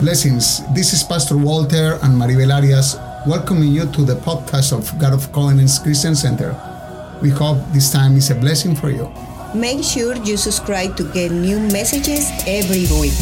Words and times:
Blessings. 0.00 0.60
This 0.74 0.92
is 0.92 1.02
Pastor 1.02 1.36
Walter 1.38 1.98
and 2.02 2.20
Maribel 2.20 2.52
Arias 2.54 2.96
welcoming 3.26 3.72
you 3.72 3.90
to 3.92 4.04
the 4.04 4.14
podcast 4.16 4.76
of 4.76 4.86
God 4.98 5.14
of 5.14 5.32
Covenants 5.32 5.78
Christian 5.78 6.14
Center. 6.14 6.52
We 7.22 7.30
hope 7.30 7.58
this 7.72 7.90
time 7.90 8.14
is 8.16 8.30
a 8.30 8.34
blessing 8.34 8.76
for 8.76 8.90
you. 8.90 9.10
Make 9.54 9.82
sure 9.82 10.14
you 10.16 10.36
subscribe 10.36 10.96
to 10.98 11.04
get 11.12 11.32
new 11.32 11.58
messages 11.58 12.30
every 12.46 12.84
week. 13.00 13.16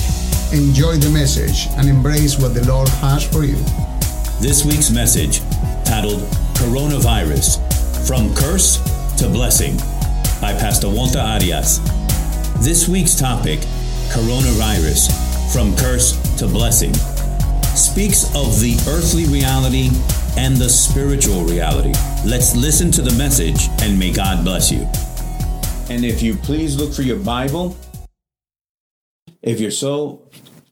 Enjoy 0.53 0.97
the 0.99 1.11
message 1.15 1.69
and 1.79 1.89
embrace 1.89 2.39
what 2.39 2.55
the 2.55 2.67
Lord 2.67 2.89
has 3.01 3.25
for 3.25 3.45
you. 3.45 3.57
This 4.43 4.65
week's 4.65 4.91
message, 4.91 5.41
titled 5.85 6.23
Coronavirus 6.59 7.63
From 8.07 8.35
Curse 8.35 8.83
to 9.19 9.29
Blessing, 9.29 9.77
by 10.41 10.53
Pastor 10.59 10.91
Walter 10.91 11.21
Arias. 11.21 11.79
This 12.65 12.89
week's 12.89 13.15
topic, 13.15 13.61
Coronavirus 14.11 15.09
From 15.53 15.77
Curse 15.77 16.19
to 16.39 16.47
Blessing, 16.47 16.93
speaks 17.75 18.25
of 18.35 18.61
the 18.61 18.77
earthly 18.89 19.25
reality 19.27 19.91
and 20.37 20.57
the 20.57 20.69
spiritual 20.69 21.43
reality. 21.45 21.93
Let's 22.25 22.57
listen 22.57 22.91
to 22.93 23.03
the 23.03 23.17
message 23.17 23.69
and 23.83 23.99
may 23.99 24.13
God 24.13 24.45
bless 24.45 24.71
you. 24.71 24.89
And 25.89 26.05
if 26.05 26.23
you 26.23 26.35
please 26.35 26.77
look 26.77 26.93
for 26.93 27.03
your 27.03 27.19
Bible, 27.19 27.77
if 29.43 29.61
you're 29.61 29.71
so 29.71 30.29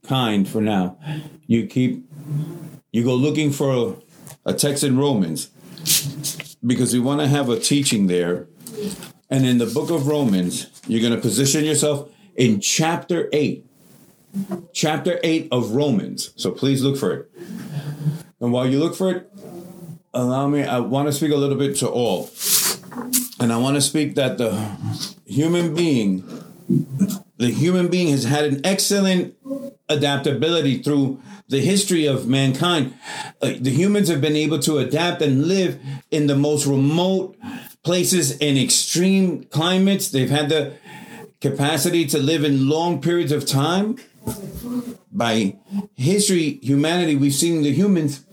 kind 0.07 0.49
for 0.49 0.61
now, 0.61 0.99
you 1.47 1.67
keep 1.67 2.05
you 2.93 3.05
go 3.05 3.15
looking 3.15 3.53
for 3.53 3.99
a 4.45 4.53
text 4.53 4.85
in 4.85 4.99
Romans 4.99 5.51
because 6.67 6.93
we 6.93 7.01
want 7.01 7.21
to 7.21 7.29
have 7.29 7.49
a 7.49 7.59
teaching 7.59 8.07
there. 8.07 8.49
And 9.31 9.47
in 9.47 9.59
the 9.59 9.67
book 9.67 9.91
of 9.91 10.07
Romans, 10.07 10.71
you're 10.87 11.01
going 11.01 11.15
to 11.15 11.21
position 11.21 11.65
yourself 11.65 12.11
in 12.35 12.61
chapter 12.61 13.29
8. 13.33 13.67
Chapter 14.73 15.21
8 15.23 15.49
of 15.53 15.73
Romans. 15.73 16.33
So 16.37 16.51
please 16.51 16.83
look 16.83 16.97
for 16.97 17.13
it. 17.13 17.31
And 18.41 18.53
while 18.53 18.67
you 18.67 18.79
look 18.79 18.95
for 18.95 19.11
it, 19.11 19.31
allow 20.15 20.49
me, 20.49 20.65
I 20.65 20.81
want 20.81 21.09
to 21.09 21.13
speak 21.13 21.33
a 21.33 21.37
little 21.37 21.59
bit 21.59 21.77
to 21.79 21.89
all. 21.89 22.31
And 23.41 23.53
I 23.53 23.59
want 23.59 23.77
to 23.77 23.81
speak 23.81 24.15
that 24.17 24.39
the 24.39 24.53
human 25.27 25.75
being, 25.75 26.25
the 27.37 27.51
human 27.51 27.89
being 27.89 28.09
has 28.09 28.25
had 28.25 28.45
an 28.45 28.61
excellent 28.65 29.35
adaptability 29.89 30.83
through 30.83 31.21
the 31.49 31.61
history 31.61 32.07
of 32.07 32.27
mankind. 32.27 32.95
Uh, 33.41 33.53
the 33.61 33.71
humans 33.71 34.09
have 34.09 34.21
been 34.21 34.37
able 34.37 34.59
to 34.61 34.79
adapt 34.79 35.21
and 35.23 35.47
live 35.47 35.79
in 36.11 36.27
the 36.27 36.37
most 36.37 36.67
remote 36.67 37.37
places 37.83 38.37
in 38.39 38.57
extreme 38.57 39.45
climates. 39.45 40.09
They've 40.09 40.31
had 40.31 40.49
the 40.49 40.75
capacity 41.41 42.07
to 42.07 42.19
live 42.19 42.45
in 42.45 42.69
long 42.69 43.03
periods 43.03 43.33
of 43.33 43.47
time. 43.47 43.97
By 45.13 45.57
history, 45.95 46.59
humanity, 46.63 47.17
we've 47.17 47.35
seen 47.35 47.63
the 47.63 47.73
humans 47.73 48.25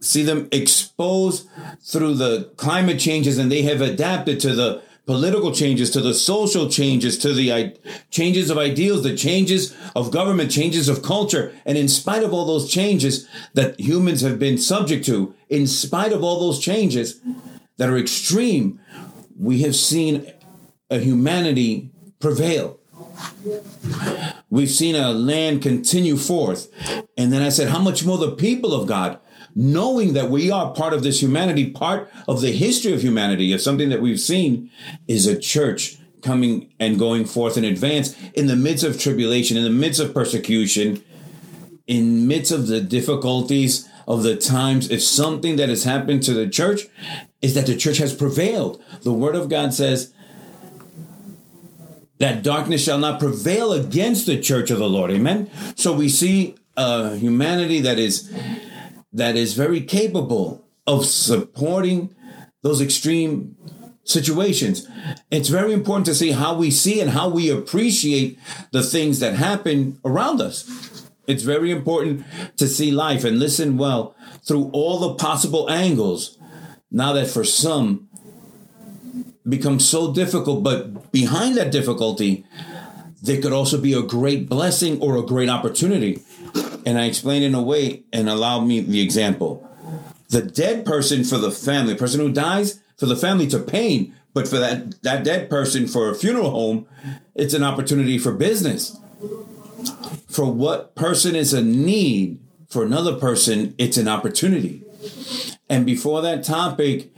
see 0.00 0.22
them 0.22 0.48
exposed 0.50 1.48
through 1.80 2.14
the 2.14 2.50
climate 2.56 2.98
changes 2.98 3.38
and 3.38 3.50
they 3.50 3.62
have 3.62 3.80
adapted 3.80 4.40
to 4.40 4.54
the 4.54 4.82
political 5.06 5.52
changes, 5.52 5.90
to 5.90 6.00
the 6.00 6.14
social 6.14 6.68
changes, 6.68 7.18
to 7.18 7.32
the 7.32 7.76
changes 8.10 8.50
of 8.50 8.58
ideals, 8.58 9.02
the 9.02 9.16
changes 9.16 9.74
of 9.96 10.10
government, 10.10 10.50
changes 10.50 10.88
of 10.88 11.02
culture. 11.02 11.52
And 11.66 11.76
in 11.76 11.88
spite 11.88 12.22
of 12.22 12.32
all 12.32 12.46
those 12.46 12.70
changes 12.70 13.28
that 13.54 13.78
humans 13.80 14.20
have 14.20 14.38
been 14.38 14.58
subject 14.58 15.04
to, 15.06 15.34
in 15.48 15.66
spite 15.66 16.12
of 16.12 16.22
all 16.22 16.40
those 16.40 16.60
changes 16.60 17.20
that 17.78 17.88
are 17.88 17.98
extreme, 17.98 18.80
we 19.38 19.62
have 19.62 19.74
seen 19.74 20.32
a 20.88 20.98
humanity 20.98 21.90
prevail. 22.20 22.78
We've 24.50 24.70
seen 24.70 24.94
a 24.94 25.12
land 25.12 25.62
continue 25.62 26.16
forth. 26.16 26.68
And 27.16 27.32
then 27.32 27.42
I 27.42 27.48
said, 27.48 27.68
how 27.68 27.80
much 27.80 28.04
more 28.04 28.18
the 28.18 28.32
people 28.32 28.74
of 28.74 28.86
God 28.86 29.18
knowing 29.54 30.14
that 30.14 30.30
we 30.30 30.50
are 30.50 30.72
part 30.72 30.92
of 30.92 31.02
this 31.02 31.22
humanity, 31.22 31.70
part 31.70 32.10
of 32.26 32.40
the 32.40 32.52
history 32.52 32.92
of 32.92 33.02
humanity, 33.02 33.52
of 33.52 33.60
something 33.60 33.90
that 33.90 34.00
we've 34.00 34.20
seen 34.20 34.70
is 35.06 35.26
a 35.26 35.38
church 35.38 35.98
coming 36.22 36.72
and 36.78 36.98
going 36.98 37.24
forth 37.24 37.56
in 37.56 37.64
advance 37.64 38.16
in 38.32 38.46
the 38.46 38.56
midst 38.56 38.84
of 38.84 38.98
tribulation, 38.98 39.56
in 39.56 39.64
the 39.64 39.70
midst 39.70 40.00
of 40.00 40.14
persecution, 40.14 41.02
in 41.86 42.26
midst 42.26 42.52
of 42.52 42.68
the 42.68 42.80
difficulties 42.80 43.88
of 44.06 44.22
the 44.22 44.36
times. 44.36 44.90
If 44.90 45.02
something 45.02 45.56
that 45.56 45.68
has 45.68 45.84
happened 45.84 46.22
to 46.24 46.32
the 46.32 46.48
church 46.48 46.82
is 47.40 47.54
that 47.54 47.66
the 47.66 47.76
church 47.76 47.98
has 47.98 48.14
prevailed. 48.14 48.82
The 49.02 49.12
word 49.12 49.34
of 49.34 49.48
God 49.48 49.74
says, 49.74 50.14
that 52.22 52.42
darkness 52.42 52.84
shall 52.84 52.98
not 52.98 53.18
prevail 53.18 53.72
against 53.72 54.26
the 54.26 54.40
church 54.40 54.70
of 54.70 54.78
the 54.78 54.88
Lord. 54.88 55.10
Amen. 55.10 55.50
So 55.74 55.92
we 55.92 56.08
see 56.08 56.54
a 56.76 57.16
humanity 57.16 57.80
that 57.80 57.98
is 57.98 58.32
that 59.12 59.36
is 59.36 59.54
very 59.54 59.80
capable 59.80 60.64
of 60.86 61.04
supporting 61.04 62.14
those 62.62 62.80
extreme 62.80 63.56
situations. 64.04 64.88
It's 65.30 65.48
very 65.48 65.72
important 65.72 66.06
to 66.06 66.14
see 66.14 66.30
how 66.30 66.54
we 66.54 66.70
see 66.70 67.00
and 67.00 67.10
how 67.10 67.28
we 67.28 67.50
appreciate 67.50 68.38
the 68.70 68.82
things 68.82 69.20
that 69.20 69.34
happen 69.34 69.98
around 70.04 70.40
us. 70.40 71.08
It's 71.26 71.42
very 71.42 71.70
important 71.70 72.24
to 72.56 72.66
see 72.68 72.90
life 72.90 73.24
and 73.24 73.38
listen 73.38 73.76
well 73.76 74.14
through 74.46 74.70
all 74.72 74.98
the 74.98 75.14
possible 75.14 75.68
angles. 75.70 76.38
Now 76.90 77.12
that 77.14 77.28
for 77.28 77.44
some 77.44 78.08
becomes 79.48 79.88
so 79.88 80.12
difficult, 80.12 80.62
but 80.62 81.10
behind 81.12 81.56
that 81.56 81.72
difficulty, 81.72 82.44
there 83.22 83.40
could 83.40 83.52
also 83.52 83.80
be 83.80 83.92
a 83.92 84.02
great 84.02 84.48
blessing 84.48 85.00
or 85.00 85.16
a 85.16 85.22
great 85.22 85.48
opportunity 85.48 86.22
and 86.84 86.98
I 86.98 87.06
explained 87.06 87.44
in 87.44 87.54
a 87.54 87.62
way 87.62 88.04
and 88.12 88.28
allowed 88.28 88.62
me 88.62 88.80
the 88.80 89.00
example. 89.00 89.68
The 90.28 90.42
dead 90.42 90.84
person 90.84 91.24
for 91.24 91.38
the 91.38 91.50
family, 91.50 91.94
person 91.94 92.20
who 92.20 92.32
dies 92.32 92.80
for 92.96 93.06
the 93.06 93.16
family 93.16 93.46
to 93.48 93.58
pain, 93.58 94.14
but 94.34 94.48
for 94.48 94.58
that, 94.58 95.02
that 95.02 95.24
dead 95.24 95.50
person 95.50 95.86
for 95.86 96.10
a 96.10 96.14
funeral 96.14 96.50
home, 96.50 96.86
it's 97.34 97.54
an 97.54 97.62
opportunity 97.62 98.18
for 98.18 98.32
business. 98.32 98.98
For 100.28 100.50
what 100.50 100.94
person 100.94 101.36
is 101.36 101.52
a 101.52 101.62
need, 101.62 102.40
for 102.68 102.82
another 102.82 103.16
person, 103.16 103.74
it's 103.76 103.98
an 103.98 104.08
opportunity. 104.08 104.82
And 105.68 105.84
before 105.84 106.22
that 106.22 106.44
topic 106.44 107.11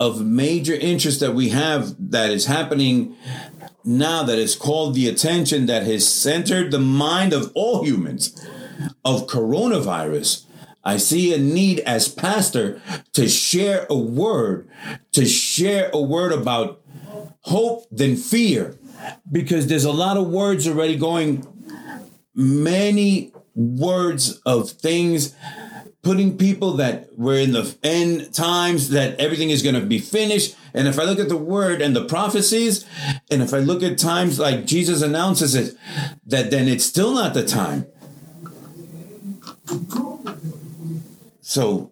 of 0.00 0.24
major 0.24 0.74
interest 0.74 1.20
that 1.20 1.34
we 1.34 1.50
have 1.50 1.94
that 2.10 2.30
is 2.30 2.46
happening 2.46 3.14
now 3.84 4.22
that 4.22 4.38
has 4.38 4.56
called 4.56 4.94
the 4.94 5.06
attention 5.06 5.66
that 5.66 5.84
has 5.84 6.10
centered 6.10 6.70
the 6.70 6.78
mind 6.78 7.34
of 7.34 7.52
all 7.54 7.84
humans 7.84 8.34
of 9.04 9.26
coronavirus, 9.26 10.46
I 10.82 10.96
see 10.96 11.34
a 11.34 11.38
need 11.38 11.80
as 11.80 12.08
pastor 12.08 12.80
to 13.12 13.28
share 13.28 13.86
a 13.90 13.96
word, 13.96 14.68
to 15.12 15.26
share 15.26 15.90
a 15.92 16.00
word 16.00 16.32
about 16.32 16.82
hope 17.42 17.86
than 17.90 18.16
fear, 18.16 18.78
because 19.30 19.66
there's 19.66 19.84
a 19.84 19.92
lot 19.92 20.16
of 20.16 20.28
words 20.28 20.66
already 20.66 20.96
going, 20.96 21.46
many 22.34 23.32
words 23.54 24.40
of 24.46 24.70
things 24.70 25.34
putting 26.02 26.38
people 26.38 26.72
that 26.74 27.08
we're 27.16 27.40
in 27.40 27.52
the 27.52 27.76
end 27.82 28.32
times 28.32 28.90
that 28.90 29.18
everything 29.20 29.50
is 29.50 29.62
going 29.62 29.74
to 29.74 29.84
be 29.84 29.98
finished 29.98 30.56
and 30.72 30.88
if 30.88 30.98
i 30.98 31.04
look 31.04 31.18
at 31.18 31.28
the 31.28 31.36
word 31.36 31.82
and 31.82 31.94
the 31.94 32.04
prophecies 32.04 32.86
and 33.30 33.42
if 33.42 33.52
i 33.52 33.58
look 33.58 33.82
at 33.82 33.98
times 33.98 34.38
like 34.38 34.64
jesus 34.66 35.02
announces 35.02 35.54
it 35.54 35.76
that 36.24 36.50
then 36.50 36.68
it's 36.68 36.84
still 36.84 37.14
not 37.14 37.34
the 37.34 37.44
time 37.44 37.86
so 41.40 41.90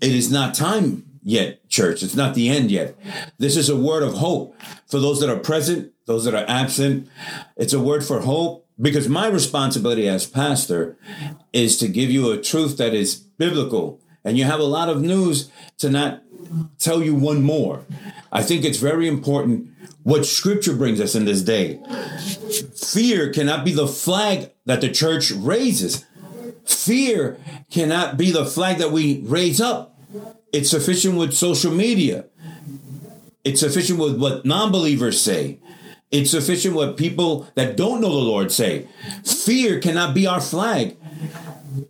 it 0.00 0.14
is 0.14 0.30
not 0.30 0.54
time 0.54 1.06
yet, 1.22 1.68
church. 1.68 2.02
It's 2.02 2.14
not 2.14 2.34
the 2.34 2.48
end 2.48 2.70
yet. 2.70 2.94
This 3.38 3.56
is 3.56 3.68
a 3.68 3.76
word 3.76 4.02
of 4.02 4.14
hope 4.14 4.54
for 4.86 5.00
those 5.00 5.20
that 5.20 5.28
are 5.28 5.38
present, 5.38 5.92
those 6.06 6.24
that 6.24 6.34
are 6.34 6.44
absent. 6.48 7.08
It's 7.56 7.72
a 7.72 7.80
word 7.80 8.04
for 8.04 8.20
hope 8.20 8.65
because 8.80 9.08
my 9.08 9.26
responsibility 9.26 10.08
as 10.08 10.26
pastor 10.26 10.96
is 11.52 11.78
to 11.78 11.88
give 11.88 12.10
you 12.10 12.30
a 12.30 12.40
truth 12.40 12.76
that 12.76 12.94
is 12.94 13.16
biblical. 13.16 14.00
And 14.24 14.36
you 14.36 14.44
have 14.44 14.60
a 14.60 14.64
lot 14.64 14.88
of 14.88 15.00
news 15.00 15.50
to 15.78 15.88
not 15.88 16.22
tell 16.78 17.02
you 17.02 17.14
one 17.14 17.42
more. 17.42 17.84
I 18.32 18.42
think 18.42 18.64
it's 18.64 18.78
very 18.78 19.08
important 19.08 19.70
what 20.02 20.26
scripture 20.26 20.74
brings 20.74 21.00
us 21.00 21.14
in 21.14 21.24
this 21.24 21.42
day. 21.42 21.80
Fear 22.76 23.32
cannot 23.32 23.64
be 23.64 23.72
the 23.72 23.88
flag 23.88 24.50
that 24.64 24.80
the 24.80 24.90
church 24.90 25.30
raises. 25.30 26.04
Fear 26.64 27.38
cannot 27.70 28.16
be 28.16 28.30
the 28.30 28.44
flag 28.44 28.78
that 28.78 28.92
we 28.92 29.20
raise 29.22 29.60
up. 29.60 29.98
It's 30.52 30.70
sufficient 30.70 31.16
with 31.16 31.34
social 31.34 31.72
media. 31.72 32.26
It's 33.44 33.60
sufficient 33.60 33.98
with 33.98 34.20
what 34.20 34.44
non 34.44 34.72
believers 34.72 35.20
say. 35.20 35.60
It's 36.10 36.30
sufficient 36.30 36.74
what 36.74 36.96
people 36.96 37.48
that 37.56 37.76
don't 37.76 38.00
know 38.00 38.10
the 38.10 38.16
Lord 38.16 38.52
say. 38.52 38.88
Fear 39.24 39.80
cannot 39.80 40.14
be 40.14 40.26
our 40.26 40.40
flag. 40.40 40.96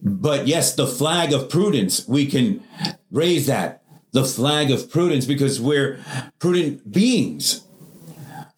But 0.03 0.47
yes, 0.47 0.75
the 0.75 0.87
flag 0.87 1.33
of 1.33 1.49
prudence, 1.49 2.07
we 2.09 2.27
can 2.27 2.63
raise 3.11 3.47
that. 3.47 3.83
The 4.13 4.25
flag 4.25 4.71
of 4.71 4.91
prudence 4.91 5.27
because 5.27 5.61
we're 5.61 6.01
prudent 6.39 6.91
beings. 6.91 7.63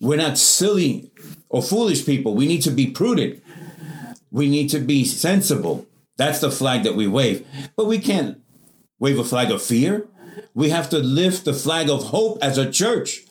We're 0.01 0.17
not 0.17 0.39
silly 0.39 1.11
or 1.49 1.63
foolish 1.63 2.07
people. 2.07 2.35
We 2.35 2.47
need 2.47 2.63
to 2.63 2.71
be 2.71 2.87
prudent. 2.91 3.43
we 4.31 4.49
need 4.49 4.69
to 4.71 4.79
be 4.79 5.05
sensible. 5.05 5.87
That's 6.17 6.41
the 6.41 6.51
flag 6.51 6.83
that 6.85 6.95
we 6.95 7.07
wave. 7.07 7.47
But 7.77 7.87
we 7.87 7.99
can't 7.99 8.41
wave 8.99 9.19
a 9.19 9.25
flag 9.25 9.51
of 9.51 9.63
fear. 9.63 10.07
We 10.55 10.71
have 10.71 10.91
to 10.91 10.99
lift 10.99 11.45
the 11.45 11.55
flag 11.55 11.89
of 11.89 12.05
hope 12.05 12.39
as 12.43 12.59
a 12.59 12.71
church. 12.71 13.25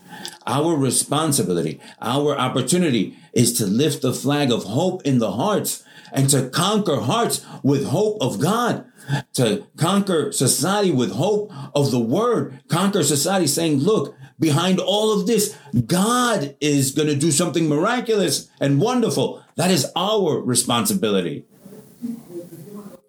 Our 0.46 0.76
responsibility, 0.76 1.80
our 2.02 2.38
opportunity 2.38 3.18
is 3.34 3.54
to 3.58 3.66
lift 3.66 4.02
the 4.02 4.14
flag 4.14 4.52
of 4.52 4.64
hope 4.64 5.02
in 5.04 5.20
the 5.20 5.34
hearts 5.34 5.84
and 6.12 6.30
to 6.30 6.50
conquer 6.50 7.02
hearts 7.02 7.46
with 7.64 7.88
hope 7.88 8.18
of 8.22 8.40
God, 8.40 8.86
to 9.34 9.68
conquer 9.78 10.32
society 10.32 10.92
with 10.92 11.12
hope 11.12 11.52
of 11.76 11.92
the 11.92 12.00
word, 12.00 12.62
conquer 12.68 13.04
society 13.04 13.48
saying, 13.48 13.80
look, 13.80 14.16
behind 14.40 14.80
all 14.80 15.12
of 15.12 15.28
this, 15.28 15.58
God 15.86 16.56
is 16.62 16.92
going 16.92 17.08
to 17.10 17.16
do 17.16 17.32
something 17.32 17.68
miraculous 17.68 18.50
and 18.60 18.80
wonderful. 18.80 19.44
That 19.56 19.72
is 19.72 19.92
our 19.96 20.40
responsibility. 20.40 21.46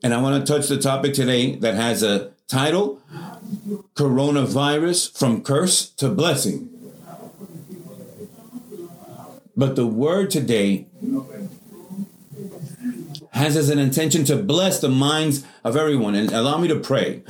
And 0.02 0.14
I 0.14 0.20
want 0.20 0.44
to 0.44 0.52
touch 0.52 0.68
the 0.68 0.78
topic 0.78 1.14
today 1.14 1.56
that 1.56 1.74
has 1.74 2.02
a 2.02 2.32
title 2.46 3.02
Coronavirus 3.94 5.18
from 5.18 5.42
Curse 5.42 5.90
to 5.90 6.08
Blessing. 6.08 6.77
But 9.58 9.74
the 9.74 9.88
word 9.88 10.30
today 10.30 10.86
has 13.32 13.56
as 13.56 13.70
an 13.70 13.80
intention 13.80 14.24
to 14.26 14.36
bless 14.36 14.80
the 14.80 14.88
minds 14.88 15.44
of 15.64 15.76
everyone. 15.76 16.14
And 16.14 16.30
allow 16.30 16.58
me 16.58 16.68
to 16.68 16.78
pray. 16.78 17.24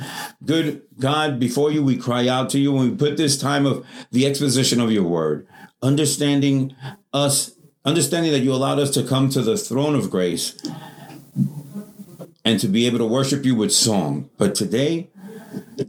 Good 0.45 0.83
God, 0.99 1.39
before 1.39 1.71
you, 1.71 1.83
we 1.83 1.97
cry 1.97 2.27
out 2.27 2.51
to 2.51 2.59
you 2.59 2.71
when 2.71 2.91
we 2.91 2.95
put 2.95 3.17
this 3.17 3.35
time 3.35 3.65
of 3.65 3.83
the 4.11 4.27
exposition 4.27 4.79
of 4.79 4.91
your 4.91 5.03
word, 5.03 5.47
understanding 5.81 6.75
us, 7.11 7.55
understanding 7.83 8.31
that 8.31 8.41
you 8.41 8.53
allowed 8.53 8.77
us 8.77 8.91
to 8.91 9.03
come 9.03 9.29
to 9.29 9.41
the 9.41 9.57
throne 9.57 9.95
of 9.95 10.11
grace 10.11 10.55
and 12.45 12.59
to 12.59 12.67
be 12.67 12.85
able 12.85 12.99
to 12.99 13.05
worship 13.05 13.43
you 13.43 13.55
with 13.55 13.73
song. 13.73 14.29
But 14.37 14.53
today, 14.53 15.09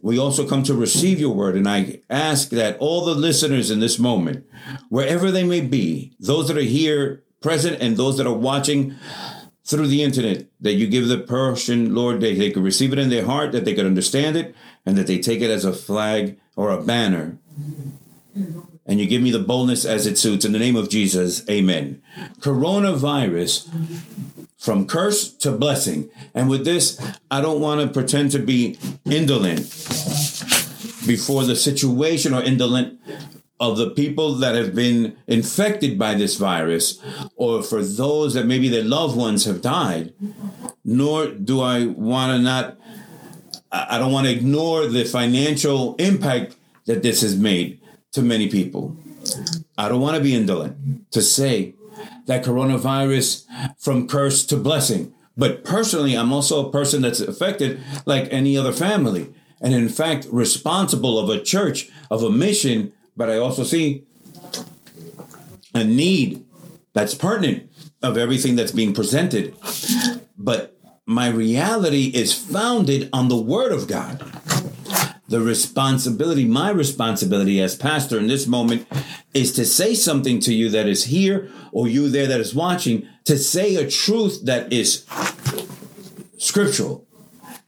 we 0.03 0.19
also 0.19 0.47
come 0.47 0.63
to 0.65 0.75
receive 0.75 1.21
your 1.21 1.35
word. 1.35 1.57
And 1.57 1.69
I 1.69 2.01
ask 2.09 2.51
that 2.51 2.79
all 2.79 3.05
the 3.05 3.15
listeners 3.15 3.71
in 3.71 3.81
this 3.81 3.99
moment, 3.99 4.47
wherever 4.89 5.31
they 5.31 5.45
may 5.45 5.61
be, 5.61 6.13
those 6.19 6.49
that 6.49 6.57
are 6.57 6.63
here 6.63 7.23
present 7.41 7.81
and 7.81 7.97
those 7.97 8.17
that 8.19 8.27
are 8.27 8.33
watching, 8.33 8.97
through 9.71 9.87
the 9.87 10.03
internet, 10.03 10.47
that 10.61 10.73
you 10.73 10.89
give 10.89 11.07
the 11.07 11.19
person, 11.19 11.95
Lord, 11.95 12.21
that 12.21 12.37
they 12.37 12.51
could 12.51 12.65
receive 12.65 12.93
it 12.93 12.99
in 12.99 13.09
their 13.09 13.25
heart, 13.25 13.53
that 13.53 13.65
they 13.65 13.75
could 13.75 13.87
understand 13.87 14.37
it, 14.37 14.55
and 14.85 14.99
that 14.99 15.07
they 15.07 15.19
take 15.19 15.41
it 15.41 15.51
as 15.51 15.65
a 15.65 15.73
flag 15.73 16.41
or 16.57 16.71
a 16.71 16.83
banner. 16.83 17.39
And 18.85 18.99
you 18.99 19.07
give 19.07 19.23
me 19.23 19.31
the 19.31 19.39
boldness 19.39 19.85
as 19.85 20.07
it 20.07 20.19
suits. 20.19 20.45
In 20.45 20.51
the 20.53 20.59
name 20.59 20.75
of 20.75 20.89
Jesus, 20.89 21.49
amen. 21.49 22.03
Coronavirus 22.41 23.69
from 24.61 24.87
curse 24.87 25.33
to 25.33 25.51
blessing. 25.51 26.11
And 26.35 26.51
with 26.51 26.67
this, 26.67 27.01
I 27.31 27.41
don't 27.41 27.61
want 27.61 27.81
to 27.81 27.89
pretend 27.89 28.31
to 28.33 28.39
be 28.39 28.79
indolent 29.07 29.61
before 31.07 31.45
the 31.45 31.57
situation 31.57 32.35
or 32.35 32.43
indolent 32.43 33.01
of 33.59 33.77
the 33.79 33.91
people 33.91 34.35
that 34.35 34.55
have 34.55 34.75
been 34.75 35.17
infected 35.27 35.99
by 35.99 36.15
this 36.15 36.37
virus 36.37 36.99
or 37.37 37.63
for 37.63 37.83
those 37.83 38.35
that 38.35 38.47
maybe 38.47 38.69
their 38.69 38.85
loved 38.85 39.17
ones 39.17 39.45
have 39.45 39.61
died 39.61 40.15
nor 40.83 41.27
do 41.27 41.61
i 41.61 41.85
want 41.85 42.33
to 42.33 42.39
not 42.39 42.79
i 43.71 43.99
don't 43.99 44.13
want 44.13 44.27
to 44.27 44.33
ignore 44.33 44.87
the 44.87 45.05
financial 45.05 45.95
impact 45.97 46.57
that 46.87 47.03
this 47.03 47.21
has 47.21 47.37
made 47.37 47.79
to 48.13 48.23
many 48.23 48.49
people 48.49 48.97
i 49.77 49.89
don't 49.91 50.01
want 50.01 50.17
to 50.17 50.23
be 50.23 50.35
indolent 50.35 50.75
to 51.13 51.21
say 51.21 51.75
that 52.27 52.45
coronavirus 52.45 53.45
from 53.79 54.09
curse 54.09 54.45
to 54.47 54.57
blessing 54.57 55.15
but 55.37 55.65
personally 55.65 56.17
i'm 56.17 56.33
also 56.33 56.67
a 56.67 56.73
person 56.73 57.03
that's 57.03 57.21
affected 57.21 57.81
like 58.07 58.29
any 58.31 58.57
other 58.57 58.73
family 58.73 59.33
and 59.61 59.75
in 59.75 59.89
fact 59.89 60.27
responsible 60.31 61.19
of 61.19 61.29
a 61.29 61.43
church 61.43 61.91
of 62.11 62.23
a 62.23 62.31
mission 62.31 62.93
but 63.21 63.29
I 63.29 63.37
also 63.37 63.65
see 63.65 64.05
a 65.75 65.85
need 65.85 66.43
that's 66.95 67.15
pertinent 67.15 67.71
of 68.03 68.17
everything 68.17 68.57
that's 68.57 68.73
being 68.73 68.95
presented. 68.95 69.55
But 70.39 70.79
my 71.05 71.29
reality 71.29 72.11
is 72.15 72.33
founded 72.33 73.11
on 73.13 73.29
the 73.29 73.37
Word 73.37 73.73
of 73.73 73.87
God. 73.87 74.25
The 75.29 75.43
responsibility, 75.43 76.47
my 76.47 76.71
responsibility 76.71 77.61
as 77.61 77.77
pastor 77.77 78.19
in 78.19 78.27
this 78.27 78.47
moment 78.47 78.89
is 79.35 79.53
to 79.53 79.65
say 79.65 79.95
something 79.95 80.41
to 80.41 80.55
you 80.55 80.69
that 80.71 80.87
is 80.87 81.05
here 81.05 81.51
or 81.73 81.89
you 81.89 82.09
there 82.09 82.27
that 82.27 82.41
is 82.41 82.55
watching, 82.55 83.07
to 83.25 83.39
say 83.39 83.77
a 83.77 83.89
truth 83.89 84.45
that 84.45 84.73
is 84.73 85.07
scriptural 86.39 87.07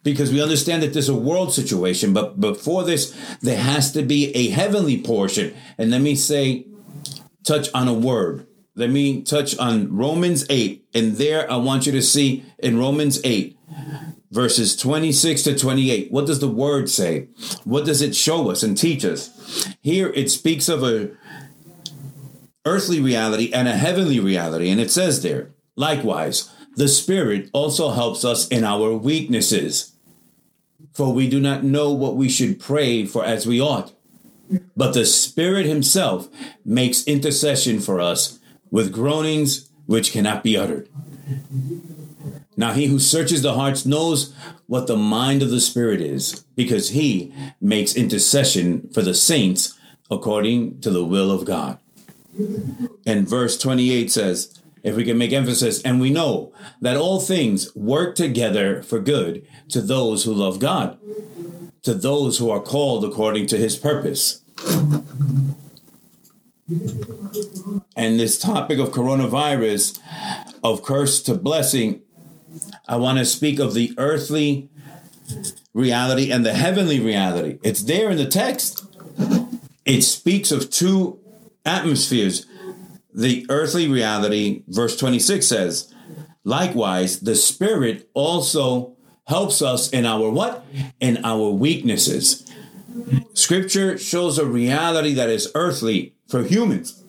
because 0.02 0.32
we 0.32 0.42
understand 0.42 0.82
that 0.82 0.92
there's 0.92 1.08
a 1.08 1.14
world 1.14 1.52
situation, 1.52 2.12
but 2.12 2.40
before 2.40 2.82
this, 2.84 3.16
there 3.40 3.58
has 3.58 3.92
to 3.92 4.02
be 4.02 4.34
a 4.34 4.48
heavenly 4.48 5.00
portion. 5.00 5.54
And 5.78 5.90
let 5.90 6.00
me 6.00 6.16
say, 6.16 6.66
touch 7.44 7.68
on 7.72 7.88
a 7.88 7.94
word. 7.94 8.46
Let 8.74 8.90
me 8.90 9.22
touch 9.22 9.56
on 9.58 9.94
Romans 9.94 10.44
8. 10.48 10.86
And 10.94 11.16
there 11.16 11.50
I 11.50 11.56
want 11.56 11.86
you 11.86 11.92
to 11.92 12.02
see 12.02 12.44
in 12.58 12.78
Romans 12.78 13.20
8, 13.22 13.56
verses 14.30 14.74
26 14.76 15.42
to 15.42 15.58
28. 15.58 16.10
What 16.10 16.26
does 16.26 16.40
the 16.40 16.48
word 16.48 16.88
say? 16.88 17.28
What 17.64 17.84
does 17.84 18.02
it 18.02 18.16
show 18.16 18.50
us 18.50 18.62
and 18.62 18.76
teach 18.76 19.04
us? 19.04 19.68
Here 19.82 20.08
it 20.14 20.30
speaks 20.30 20.68
of 20.68 20.82
a 20.82 21.10
earthly 22.64 23.00
reality 23.00 23.52
and 23.52 23.68
a 23.68 23.76
heavenly 23.76 24.20
reality. 24.20 24.70
And 24.70 24.80
it 24.80 24.90
says 24.90 25.22
there, 25.22 25.50
likewise, 25.76 26.50
the 26.76 26.88
Spirit 26.88 27.50
also 27.52 27.90
helps 27.90 28.24
us 28.24 28.48
in 28.48 28.64
our 28.64 28.94
weaknesses 28.94 29.92
for 30.92 31.12
we 31.12 31.28
do 31.28 31.40
not 31.40 31.64
know 31.64 31.90
what 31.90 32.16
we 32.16 32.28
should 32.28 32.60
pray 32.60 33.04
for 33.04 33.24
as 33.24 33.46
we 33.46 33.60
ought. 33.60 33.92
But 34.76 34.92
the 34.92 35.06
Spirit 35.06 35.66
Himself 35.66 36.28
makes 36.64 37.04
intercession 37.04 37.80
for 37.80 38.00
us 38.00 38.38
with 38.70 38.92
groanings 38.92 39.70
which 39.86 40.12
cannot 40.12 40.42
be 40.42 40.56
uttered. 40.56 40.88
Now, 42.56 42.72
he 42.72 42.86
who 42.86 42.98
searches 42.98 43.42
the 43.42 43.54
hearts 43.54 43.86
knows 43.86 44.34
what 44.66 44.86
the 44.86 44.96
mind 44.96 45.42
of 45.42 45.50
the 45.50 45.60
Spirit 45.60 46.02
is, 46.02 46.44
because 46.54 46.90
he 46.90 47.34
makes 47.60 47.96
intercession 47.96 48.88
for 48.92 49.00
the 49.00 49.14
saints 49.14 49.78
according 50.10 50.80
to 50.80 50.90
the 50.90 51.04
will 51.04 51.30
of 51.30 51.46
God. 51.46 51.78
And 53.06 53.28
verse 53.28 53.58
28 53.58 54.10
says, 54.10 54.58
if 54.82 54.96
we 54.96 55.04
can 55.04 55.16
make 55.18 55.32
emphasis, 55.32 55.80
and 55.82 56.00
we 56.00 56.10
know 56.10 56.52
that 56.80 56.96
all 56.96 57.20
things 57.20 57.74
work 57.76 58.16
together 58.16 58.82
for 58.82 58.98
good 58.98 59.46
to 59.68 59.80
those 59.80 60.24
who 60.24 60.34
love 60.34 60.58
God, 60.58 60.98
to 61.82 61.94
those 61.94 62.38
who 62.38 62.50
are 62.50 62.60
called 62.60 63.04
according 63.04 63.46
to 63.48 63.56
his 63.56 63.76
purpose. 63.76 64.42
And 67.96 68.18
this 68.18 68.38
topic 68.38 68.78
of 68.78 68.90
coronavirus, 68.90 70.00
of 70.64 70.82
curse 70.82 71.22
to 71.22 71.34
blessing, 71.34 72.02
I 72.88 72.96
want 72.96 73.18
to 73.18 73.24
speak 73.24 73.58
of 73.60 73.74
the 73.74 73.94
earthly 73.98 74.68
reality 75.74 76.32
and 76.32 76.44
the 76.44 76.54
heavenly 76.54 76.98
reality. 76.98 77.58
It's 77.62 77.84
there 77.84 78.10
in 78.10 78.16
the 78.16 78.26
text. 78.26 78.84
It 79.84 80.02
speaks 80.02 80.50
of 80.50 80.70
two 80.70 81.20
atmospheres 81.64 82.46
the 83.14 83.46
earthly 83.48 83.88
reality, 83.88 84.62
verse 84.68 84.96
26 84.96 85.46
says, 85.46 85.94
likewise, 86.44 87.20
the 87.20 87.34
spirit 87.34 88.08
also 88.14 88.96
helps 89.26 89.62
us 89.62 89.90
in 89.90 90.06
our 90.06 90.30
what? 90.30 90.64
In 91.00 91.24
our 91.24 91.50
weaknesses. 91.50 92.50
Scripture 93.34 93.98
shows 93.98 94.38
a 94.38 94.46
reality 94.46 95.14
that 95.14 95.28
is 95.28 95.50
earthly 95.54 96.14
for 96.28 96.42
humans. 96.42 97.02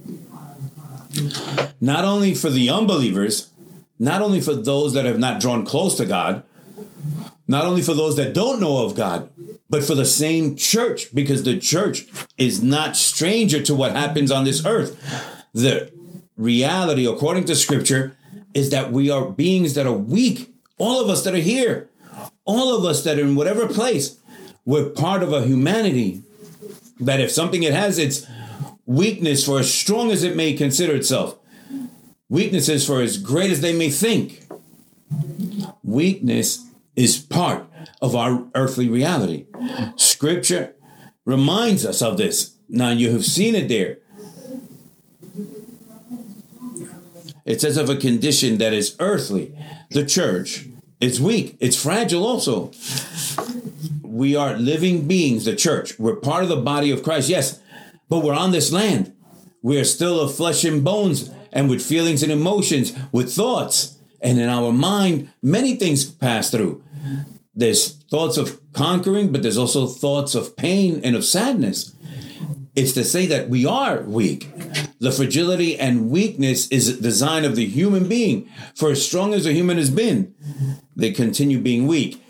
Not 1.79 2.05
only 2.05 2.33
for 2.33 2.49
the 2.49 2.69
unbelievers, 2.69 3.51
not 3.99 4.21
only 4.21 4.41
for 4.41 4.53
those 4.53 4.93
that 4.93 5.05
have 5.05 5.19
not 5.19 5.39
drawn 5.39 5.65
close 5.65 5.95
to 5.97 6.05
God, 6.05 6.43
not 7.47 7.65
only 7.65 7.81
for 7.81 7.93
those 7.93 8.15
that 8.15 8.33
don't 8.33 8.59
know 8.59 8.85
of 8.85 8.95
God, 8.95 9.29
but 9.73 9.83
for 9.83 9.95
the 9.95 10.05
same 10.05 10.55
church, 10.55 11.07
because 11.15 11.41
the 11.41 11.57
church 11.57 12.05
is 12.37 12.61
not 12.61 12.95
stranger 12.95 13.59
to 13.59 13.73
what 13.73 13.93
happens 13.93 14.29
on 14.29 14.43
this 14.43 14.63
earth. 14.67 14.95
The 15.51 15.91
reality, 16.37 17.07
according 17.07 17.45
to 17.45 17.55
scripture, 17.55 18.15
is 18.53 18.69
that 18.69 18.91
we 18.91 19.09
are 19.09 19.25
beings 19.25 19.73
that 19.73 19.87
are 19.87 19.91
weak. 19.91 20.53
All 20.77 21.01
of 21.01 21.09
us 21.09 21.23
that 21.23 21.33
are 21.33 21.37
here, 21.37 21.89
all 22.45 22.77
of 22.77 22.85
us 22.85 23.03
that 23.03 23.17
are 23.17 23.23
in 23.23 23.33
whatever 23.33 23.67
place, 23.67 24.19
we're 24.63 24.89
part 24.89 25.23
of 25.23 25.33
a 25.33 25.41
humanity 25.41 26.21
that 26.99 27.19
if 27.19 27.31
something 27.31 27.63
it 27.63 27.73
has 27.73 27.97
its 27.97 28.27
weakness 28.85 29.43
for 29.43 29.57
as 29.57 29.73
strong 29.73 30.11
as 30.11 30.21
it 30.21 30.35
may 30.35 30.53
consider 30.53 30.95
itself, 30.95 31.39
weaknesses 32.29 32.85
for 32.85 33.01
as 33.01 33.17
great 33.17 33.49
as 33.49 33.61
they 33.61 33.73
may 33.73 33.89
think, 33.89 34.45
weakness 35.81 36.63
is 36.95 37.17
part 37.17 37.65
of 38.03 38.17
our 38.17 38.45
earthly 38.53 38.89
reality. 38.89 39.47
Scripture 39.95 40.75
reminds 41.25 41.85
us 41.85 42.01
of 42.01 42.17
this. 42.17 42.57
Now 42.67 42.89
you 42.89 43.11
have 43.11 43.23
seen 43.23 43.55
it 43.55 43.69
there. 43.69 43.99
It 47.45 47.61
says 47.61 47.77
of 47.77 47.89
a 47.89 47.95
condition 47.95 48.57
that 48.57 48.73
is 48.73 48.97
earthly. 48.99 49.55
The 49.91 50.05
church 50.05 50.67
is 50.99 51.21
weak, 51.21 51.57
it's 51.61 51.81
fragile 51.81 52.25
also. 52.25 52.71
We 54.01 54.35
are 54.35 54.57
living 54.57 55.07
beings, 55.07 55.45
the 55.45 55.55
church. 55.55 55.97
We're 55.97 56.17
part 56.17 56.43
of 56.43 56.49
the 56.49 56.57
body 56.57 56.91
of 56.91 57.03
Christ, 57.03 57.29
yes, 57.29 57.61
but 58.09 58.19
we're 58.19 58.35
on 58.35 58.51
this 58.51 58.71
land. 58.71 59.15
We 59.61 59.79
are 59.79 59.85
still 59.85 60.19
of 60.19 60.35
flesh 60.35 60.65
and 60.65 60.83
bones 60.83 61.31
and 61.53 61.69
with 61.69 61.81
feelings 61.81 62.21
and 62.21 62.31
emotions, 62.31 62.93
with 63.13 63.33
thoughts. 63.33 63.97
And 64.21 64.39
in 64.39 64.49
our 64.49 64.71
mind, 64.73 65.29
many 65.41 65.75
things 65.75 66.05
pass 66.05 66.51
through. 66.51 66.83
There's 67.55 67.91
thoughts 67.91 68.37
of 68.37 68.59
conquering, 68.73 69.31
but 69.31 69.41
there's 69.43 69.57
also 69.57 69.87
thoughts 69.87 70.33
of 70.35 70.55
pain 70.57 71.01
and 71.03 71.15
of 71.15 71.23
sadness. 71.23 71.95
It's 72.75 72.93
to 72.93 73.03
say 73.03 73.27
that 73.27 73.49
we 73.49 73.65
are 73.65 74.01
weak. 74.01 74.49
The 74.99 75.11
fragility 75.11 75.77
and 75.77 76.09
weakness 76.09 76.67
is 76.69 76.89
a 76.89 77.01
design 77.01 77.45
of 77.45 77.55
the 77.55 77.65
human 77.65 78.07
being. 78.07 78.49
For 78.75 78.89
as 78.91 79.05
strong 79.05 79.33
as 79.35 79.45
a 79.45 79.53
human 79.53 79.77
has 79.77 79.91
been, 79.91 80.33
they 80.95 81.11
continue 81.11 81.59
being 81.59 81.85
weak. 81.85 82.23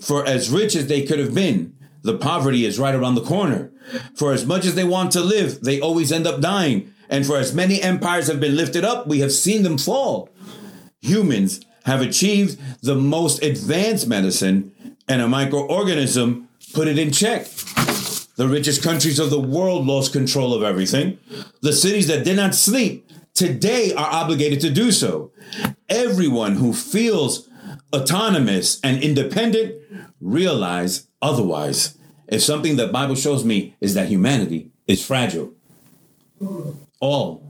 For 0.00 0.26
as 0.26 0.50
rich 0.50 0.74
as 0.74 0.88
they 0.88 1.02
could 1.02 1.20
have 1.20 1.34
been, 1.34 1.76
the 2.02 2.18
poverty 2.18 2.64
is 2.64 2.78
right 2.78 2.94
around 2.94 3.14
the 3.14 3.24
corner. 3.24 3.70
For 4.16 4.32
as 4.32 4.44
much 4.44 4.64
as 4.64 4.74
they 4.74 4.84
want 4.84 5.12
to 5.12 5.20
live, 5.20 5.60
they 5.60 5.80
always 5.80 6.10
end 6.10 6.26
up 6.26 6.40
dying. 6.40 6.92
And 7.08 7.24
for 7.24 7.36
as 7.36 7.54
many 7.54 7.80
empires 7.80 8.26
have 8.26 8.40
been 8.40 8.56
lifted 8.56 8.84
up, 8.84 9.06
we 9.06 9.20
have 9.20 9.32
seen 9.32 9.62
them 9.62 9.78
fall. 9.78 10.28
Humans 11.00 11.60
have 11.86 12.02
achieved 12.02 12.60
the 12.82 12.96
most 12.96 13.42
advanced 13.42 14.06
medicine, 14.08 14.72
and 15.08 15.22
a 15.22 15.26
microorganism 15.26 16.46
put 16.74 16.88
it 16.88 16.98
in 16.98 17.12
check. 17.12 17.46
The 18.34 18.48
richest 18.48 18.82
countries 18.82 19.18
of 19.18 19.30
the 19.30 19.40
world 19.40 19.86
lost 19.86 20.12
control 20.12 20.52
of 20.52 20.62
everything. 20.62 21.18
The 21.62 21.72
cities 21.72 22.08
that 22.08 22.24
did 22.24 22.36
not 22.36 22.54
sleep 22.54 23.08
today 23.34 23.94
are 23.94 24.12
obligated 24.12 24.60
to 24.60 24.70
do 24.70 24.90
so. 24.90 25.30
Everyone 25.88 26.56
who 26.56 26.72
feels 26.72 27.48
autonomous 27.94 28.80
and 28.82 29.02
independent 29.02 29.76
realize 30.20 31.06
otherwise. 31.22 31.96
If 32.26 32.42
something 32.42 32.76
the 32.76 32.88
Bible 32.88 33.14
shows 33.14 33.44
me 33.44 33.76
is 33.80 33.94
that 33.94 34.08
humanity 34.08 34.70
is 34.88 35.06
fragile. 35.06 35.54
All 37.00 37.42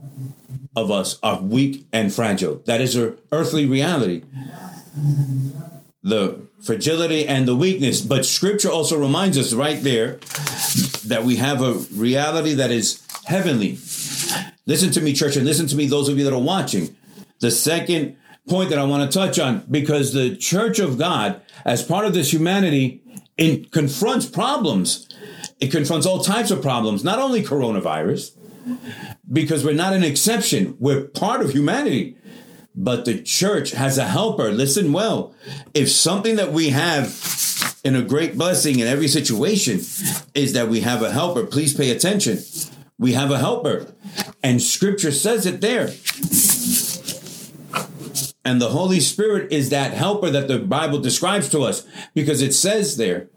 of 0.75 0.91
us 0.91 1.19
are 1.23 1.41
weak 1.41 1.87
and 1.91 2.13
fragile. 2.13 2.61
That 2.65 2.81
is 2.81 2.97
our 2.97 3.17
earthly 3.31 3.65
reality. 3.65 4.23
The 6.03 6.47
fragility 6.61 7.27
and 7.27 7.47
the 7.47 7.55
weakness. 7.55 8.01
But 8.01 8.25
scripture 8.25 8.69
also 8.69 8.99
reminds 8.99 9.37
us 9.37 9.53
right 9.53 9.81
there 9.81 10.19
that 11.05 11.23
we 11.23 11.37
have 11.37 11.61
a 11.61 11.73
reality 11.93 12.53
that 12.55 12.71
is 12.71 13.01
heavenly. 13.25 13.77
Listen 14.65 14.91
to 14.91 15.01
me, 15.01 15.13
church, 15.13 15.35
and 15.35 15.45
listen 15.45 15.67
to 15.67 15.75
me, 15.75 15.85
those 15.87 16.09
of 16.09 16.17
you 16.17 16.23
that 16.25 16.33
are 16.33 16.39
watching. 16.39 16.95
The 17.39 17.51
second 17.51 18.17
point 18.47 18.69
that 18.69 18.79
I 18.79 18.83
want 18.83 19.09
to 19.09 19.17
touch 19.17 19.39
on, 19.39 19.65
because 19.69 20.13
the 20.13 20.35
church 20.35 20.79
of 20.79 20.97
God, 20.97 21.41
as 21.65 21.83
part 21.83 22.05
of 22.05 22.13
this 22.13 22.33
humanity, 22.33 23.01
it 23.37 23.71
confronts 23.71 24.25
problems. 24.25 25.07
It 25.59 25.71
confronts 25.71 26.05
all 26.05 26.23
types 26.23 26.51
of 26.51 26.61
problems, 26.61 27.03
not 27.03 27.19
only 27.19 27.43
coronavirus, 27.43 28.31
because 29.31 29.65
we're 29.65 29.73
not 29.73 29.93
an 29.93 30.03
exception. 30.03 30.75
We're 30.79 31.05
part 31.05 31.41
of 31.41 31.51
humanity. 31.51 32.17
But 32.75 33.05
the 33.05 33.21
church 33.21 33.71
has 33.71 33.97
a 33.97 34.05
helper. 34.05 34.51
Listen 34.51 34.93
well. 34.93 35.33
If 35.73 35.89
something 35.89 36.35
that 36.35 36.53
we 36.53 36.69
have 36.69 37.81
in 37.83 37.95
a 37.95 38.03
great 38.03 38.37
blessing 38.37 38.79
in 38.79 38.87
every 38.87 39.07
situation 39.07 39.79
is 40.35 40.53
that 40.53 40.69
we 40.69 40.81
have 40.81 41.01
a 41.01 41.11
helper, 41.11 41.45
please 41.45 41.73
pay 41.73 41.89
attention. 41.89 42.37
We 42.99 43.13
have 43.13 43.31
a 43.31 43.39
helper. 43.39 43.93
And 44.43 44.61
scripture 44.61 45.11
says 45.11 45.45
it 45.45 45.61
there. 45.61 45.89
And 48.45 48.61
the 48.61 48.69
Holy 48.69 48.99
Spirit 48.99 49.51
is 49.51 49.71
that 49.71 49.93
helper 49.93 50.29
that 50.29 50.47
the 50.47 50.59
Bible 50.59 50.99
describes 50.99 51.49
to 51.49 51.63
us 51.63 51.85
because 52.13 52.41
it 52.41 52.53
says 52.53 52.95
there, 52.95 53.27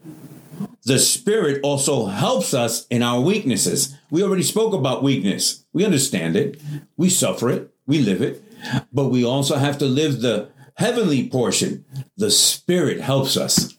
the 0.83 0.99
Spirit 0.99 1.59
also 1.63 2.07
helps 2.07 2.53
us 2.53 2.87
in 2.87 3.03
our 3.03 3.21
weaknesses. 3.21 3.95
We 4.09 4.23
already 4.23 4.43
spoke 4.43 4.73
about 4.73 5.03
weakness. 5.03 5.65
We 5.73 5.85
understand 5.85 6.35
it. 6.35 6.61
We 6.97 7.09
suffer 7.09 7.49
it. 7.49 7.73
We 7.85 7.99
live 7.99 8.21
it. 8.21 8.43
But 8.91 9.05
we 9.05 9.23
also 9.23 9.55
have 9.55 9.77
to 9.79 9.85
live 9.85 10.21
the 10.21 10.49
heavenly 10.75 11.29
portion. 11.29 11.85
The 12.17 12.31
Spirit 12.31 12.99
helps 13.01 13.37
us. 13.37 13.75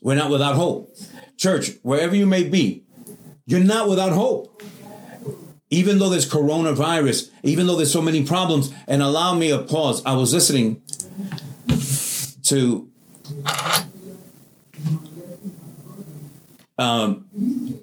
We're 0.00 0.14
not 0.14 0.30
without 0.30 0.56
hope. 0.56 0.94
Church, 1.36 1.72
wherever 1.82 2.14
you 2.14 2.26
may 2.26 2.44
be, 2.44 2.84
you're 3.46 3.60
not 3.60 3.88
without 3.88 4.12
hope. 4.12 4.62
Even 5.70 5.98
though 5.98 6.08
there's 6.08 6.28
coronavirus, 6.28 7.30
even 7.44 7.66
though 7.66 7.76
there's 7.76 7.92
so 7.92 8.02
many 8.02 8.24
problems, 8.24 8.72
and 8.88 9.02
allow 9.02 9.34
me 9.34 9.50
a 9.50 9.58
pause. 9.58 10.04
I 10.04 10.14
was 10.14 10.34
listening 10.34 10.82
to 12.44 12.89
um, 16.80 17.26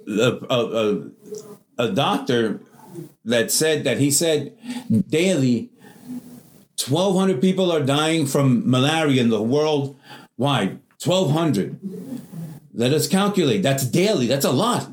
a, 0.08 0.38
a, 0.50 1.12
a, 1.78 1.92
doctor 1.92 2.60
that 3.24 3.52
said 3.52 3.84
that 3.84 4.00
he 4.00 4.10
said 4.10 4.58
daily 5.10 5.70
1,200 6.86 7.40
people 7.40 7.72
are 7.72 7.84
dying 7.84 8.26
from 8.26 8.70
malaria 8.70 9.22
in 9.22 9.30
the 9.30 9.42
world 9.42 10.00
wide. 10.38 10.80
1,200. 11.04 11.80
Let 12.74 12.94
us 12.94 13.08
calculate. 13.08 13.62
That's 13.62 13.86
daily. 13.86 14.28
That's 14.28 14.46
a 14.46 14.52
lot. 14.52 14.90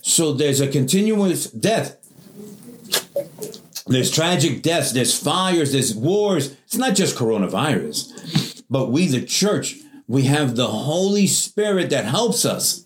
So 0.00 0.32
there's 0.32 0.60
a 0.60 0.68
continuous 0.68 1.50
death. 1.50 1.98
There's 3.86 4.10
tragic 4.10 4.62
deaths. 4.62 4.92
There's 4.92 5.18
fires. 5.18 5.72
There's 5.72 5.94
wars. 5.94 6.56
It's 6.64 6.76
not 6.76 6.94
just 6.94 7.16
coronavirus. 7.16 8.62
But 8.70 8.90
we, 8.90 9.06
the 9.06 9.24
church, 9.24 9.76
we 10.06 10.24
have 10.24 10.56
the 10.56 10.68
Holy 10.68 11.26
Spirit 11.26 11.90
that 11.90 12.04
helps 12.04 12.44
us 12.44 12.84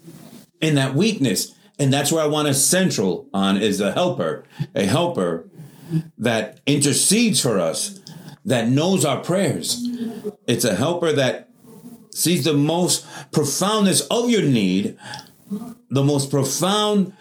in 0.61 0.75
that 0.77 0.95
weakness. 0.95 1.55
And 1.79 1.93
that's 1.93 2.11
where 2.11 2.23
I 2.23 2.27
want 2.27 2.49
to 2.49 2.55
central 2.55 3.29
on 3.35 3.59
is 3.59 3.81
a 3.81 3.93
helper, 3.93 4.45
a 4.75 4.87
helper 4.87 5.49
that 6.19 6.61
intercedes 6.67 7.41
for 7.41 7.59
us, 7.59 8.01
that 8.45 8.69
knows 8.69 9.05
our 9.05 9.21
prayers. 9.23 9.87
It's 10.47 10.65
a 10.65 10.75
helper 10.75 11.13
that 11.13 11.51
sees 12.11 12.45
the 12.45 12.55
most 12.55 13.07
profoundness 13.31 14.01
of 14.09 14.31
your 14.31 14.43
need, 14.43 14.97
the 15.91 16.03
most 16.03 16.31
profound 16.31 17.13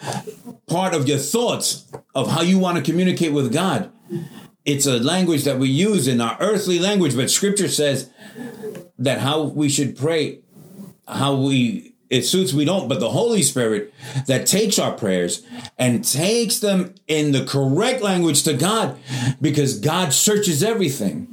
part 0.68 0.94
of 0.94 1.08
your 1.08 1.18
thoughts 1.18 1.86
of 2.14 2.32
how 2.32 2.42
you 2.42 2.58
want 2.58 2.78
to 2.78 2.84
communicate 2.84 3.34
with 3.34 3.52
God. 3.52 3.92
It's 4.64 4.86
a 4.86 4.98
language 5.00 5.44
that 5.44 5.60
we 5.60 5.70
use 5.70 6.08
in 6.08 6.22
our 6.22 6.38
earthly 6.40 6.80
language, 6.80 7.16
but 7.16 7.30
scripture 7.30 7.68
says 7.68 8.10
that 8.98 9.20
how 9.20 9.44
we 9.44 9.68
should 9.70 9.98
pray, 9.98 10.40
how 11.08 11.36
we 11.36 11.95
it 12.10 12.24
suits 12.24 12.54
we 12.54 12.66
don't 12.66 12.88
but 12.88 13.00
the 13.00 13.10
holy 13.10 13.42
spirit 13.42 13.94
that 14.28 14.46
takes 14.46 14.78
our 14.78 14.92
prayers 14.92 15.46
and 15.78 16.04
takes 16.04 16.60
them 16.60 16.94
in 17.08 17.32
the 17.32 17.46
correct 17.46 18.02
language 18.02 18.44
to 18.44 18.54
god 18.54 18.98
because 19.42 19.80
god 19.80 20.14
searches 20.14 20.64
everything. 20.64 21.32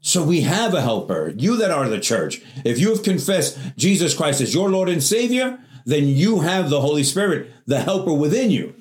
So 0.00 0.22
we 0.22 0.42
have 0.42 0.74
a 0.74 0.82
helper 0.82 1.32
you 1.36 1.56
that 1.56 1.70
are 1.70 1.88
the 1.88 2.00
church. 2.00 2.40
If 2.64 2.78
you 2.78 2.90
have 2.90 3.02
confessed 3.02 3.58
jesus 3.76 4.14
christ 4.14 4.40
as 4.40 4.54
your 4.54 4.70
lord 4.70 4.88
and 4.88 5.02
savior 5.02 5.58
then 5.84 6.06
you 6.06 6.40
have 6.40 6.68
the 6.68 6.80
holy 6.80 7.04
spirit 7.04 7.50
the 7.66 7.80
helper 7.80 8.12
within 8.12 8.50
you. 8.50 8.74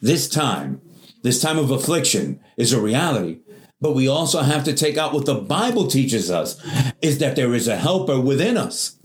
This 0.00 0.28
time 0.28 0.80
this 1.22 1.40
time 1.40 1.58
of 1.58 1.70
affliction 1.70 2.40
is 2.56 2.72
a 2.72 2.80
reality 2.80 3.40
but 3.82 3.96
we 3.96 4.06
also 4.06 4.42
have 4.42 4.62
to 4.64 4.72
take 4.72 4.96
out 4.96 5.12
what 5.12 5.26
the 5.26 5.34
Bible 5.34 5.88
teaches 5.88 6.30
us 6.30 6.56
is 7.02 7.18
that 7.18 7.34
there 7.34 7.52
is 7.52 7.66
a 7.66 7.76
helper 7.76 8.18
within 8.20 8.56
us. 8.56 8.96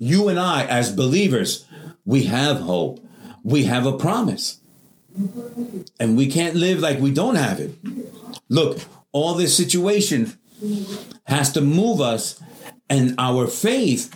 You 0.00 0.28
and 0.28 0.38
I, 0.38 0.64
as 0.64 0.92
believers, 0.92 1.64
we 2.04 2.24
have 2.24 2.58
hope. 2.58 2.98
We 3.44 3.64
have 3.64 3.86
a 3.86 3.96
promise. 3.96 4.60
And 6.00 6.16
we 6.16 6.26
can't 6.26 6.56
live 6.56 6.80
like 6.80 6.98
we 6.98 7.12
don't 7.12 7.36
have 7.36 7.60
it. 7.60 7.72
Look, 8.48 8.80
all 9.12 9.34
this 9.34 9.56
situation 9.56 10.36
has 11.24 11.52
to 11.52 11.60
move 11.60 12.00
us, 12.00 12.42
and 12.88 13.14
our 13.16 13.46
faith 13.46 14.12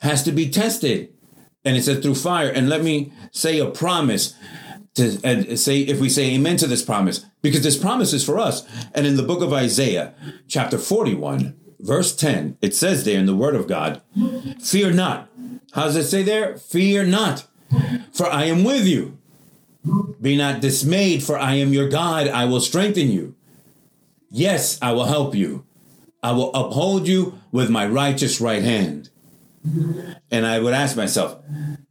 has 0.00 0.22
to 0.22 0.30
be 0.30 0.48
tested. 0.48 1.12
And 1.64 1.76
it 1.76 1.82
says 1.82 1.98
through 1.98 2.14
fire. 2.14 2.48
And 2.48 2.68
let 2.68 2.84
me 2.84 3.12
say 3.32 3.58
a 3.58 3.66
promise 3.66 4.34
to 4.96 5.20
and 5.22 5.58
say 5.58 5.80
if 5.80 6.00
we 6.00 6.08
say 6.08 6.34
amen 6.34 6.56
to 6.56 6.66
this 6.66 6.84
promise 6.84 7.24
because 7.42 7.62
this 7.62 7.78
promise 7.78 8.12
is 8.12 8.24
for 8.24 8.38
us. 8.38 8.66
And 8.94 9.06
in 9.06 9.16
the 9.16 9.22
book 9.22 9.42
of 9.42 9.52
isaiah 9.52 10.14
chapter 10.48 10.78
41 10.78 11.56
verse 11.78 12.16
10 12.16 12.56
it 12.60 12.74
says 12.74 13.04
there 13.04 13.18
in 13.18 13.26
the 13.26 13.36
word 13.36 13.54
of 13.54 13.68
god 13.68 14.02
fear 14.60 14.92
not. 14.92 15.30
How 15.72 15.84
does 15.84 15.96
it 15.96 16.04
say 16.04 16.22
there? 16.22 16.56
Fear 16.56 17.04
not 17.04 17.46
for 18.12 18.26
i 18.26 18.44
am 18.44 18.64
with 18.64 18.86
you. 18.86 19.18
Be 20.20 20.36
not 20.36 20.60
dismayed 20.60 21.22
for 21.22 21.38
i 21.38 21.54
am 21.54 21.72
your 21.72 21.88
god. 21.88 22.28
I 22.28 22.46
will 22.46 22.60
strengthen 22.60 23.10
you. 23.10 23.34
Yes 24.30 24.78
i 24.82 24.92
will 24.92 25.04
help 25.04 25.34
you. 25.34 25.64
I 26.22 26.32
will 26.32 26.52
uphold 26.54 27.06
you 27.06 27.38
with 27.52 27.70
my 27.70 27.86
righteous 27.86 28.40
right 28.40 28.62
hand. 28.62 29.10
And 30.30 30.46
I 30.46 30.58
would 30.58 30.74
ask 30.74 30.96
myself, 30.96 31.40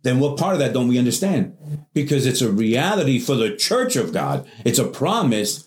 then 0.02 0.20
what 0.20 0.38
part 0.38 0.54
of 0.54 0.60
that 0.60 0.74
don't 0.74 0.88
we 0.88 0.98
understand? 0.98 1.58
Because 1.96 2.28
it's 2.28 2.42
a 2.42 2.52
reality 2.52 3.18
for 3.18 3.34
the 3.34 3.56
church 3.56 3.96
of 3.96 4.14
God. 4.14 4.48
It's 4.64 4.78
a 4.78 4.88
promise 4.88 5.64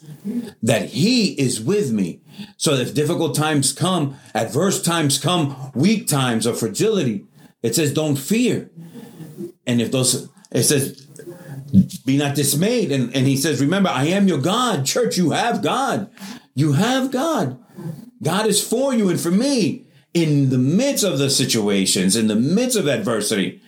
that 0.62 0.90
He 0.90 1.32
is 1.32 1.60
with 1.60 1.90
me. 1.90 2.20
So 2.56 2.74
if 2.74 2.94
difficult 2.94 3.34
times 3.34 3.72
come, 3.72 4.16
adverse 4.34 4.80
times 4.80 5.18
come, 5.18 5.72
weak 5.74 6.06
times 6.06 6.46
of 6.46 6.60
fragility, 6.60 7.24
it 7.62 7.74
says, 7.74 7.92
don't 7.92 8.16
fear. 8.16 8.70
And 9.66 9.80
if 9.80 9.90
those, 9.90 10.28
it 10.52 10.62
says, 10.62 11.06
be 12.04 12.16
not 12.16 12.34
dismayed. 12.34 12.92
And, 12.92 13.14
and 13.14 13.26
he 13.26 13.36
says, 13.36 13.60
remember, 13.60 13.88
I 13.88 14.04
am 14.04 14.28
your 14.28 14.38
God. 14.38 14.86
Church, 14.86 15.16
you 15.16 15.30
have 15.30 15.62
God. 15.62 16.10
You 16.54 16.72
have 16.72 17.10
God. 17.10 17.58
God 18.22 18.46
is 18.46 18.66
for 18.66 18.94
you 18.94 19.08
and 19.08 19.20
for 19.20 19.30
me 19.30 19.86
in 20.14 20.50
the 20.50 20.58
midst 20.58 21.04
of 21.04 21.18
the 21.18 21.30
situations, 21.30 22.16
in 22.16 22.26
the 22.28 22.36
midst 22.36 22.76
of 22.76 22.86
adversity. 22.86 23.60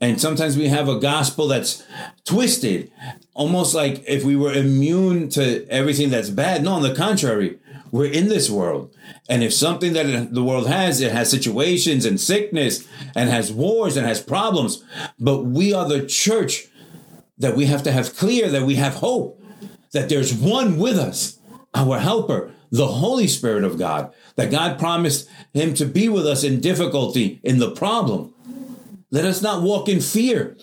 And 0.00 0.20
sometimes 0.20 0.56
we 0.56 0.68
have 0.68 0.88
a 0.88 0.98
gospel 0.98 1.48
that's 1.48 1.84
twisted, 2.24 2.90
almost 3.34 3.74
like 3.74 4.02
if 4.06 4.24
we 4.24 4.34
were 4.34 4.52
immune 4.52 5.28
to 5.30 5.66
everything 5.68 6.08
that's 6.10 6.30
bad. 6.30 6.62
No, 6.62 6.72
on 6.72 6.82
the 6.82 6.94
contrary, 6.94 7.58
we're 7.90 8.10
in 8.10 8.28
this 8.28 8.48
world. 8.48 8.96
And 9.28 9.42
if 9.42 9.52
something 9.52 9.92
that 9.92 10.32
the 10.32 10.42
world 10.42 10.68
has, 10.68 11.00
it 11.00 11.12
has 11.12 11.30
situations 11.30 12.06
and 12.06 12.18
sickness 12.18 12.88
and 13.14 13.28
has 13.28 13.52
wars 13.52 13.96
and 13.96 14.06
has 14.06 14.22
problems. 14.22 14.82
But 15.18 15.44
we 15.44 15.74
are 15.74 15.86
the 15.86 16.06
church 16.06 16.68
that 17.36 17.56
we 17.56 17.66
have 17.66 17.82
to 17.82 17.92
have 17.92 18.16
clear 18.16 18.48
that 18.48 18.62
we 18.62 18.76
have 18.76 18.94
hope, 18.94 19.42
that 19.92 20.08
there's 20.08 20.32
one 20.32 20.78
with 20.78 20.98
us, 20.98 21.38
our 21.74 21.98
helper, 21.98 22.52
the 22.70 22.86
Holy 22.86 23.26
Spirit 23.26 23.64
of 23.64 23.78
God, 23.78 24.14
that 24.36 24.50
God 24.50 24.78
promised 24.78 25.28
him 25.52 25.74
to 25.74 25.84
be 25.84 26.08
with 26.08 26.26
us 26.26 26.44
in 26.44 26.60
difficulty, 26.60 27.40
in 27.42 27.58
the 27.58 27.70
problem. 27.70 28.32
Let 29.10 29.24
us 29.24 29.42
not 29.42 29.62
walk 29.62 29.88
in 29.88 30.00
fear. 30.00 30.56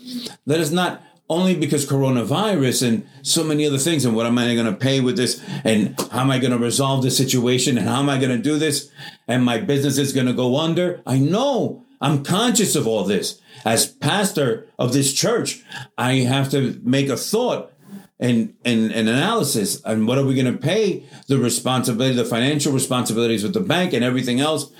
Let 0.45 0.59
us 0.59 0.71
not 0.71 1.01
only 1.29 1.55
because 1.55 1.85
coronavirus 1.85 2.87
and 2.87 3.07
so 3.21 3.43
many 3.43 3.65
other 3.65 3.77
things 3.77 4.05
and 4.05 4.15
what 4.15 4.25
am 4.25 4.37
I 4.37 4.53
going 4.55 4.65
to 4.65 4.73
pay 4.73 5.01
with 5.01 5.17
this 5.17 5.43
and 5.65 5.99
how 6.11 6.21
am 6.21 6.31
I 6.31 6.39
going 6.39 6.53
to 6.53 6.57
resolve 6.57 7.03
this 7.03 7.17
situation 7.17 7.77
and 7.77 7.87
how 7.87 7.99
am 7.99 8.09
I 8.09 8.17
going 8.17 8.35
to 8.35 8.41
do 8.41 8.57
this 8.57 8.89
and 9.27 9.43
my 9.43 9.57
business 9.57 9.97
is 9.97 10.13
going 10.13 10.27
to 10.27 10.33
go 10.33 10.57
under. 10.57 11.01
I 11.05 11.17
know 11.19 11.85
I'm 11.99 12.23
conscious 12.23 12.75
of 12.75 12.87
all 12.87 13.03
this. 13.03 13.41
As 13.65 13.87
pastor 13.87 14.69
of 14.79 14.93
this 14.93 15.13
church, 15.13 15.63
I 15.97 16.15
have 16.19 16.49
to 16.51 16.79
make 16.83 17.09
a 17.09 17.17
thought 17.17 17.73
and, 18.19 18.53
and, 18.63 18.91
and 18.93 19.09
analysis 19.09 19.81
and 19.83 20.07
what 20.07 20.17
are 20.17 20.23
we 20.23 20.33
going 20.33 20.51
to 20.51 20.57
pay 20.57 21.03
the 21.27 21.37
responsibility, 21.37 22.15
the 22.15 22.23
financial 22.23 22.71
responsibilities 22.71 23.43
with 23.43 23.53
the 23.53 23.59
bank 23.59 23.91
and 23.91 24.03
everything 24.05 24.39
else 24.39 24.71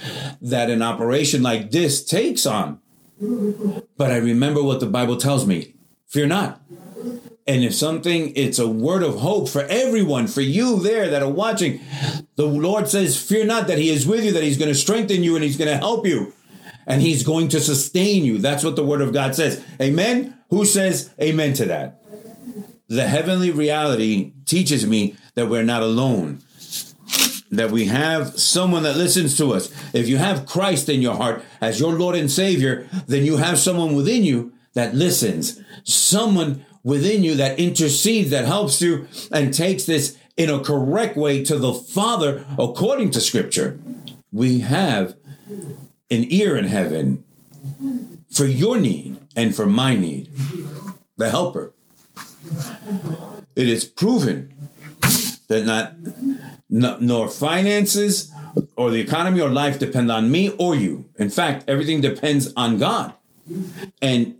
that 0.41 0.69
an 0.69 0.81
operation 0.81 1.43
like 1.43 1.71
this 1.71 2.05
takes 2.05 2.45
on. 2.45 2.79
But 3.19 4.11
I 4.11 4.17
remember 4.17 4.61
what 4.61 4.79
the 4.79 4.85
Bible 4.85 5.17
tells 5.17 5.45
me. 5.45 5.73
Fear 6.07 6.27
not. 6.27 6.61
And 7.47 7.63
if 7.63 7.73
something, 7.73 8.33
it's 8.35 8.59
a 8.59 8.67
word 8.67 9.03
of 9.03 9.19
hope 9.19 9.47
for 9.47 9.61
everyone, 9.63 10.27
for 10.27 10.41
you 10.41 10.79
there 10.79 11.09
that 11.09 11.23
are 11.23 11.31
watching. 11.31 11.79
The 12.35 12.45
Lord 12.45 12.89
says, 12.89 13.21
Fear 13.21 13.45
not 13.45 13.67
that 13.67 13.77
He 13.77 13.89
is 13.89 14.05
with 14.05 14.25
you, 14.25 14.33
that 14.33 14.43
He's 14.43 14.57
going 14.57 14.69
to 14.71 14.75
strengthen 14.75 15.23
you 15.23 15.35
and 15.35 15.43
He's 15.43 15.57
going 15.57 15.71
to 15.71 15.77
help 15.77 16.05
you 16.05 16.33
and 16.85 17.01
He's 17.01 17.23
going 17.23 17.49
to 17.49 17.59
sustain 17.59 18.25
you. 18.25 18.37
That's 18.37 18.63
what 18.63 18.75
the 18.75 18.85
Word 18.85 19.01
of 19.01 19.13
God 19.13 19.35
says. 19.35 19.63
Amen? 19.81 20.37
Who 20.49 20.65
says 20.65 21.13
amen 21.21 21.53
to 21.53 21.65
that? 21.65 22.01
The 22.87 23.07
heavenly 23.07 23.51
reality 23.51 24.33
teaches 24.45 24.85
me 24.85 25.15
that 25.35 25.49
we're 25.49 25.63
not 25.63 25.83
alone 25.83 26.41
that 27.51 27.71
we 27.71 27.85
have 27.85 28.37
someone 28.39 28.83
that 28.83 28.97
listens 28.97 29.37
to 29.37 29.53
us. 29.53 29.71
If 29.93 30.07
you 30.07 30.17
have 30.17 30.45
Christ 30.45 30.89
in 30.89 31.01
your 31.01 31.15
heart 31.15 31.43
as 31.61 31.79
your 31.79 31.93
Lord 31.93 32.15
and 32.15 32.31
Savior, 32.31 32.87
then 33.07 33.25
you 33.25 33.37
have 33.37 33.59
someone 33.59 33.95
within 33.95 34.23
you 34.23 34.53
that 34.73 34.93
listens, 34.93 35.61
someone 35.83 36.65
within 36.83 37.23
you 37.23 37.35
that 37.35 37.59
intercedes, 37.59 38.29
that 38.29 38.45
helps 38.45 38.81
you 38.81 39.07
and 39.31 39.53
takes 39.53 39.85
this 39.85 40.17
in 40.35 40.49
a 40.49 40.59
correct 40.59 41.17
way 41.17 41.43
to 41.43 41.57
the 41.57 41.73
Father 41.73 42.45
according 42.59 43.11
to 43.11 43.21
Scripture. 43.21 43.79
We 44.31 44.59
have 44.59 45.15
an 46.09 46.25
ear 46.31 46.55
in 46.55 46.65
heaven 46.65 47.23
for 48.29 48.45
your 48.45 48.77
need 48.77 49.17
and 49.35 49.55
for 49.55 49.65
my 49.65 49.95
need, 49.95 50.29
the 51.15 51.29
helper. 51.29 51.73
It 53.55 53.67
is 53.67 53.85
proven 53.85 54.53
that 55.47 55.65
not, 55.65 55.93
not 56.69 57.01
nor 57.01 57.29
finances 57.29 58.31
or 58.75 58.91
the 58.91 58.99
economy 58.99 59.41
or 59.41 59.49
life 59.49 59.79
depend 59.79 60.11
on 60.11 60.31
me 60.31 60.49
or 60.57 60.75
you. 60.75 61.09
In 61.17 61.29
fact, 61.29 61.65
everything 61.67 62.01
depends 62.01 62.53
on 62.55 62.77
God. 62.77 63.13
And 64.01 64.35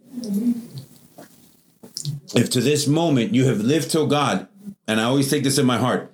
if 2.35 2.49
to 2.51 2.61
this 2.61 2.87
moment 2.87 3.33
you 3.33 3.45
have 3.45 3.59
lived 3.59 3.91
till 3.91 4.07
God, 4.07 4.47
and 4.87 4.99
I 4.99 5.03
always 5.03 5.29
take 5.29 5.43
this 5.43 5.57
in 5.57 5.65
my 5.65 5.77
heart, 5.77 6.11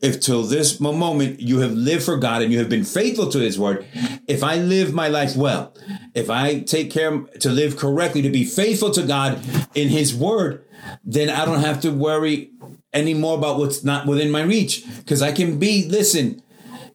if 0.00 0.20
till 0.20 0.42
this 0.42 0.80
moment 0.80 1.40
you 1.40 1.60
have 1.60 1.72
lived 1.72 2.04
for 2.04 2.16
God 2.16 2.42
and 2.42 2.52
you 2.52 2.58
have 2.58 2.68
been 2.68 2.84
faithful 2.84 3.30
to 3.30 3.38
His 3.38 3.58
word, 3.58 3.86
if 4.26 4.42
I 4.42 4.56
live 4.56 4.92
my 4.92 5.08
life 5.08 5.36
well, 5.36 5.74
if 6.14 6.28
I 6.28 6.60
take 6.60 6.90
care 6.90 7.18
to 7.40 7.50
live 7.50 7.76
correctly, 7.76 8.22
to 8.22 8.30
be 8.30 8.44
faithful 8.44 8.90
to 8.92 9.02
God 9.02 9.40
in 9.74 9.88
His 9.88 10.14
word, 10.14 10.64
then 11.04 11.30
I 11.30 11.44
don't 11.44 11.60
have 11.60 11.80
to 11.82 11.90
worry 11.90 12.51
anymore 12.92 13.38
about 13.38 13.58
what's 13.58 13.84
not 13.84 14.06
within 14.06 14.30
my 14.30 14.42
reach 14.42 14.84
because 14.98 15.22
I 15.22 15.32
can 15.32 15.58
be, 15.58 15.88
listen, 15.88 16.42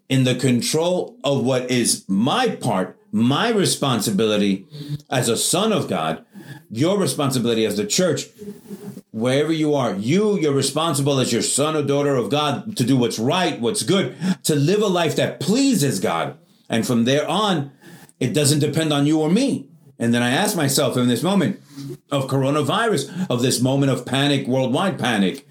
in 0.10 0.24
the 0.24 0.36
control 0.36 1.18
of 1.24 1.44
what 1.44 1.70
is 1.70 2.06
my 2.08 2.50
part, 2.56 2.98
my 3.12 3.50
responsibility 3.50 4.66
as 5.10 5.30
a 5.30 5.38
son 5.38 5.74
of 5.74 5.88
God, 5.88 6.26
your 6.70 6.98
responsibility 6.98 7.66
as 7.66 7.78
the 7.78 7.86
church, 7.86 8.28
wherever 9.12 9.52
you 9.52 9.74
are, 9.74 9.96
you, 9.96 10.38
you're 10.38 10.54
responsible 10.54 11.20
as 11.20 11.34
your 11.34 11.42
son 11.42 11.76
or 11.76 11.82
daughter 11.82 12.16
of 12.16 12.30
God 12.30 12.78
to 12.78 12.84
do 12.84 12.98
what's 12.98 13.20
right, 13.20 13.60
what's 13.60 13.84
good, 13.84 14.16
to 14.44 14.56
live 14.56 14.82
a 14.82 14.88
life 14.88 15.16
that 15.16 15.40
pleases 15.40 16.00
God. 16.00 16.38
And 16.70 16.86
from 16.86 17.06
there 17.06 17.28
on, 17.28 17.72
it 18.20 18.34
doesn't 18.34 18.60
depend 18.60 18.94
on 18.94 19.06
you 19.06 19.20
or 19.20 19.30
me. 19.30 19.70
And 20.00 20.14
then 20.14 20.22
I 20.22 20.30
ask 20.30 20.56
myself 20.56 20.96
in 20.96 21.08
this 21.08 21.24
moment 21.24 21.60
of 22.12 22.28
coronavirus, 22.28 23.30
of 23.30 23.42
this 23.42 23.60
moment 23.60 23.92
of 23.92 24.06
panic, 24.06 24.48
worldwide 24.48 25.00
panic, 25.00 25.48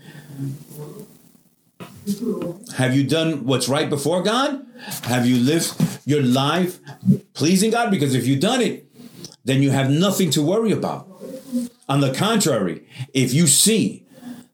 have 2.77 2.94
you 2.94 3.05
done 3.05 3.44
what's 3.44 3.68
right 3.68 3.90
before 3.90 4.22
God? 4.22 4.64
Have 5.05 5.27
you 5.27 5.37
lived 5.37 5.75
your 6.05 6.22
life 6.22 6.79
pleasing 7.35 7.70
God? 7.70 7.90
Because 7.90 8.14
if 8.14 8.27
you've 8.27 8.40
done 8.40 8.61
it, 8.61 8.88
then 9.44 9.62
you 9.62 9.70
have 9.70 9.90
nothing 9.90 10.31
to 10.31 10.42
worry 10.42 10.72
about. 10.72 11.09
On 11.88 12.01
the 12.01 12.12
contrary, 12.12 12.87
if 13.14 13.33
you 13.33 13.46
see 13.46 14.07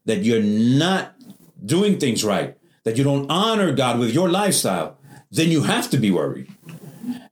that 0.05 0.23
you're 0.23 0.41
not 0.41 1.15
doing 1.65 1.99
things 1.99 2.23
right, 2.23 2.57
that 2.83 2.97
you 2.97 3.03
don't 3.03 3.29
honor 3.29 3.71
God 3.71 3.99
with 3.99 4.13
your 4.13 4.29
lifestyle, 4.29 4.97
then 5.31 5.49
you 5.49 5.63
have 5.63 5.89
to 5.91 5.97
be 5.97 6.11
worried. 6.11 6.51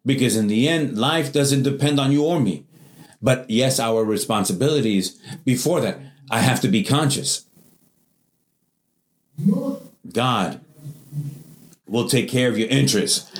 Because 0.06 0.36
in 0.36 0.48
the 0.48 0.68
end, 0.68 0.98
life 0.98 1.32
doesn't 1.32 1.64
depend 1.64 2.00
on 2.00 2.12
you 2.12 2.24
or 2.24 2.40
me. 2.40 2.66
But 3.22 3.50
yes, 3.50 3.80
our 3.80 4.04
responsibilities 4.04 5.22
before 5.46 5.82
that, 5.82 6.00
I 6.32 6.40
have 6.40 6.62
to 6.62 6.68
be 6.68 6.84
conscious. 6.84 7.46
God 10.12 10.62
will 11.88 12.08
take 12.08 12.30
care 12.30 12.50
of 12.50 12.58
your 12.58 12.70
interests. 12.70 13.32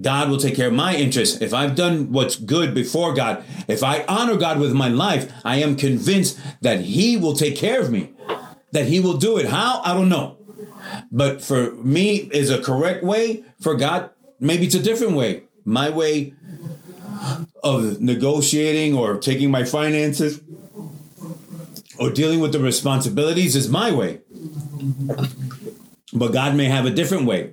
God 0.00 0.30
will 0.30 0.38
take 0.38 0.54
care 0.54 0.68
of 0.68 0.74
my 0.74 0.94
interests. 0.94 1.40
If 1.40 1.52
I've 1.52 1.74
done 1.74 2.12
what's 2.12 2.36
good 2.36 2.74
before 2.74 3.14
God, 3.14 3.44
if 3.66 3.82
I 3.82 4.04
honor 4.04 4.36
God 4.36 4.60
with 4.60 4.72
my 4.72 4.88
life, 4.88 5.32
I 5.44 5.56
am 5.56 5.74
convinced 5.74 6.38
that 6.60 6.82
He 6.82 7.16
will 7.16 7.34
take 7.34 7.56
care 7.56 7.80
of 7.80 7.90
me, 7.90 8.10
that 8.72 8.86
He 8.86 9.00
will 9.00 9.16
do 9.16 9.38
it. 9.38 9.46
How? 9.46 9.80
I 9.84 9.94
don't 9.94 10.08
know. 10.08 10.36
But 11.10 11.42
for 11.42 11.72
me, 11.72 12.16
is 12.32 12.50
a 12.50 12.60
correct 12.60 13.02
way. 13.02 13.44
For 13.60 13.74
God, 13.74 14.10
maybe 14.38 14.66
it's 14.66 14.74
a 14.74 14.82
different 14.82 15.14
way. 15.14 15.44
My 15.64 15.90
way 15.90 16.34
of 17.62 18.00
negotiating 18.00 18.94
or 18.94 19.18
taking 19.18 19.50
my 19.50 19.64
finances 19.64 20.40
or 21.98 22.10
dealing 22.10 22.40
with 22.40 22.52
the 22.52 22.60
responsibilities 22.60 23.56
is 23.56 23.68
my 23.68 23.90
way. 23.90 24.20
But 26.12 26.32
God 26.32 26.54
may 26.54 26.66
have 26.66 26.86
a 26.86 26.90
different 26.90 27.26
way. 27.26 27.52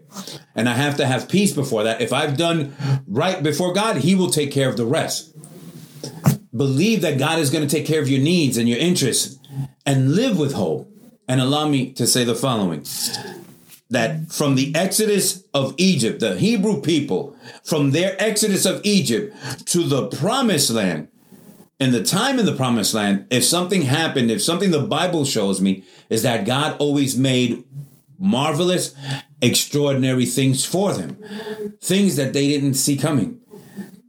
And 0.55 0.69
I 0.69 0.73
have 0.73 0.97
to 0.97 1.05
have 1.05 1.27
peace 1.27 1.51
before 1.51 1.83
that. 1.83 2.01
If 2.01 2.13
I've 2.13 2.38
done 2.38 2.75
right 3.07 3.43
before 3.43 3.73
God, 3.73 3.97
He 3.97 4.15
will 4.15 4.29
take 4.29 4.51
care 4.51 4.69
of 4.69 4.77
the 4.77 4.85
rest. 4.85 5.35
Believe 6.55 7.01
that 7.01 7.19
God 7.19 7.39
is 7.39 7.49
going 7.49 7.67
to 7.67 7.75
take 7.75 7.85
care 7.85 8.01
of 8.01 8.07
your 8.07 8.21
needs 8.21 8.57
and 8.57 8.69
your 8.69 8.77
interests 8.77 9.38
and 9.85 10.15
live 10.15 10.39
with 10.39 10.53
hope. 10.53 10.89
And 11.27 11.41
allow 11.41 11.67
me 11.67 11.91
to 11.93 12.05
say 12.05 12.23
the 12.23 12.35
following 12.35 12.85
that 13.89 14.31
from 14.31 14.55
the 14.55 14.73
exodus 14.75 15.43
of 15.53 15.73
Egypt, 15.77 16.19
the 16.19 16.38
Hebrew 16.38 16.81
people, 16.81 17.35
from 17.63 17.91
their 17.91 18.15
exodus 18.21 18.65
of 18.65 18.81
Egypt 18.83 19.35
to 19.67 19.83
the 19.83 20.07
promised 20.07 20.69
land, 20.69 21.07
in 21.79 21.91
the 21.91 22.03
time 22.03 22.39
in 22.39 22.45
the 22.45 22.55
promised 22.55 22.93
land, 22.93 23.27
if 23.29 23.43
something 23.43 23.83
happened, 23.83 24.31
if 24.31 24.41
something 24.41 24.71
the 24.71 24.79
Bible 24.79 25.25
shows 25.25 25.59
me 25.59 25.83
is 26.09 26.23
that 26.23 26.45
God 26.45 26.77
always 26.79 27.17
made 27.17 27.63
marvelous, 28.17 28.95
extraordinary 29.41 30.25
things 30.25 30.63
for 30.63 30.93
them, 30.93 31.17
things 31.81 32.15
that 32.15 32.33
they 32.33 32.47
didn't 32.47 32.75
see 32.75 32.95
coming, 32.95 33.41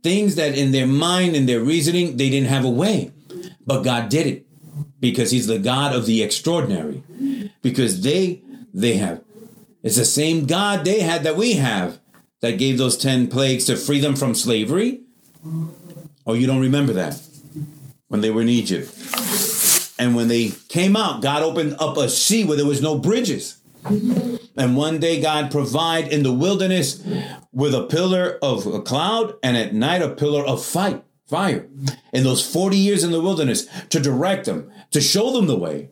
things 0.03 0.37
that 0.37 0.57
in 0.57 0.71
their 0.71 0.87
mind 0.87 1.35
and 1.35 1.49
their 1.49 1.61
reasoning, 1.61 2.17
they 2.17 2.31
didn't 2.31 2.49
have 2.49 2.65
a 2.65 2.71
way. 2.71 3.13
But 3.67 3.83
God 3.83 4.09
did 4.09 4.29
it 4.29 4.47
because 5.01 5.33
he's 5.33 5.49
the 5.49 5.59
God 5.59 5.93
of 5.95 6.07
the 6.07 6.23
extraordinary. 6.23 7.03
Because 7.63 8.03
they, 8.03 8.43
they 8.73 8.97
have, 8.99 9.25
it's 9.83 9.97
the 9.97 10.05
same 10.05 10.47
God 10.47 10.85
they 10.85 11.01
had 11.01 11.25
that 11.25 11.37
we 11.37 11.55
have 11.55 11.99
that 12.43 12.59
gave 12.59 12.79
those 12.79 12.97
10 12.97 13.27
plagues 13.27 13.65
to 13.65 13.77
free 13.77 13.99
them 13.99 14.15
from 14.15 14.37
slavery. 14.37 15.01
Oh, 16.25 16.35
you 16.35 16.47
don't 16.47 16.61
remember 16.61 16.93
that 16.93 17.21
when 18.09 18.21
they 18.21 18.31
were 18.31 18.43
in 18.43 18.49
Egypt. 18.49 18.93
And 19.99 20.15
when 20.15 20.29
they 20.29 20.53
came 20.69 20.97
out, 20.97 21.23
God 21.23 21.43
opened 21.43 21.77
up 21.79 21.97
a 21.97 22.09
sea 22.09 22.45
where 22.45 22.57
there 22.57 22.67
was 22.67 22.83
no 22.83 22.99
bridges. 22.99 23.59
And 24.57 24.77
one 24.77 24.99
day 24.99 25.21
God 25.21 25.51
provide 25.51 26.09
in 26.09 26.23
the 26.23 26.33
wilderness 26.33 27.03
with 27.53 27.75
a 27.75 27.85
pillar 27.85 28.39
of 28.43 28.67
a 28.67 28.83
cloud 28.83 29.35
and 29.43 29.57
at 29.57 29.75
night 29.75 30.03
a 30.03 30.11
pillar 30.11 30.45
of 30.45 30.65
fight, 30.65 31.05
fire. 31.27 31.69
In 32.13 32.25
those 32.25 32.47
40 32.47 32.77
years 32.77 33.05
in 33.05 33.11
the 33.11 33.21
wilderness 33.21 33.67
to 33.91 34.01
direct 34.01 34.47
them, 34.47 34.71
to 34.91 35.01
show 35.01 35.33
them 35.33 35.47
the 35.47 35.59
way. 35.59 35.91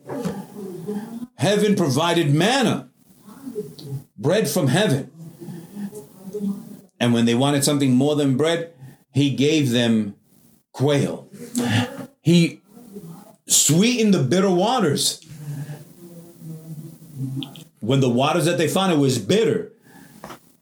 Heaven 1.37 1.75
provided 1.75 2.33
manna, 2.33 2.89
bread 4.17 4.49
from 4.49 4.67
heaven. 4.67 5.11
And 6.99 7.13
when 7.13 7.25
they 7.25 7.35
wanted 7.35 7.63
something 7.63 7.93
more 7.93 8.15
than 8.15 8.37
bread, 8.37 8.73
he 9.13 9.35
gave 9.35 9.71
them 9.71 10.15
quail. 10.71 11.29
He 12.25 12.61
sweetened 13.45 14.11
the 14.11 14.23
bitter 14.23 14.49
waters. 14.49 15.21
When 17.81 17.99
the 17.99 18.09
waters 18.09 18.45
that 18.45 18.57
they 18.57 18.67
found 18.67 18.91
it 18.91 18.97
was 18.97 19.19
bitter, 19.19 19.71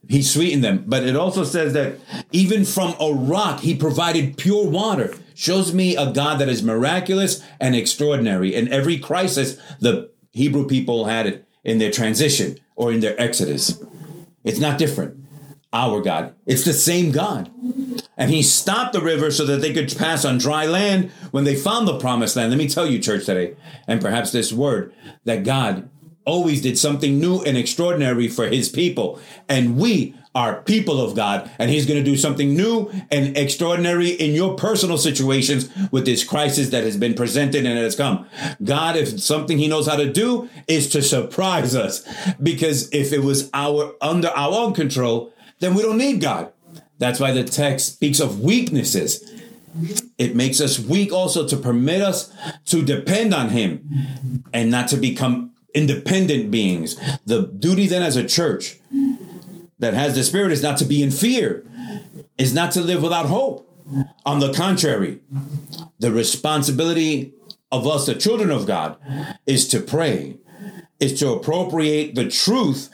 he 0.10 0.21
sweetened 0.21 0.62
them. 0.62 0.84
But 0.86 1.04
it 1.04 1.15
also 1.15 1.45
says 1.45 1.71
that 1.71 1.99
even 2.34 2.65
from 2.65 2.95
a 2.99 3.13
rock, 3.13 3.62
he 3.62 3.76
provided 3.76 4.38
pure 4.38 4.69
water. 4.69 5.15
Shows 5.36 5.73
me 5.73 5.95
a 5.95 6.12
God 6.12 6.38
that 6.41 6.49
is 6.49 6.62
miraculous 6.62 7.41
and 7.62 7.78
extraordinary. 7.78 8.54
In 8.54 8.67
every 8.67 8.99
crisis, 8.99 9.58
the 9.80 10.12
Hebrew 10.32 10.67
people 10.67 11.06
had 11.06 11.28
it 11.28 11.47
in 11.63 11.78
their 11.78 11.91
transition 11.91 12.60
or 12.76 12.91
in 12.91 12.99
their 12.99 13.19
exodus. 13.19 13.82
It's 14.43 14.60
not 14.60 14.78
different. 14.78 15.23
Our 15.74 16.02
God. 16.02 16.36
It's 16.46 16.64
the 16.64 16.72
same 16.72 17.12
God. 17.12 17.52
And 18.16 18.30
he 18.30 18.44
stopped 18.44 18.94
the 18.94 19.02
river 19.02 19.32
so 19.32 19.44
that 19.46 19.60
they 19.62 19.74
could 19.74 19.94
pass 19.98 20.24
on 20.24 20.38
dry 20.38 20.68
land 20.68 21.10
when 21.32 21.46
they 21.46 21.56
found 21.56 21.88
the 21.88 21.98
promised 21.98 22.36
land. 22.36 22.52
Let 22.52 22.60
me 22.60 22.70
tell 22.70 22.86
you, 22.86 23.00
church, 23.00 23.26
today, 23.26 23.56
and 23.88 24.00
perhaps 24.00 24.32
this 24.32 24.54
word, 24.54 24.94
that 25.26 25.44
God 25.44 25.90
always 26.26 26.62
did 26.62 26.78
something 26.78 27.20
new 27.20 27.42
and 27.42 27.58
extraordinary 27.58 28.28
for 28.28 28.48
his 28.48 28.70
people. 28.70 29.20
And 29.50 29.78
we 29.78 30.16
are 30.36 30.62
people 30.62 31.00
of 31.00 31.16
God, 31.16 31.50
and 31.60 31.70
he's 31.70 31.86
going 31.86 32.04
to 32.04 32.10
do 32.12 32.18
something 32.18 32.56
new 32.56 32.90
and 33.12 33.38
extraordinary 33.38 34.10
in 34.10 34.34
your 34.34 34.56
personal 34.56 34.98
situations 34.98 35.70
with 35.92 36.06
this 36.06 36.24
crisis 36.24 36.70
that 36.70 36.84
has 36.84 36.98
been 36.98 37.14
presented 37.14 37.66
and 37.66 37.78
has 37.78 37.96
come. 37.96 38.28
God, 38.64 38.96
if 38.96 39.20
something 39.20 39.58
he 39.58 39.68
knows 39.68 39.88
how 39.88 39.96
to 39.96 40.12
do 40.12 40.50
is 40.68 40.90
to 40.90 41.02
surprise 41.02 41.76
us, 41.76 42.08
because 42.42 42.92
if 42.94 43.12
it 43.12 43.24
was 43.24 43.50
our 43.54 43.96
under 44.02 44.30
our 44.30 44.54
own 44.54 44.74
control, 44.74 45.33
then 45.63 45.76
we 45.76 45.82
don't 45.82 45.97
need 45.97 46.21
God. 46.21 46.52
That's 46.99 47.19
why 47.19 47.32
the 47.32 47.43
text 47.43 47.93
speaks 47.93 48.19
of 48.19 48.41
weaknesses. 48.41 49.30
It 50.17 50.36
makes 50.36 50.62
us 50.62 50.78
weak 50.78 51.12
also 51.12 51.47
to 51.47 51.58
permit 51.58 52.02
us 52.02 52.32
to 52.65 52.84
depend 52.84 53.34
on 53.34 53.49
Him 53.49 54.43
and 54.54 54.69
not 54.69 54.88
to 54.89 54.97
become 54.97 55.52
independent 55.73 56.52
beings. 56.52 56.99
The 57.26 57.47
duty 57.47 57.88
then 57.88 58.04
as 58.04 58.15
a 58.15 58.28
church 58.28 58.78
that 59.80 59.93
has 59.93 60.15
the 60.15 60.23
Spirit 60.23 60.52
is 60.52 60.62
not 60.62 60.78
to 60.78 60.86
be 60.86 61.02
in 61.02 61.12
fear, 61.12 61.65
is 62.38 62.54
not 62.54 62.71
to 62.73 62.82
live 62.82 63.02
without 63.02 63.26
hope. 63.26 63.69
On 64.26 64.39
the 64.39 64.54
contrary, 64.54 65.19
the 65.99 66.12
responsibility 66.12 67.34
of 67.71 67.88
us, 67.88 68.06
the 68.06 68.15
children 68.15 68.49
of 68.52 68.65
God, 68.65 68.97
is 69.45 69.67
to 69.69 69.80
pray, 69.80 70.38
is 70.99 71.19
to 71.19 71.34
appropriate 71.34 72.15
the 72.15 72.30
truth 72.30 72.89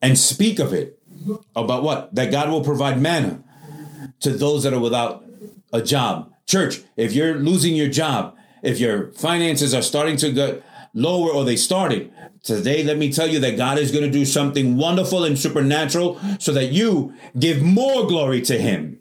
and 0.00 0.18
speak 0.18 0.58
of 0.58 0.72
it 0.72 0.97
about 1.54 1.82
what? 1.82 2.14
That 2.14 2.30
God 2.30 2.50
will 2.50 2.64
provide 2.64 3.00
manna 3.00 3.42
to 4.20 4.30
those 4.30 4.62
that 4.62 4.72
are 4.72 4.80
without 4.80 5.24
a 5.72 5.82
job. 5.82 6.32
Church, 6.46 6.80
if 6.96 7.12
you're 7.12 7.34
losing 7.34 7.74
your 7.74 7.88
job, 7.88 8.36
if 8.62 8.78
your 8.78 9.12
finances 9.12 9.74
are 9.74 9.82
starting 9.82 10.16
to 10.16 10.32
get 10.32 10.62
lower 10.94 11.30
or 11.30 11.44
they 11.44 11.56
started, 11.56 12.12
today 12.42 12.82
let 12.82 12.96
me 12.96 13.12
tell 13.12 13.28
you 13.28 13.38
that 13.40 13.56
God 13.56 13.78
is 13.78 13.92
going 13.92 14.04
to 14.04 14.10
do 14.10 14.24
something 14.24 14.76
wonderful 14.76 15.24
and 15.24 15.38
supernatural 15.38 16.20
so 16.38 16.52
that 16.52 16.72
you 16.72 17.14
give 17.38 17.62
more 17.62 18.06
glory 18.06 18.40
to 18.42 18.58
Him. 18.58 18.98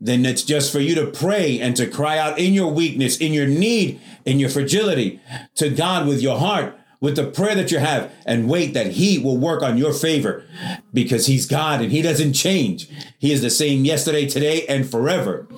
Then 0.00 0.26
it's 0.26 0.42
just 0.42 0.72
for 0.72 0.80
you 0.80 0.94
to 0.96 1.06
pray 1.06 1.60
and 1.60 1.76
to 1.76 1.86
cry 1.86 2.18
out 2.18 2.38
in 2.38 2.52
your 2.52 2.70
weakness, 2.70 3.16
in 3.16 3.32
your 3.32 3.46
need, 3.46 4.00
in 4.24 4.38
your 4.38 4.50
fragility 4.50 5.20
to 5.54 5.70
God 5.70 6.06
with 6.06 6.20
your 6.20 6.38
heart 6.38 6.76
with 7.02 7.16
the 7.16 7.26
prayer 7.26 7.56
that 7.56 7.70
you 7.72 7.78
have 7.78 8.10
and 8.24 8.48
wait 8.48 8.72
that 8.74 8.92
he 8.92 9.18
will 9.18 9.36
work 9.36 9.60
on 9.60 9.76
your 9.76 9.92
favor 9.92 10.46
because 10.94 11.26
he's 11.26 11.46
God 11.46 11.82
and 11.82 11.90
he 11.90 12.00
doesn't 12.00 12.32
change. 12.32 12.88
He 13.18 13.32
is 13.32 13.42
the 13.42 13.50
same 13.50 13.84
yesterday, 13.84 14.26
today, 14.26 14.64
and 14.68 14.88
forever. 14.88 15.48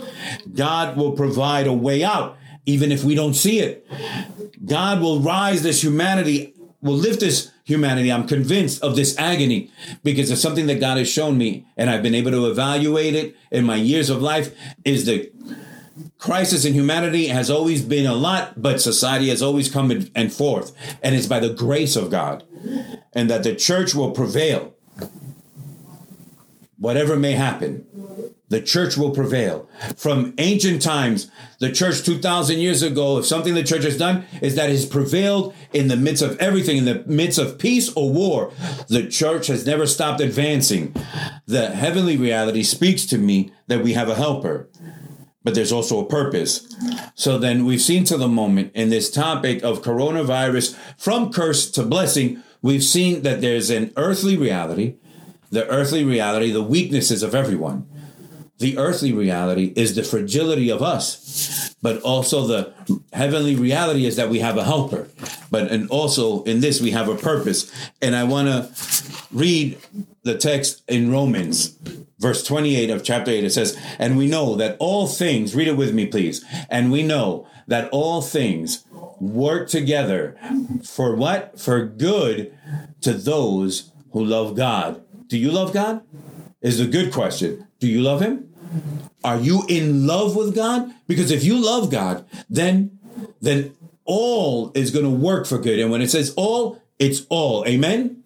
God 0.54 0.96
will 0.96 1.12
provide 1.12 1.66
a 1.66 1.72
way 1.72 2.02
out, 2.02 2.36
even 2.64 2.90
if 2.90 3.04
we 3.04 3.14
don't 3.14 3.34
see 3.34 3.60
it. 3.60 3.86
God 4.64 5.02
will 5.02 5.20
rise 5.20 5.62
this 5.62 5.84
humanity, 5.84 6.54
will 6.80 6.96
lift 6.96 7.20
this 7.20 7.52
humanity. 7.64 8.10
I'm 8.10 8.26
convinced 8.26 8.82
of 8.82 8.96
this 8.96 9.16
agony 9.18 9.70
because 10.02 10.30
of 10.30 10.38
something 10.38 10.66
that 10.68 10.80
God 10.80 10.96
has 10.96 11.10
shown 11.10 11.36
me 11.36 11.66
and 11.76 11.90
I've 11.90 12.02
been 12.02 12.14
able 12.14 12.30
to 12.30 12.50
evaluate 12.50 13.14
it 13.14 13.36
in 13.50 13.64
my 13.64 13.76
years 13.76 14.08
of 14.08 14.22
life 14.22 14.54
is 14.82 15.04
the 15.04 15.30
crisis 16.18 16.64
in 16.64 16.74
humanity 16.74 17.28
has 17.28 17.50
always 17.50 17.82
been 17.82 18.06
a 18.06 18.14
lot, 18.14 18.60
but 18.60 18.80
society 18.80 19.28
has 19.28 19.42
always 19.42 19.70
come 19.70 19.90
and 20.14 20.32
forth. 20.32 20.72
And 21.02 21.14
it's 21.14 21.26
by 21.26 21.40
the 21.40 21.52
grace 21.52 21.96
of 21.96 22.10
God. 22.10 22.44
And 23.12 23.30
that 23.30 23.42
the 23.42 23.54
church 23.54 23.94
will 23.94 24.10
prevail. 24.10 24.74
Whatever 26.78 27.16
may 27.16 27.32
happen, 27.32 27.86
the 28.48 28.60
church 28.60 28.96
will 28.96 29.10
prevail. 29.10 29.68
From 29.96 30.34
ancient 30.38 30.82
times, 30.82 31.30
the 31.60 31.72
church 31.72 32.04
2,000 32.04 32.58
years 32.58 32.82
ago, 32.82 33.18
if 33.18 33.26
something 33.26 33.54
the 33.54 33.62
church 33.62 33.84
has 33.84 33.96
done 33.96 34.24
is 34.42 34.54
that 34.56 34.70
has 34.70 34.84
prevailed 34.84 35.54
in 35.72 35.88
the 35.88 35.96
midst 35.96 36.22
of 36.22 36.38
everything, 36.38 36.76
in 36.76 36.84
the 36.84 37.04
midst 37.06 37.38
of 37.38 37.58
peace 37.58 37.92
or 37.94 38.12
war, 38.12 38.52
the 38.88 39.08
church 39.08 39.46
has 39.46 39.66
never 39.66 39.86
stopped 39.86 40.20
advancing. 40.20 40.94
The 41.46 41.70
heavenly 41.70 42.16
reality 42.16 42.62
speaks 42.62 43.06
to 43.06 43.18
me 43.18 43.52
that 43.68 43.82
we 43.82 43.94
have 43.94 44.08
a 44.08 44.14
helper 44.14 44.68
but 45.44 45.54
there's 45.54 45.70
also 45.70 46.00
a 46.00 46.06
purpose. 46.06 46.66
So 47.14 47.38
then 47.38 47.64
we've 47.64 47.80
seen 47.80 48.04
to 48.04 48.16
the 48.16 48.28
moment 48.28 48.72
in 48.74 48.88
this 48.88 49.10
topic 49.10 49.62
of 49.62 49.82
coronavirus 49.82 50.76
from 50.98 51.32
curse 51.32 51.70
to 51.72 51.84
blessing, 51.84 52.42
we've 52.62 52.82
seen 52.82 53.22
that 53.22 53.40
there's 53.42 53.70
an 53.70 53.92
earthly 53.96 54.36
reality, 54.36 54.96
the 55.50 55.68
earthly 55.68 56.02
reality, 56.02 56.50
the 56.50 56.62
weaknesses 56.62 57.22
of 57.22 57.34
everyone. 57.34 57.86
The 58.58 58.78
earthly 58.78 59.12
reality 59.12 59.72
is 59.76 59.94
the 59.94 60.04
fragility 60.04 60.70
of 60.70 60.80
us, 60.80 61.74
but 61.82 62.00
also 62.02 62.46
the 62.46 62.72
heavenly 63.12 63.56
reality 63.56 64.06
is 64.06 64.16
that 64.16 64.30
we 64.30 64.38
have 64.38 64.56
a 64.56 64.64
helper. 64.64 65.08
But 65.50 65.70
and 65.70 65.90
also 65.90 66.44
in 66.44 66.60
this 66.60 66.80
we 66.80 66.92
have 66.92 67.08
a 67.08 67.16
purpose. 67.16 67.70
And 68.00 68.14
I 68.14 68.24
want 68.24 68.48
to 68.48 68.70
read 69.32 69.78
the 70.24 70.36
text 70.36 70.82
in 70.88 71.10
Romans 71.10 71.78
verse 72.24 72.42
28 72.42 72.88
of 72.88 73.04
chapter 73.04 73.30
8, 73.30 73.44
it 73.44 73.50
says, 73.50 73.78
And 73.98 74.16
we 74.16 74.26
know 74.26 74.56
that 74.56 74.78
all 74.80 75.06
things, 75.06 75.54
read 75.54 75.68
it 75.68 75.76
with 75.76 75.92
me, 75.94 76.06
please. 76.06 76.42
And 76.70 76.90
we 76.90 77.02
know 77.02 77.46
that 77.66 77.90
all 77.90 78.22
things 78.22 78.84
work 79.20 79.68
together 79.68 80.34
for 80.82 81.14
what? 81.14 81.60
For 81.60 81.84
good 81.84 82.56
to 83.02 83.12
those 83.12 83.92
who 84.12 84.24
love 84.24 84.56
God. 84.56 85.04
Do 85.26 85.38
you 85.38 85.50
love 85.50 85.74
God? 85.74 86.02
Is 86.62 86.80
a 86.80 86.86
good 86.86 87.12
question. 87.12 87.66
Do 87.78 87.86
you 87.86 88.00
love 88.00 88.22
Him? 88.22 88.50
Are 89.22 89.38
you 89.38 89.64
in 89.68 90.06
love 90.06 90.34
with 90.34 90.54
God? 90.54 90.90
Because 91.06 91.30
if 91.30 91.44
you 91.44 91.62
love 91.62 91.90
God, 91.90 92.24
then 92.48 92.98
then 93.42 93.74
all 94.06 94.72
is 94.74 94.90
going 94.90 95.04
to 95.04 95.10
work 95.10 95.46
for 95.46 95.58
good. 95.58 95.78
And 95.78 95.90
when 95.90 96.00
it 96.00 96.10
says 96.10 96.32
all, 96.36 96.80
it's 96.98 97.26
all. 97.28 97.66
Amen 97.66 98.22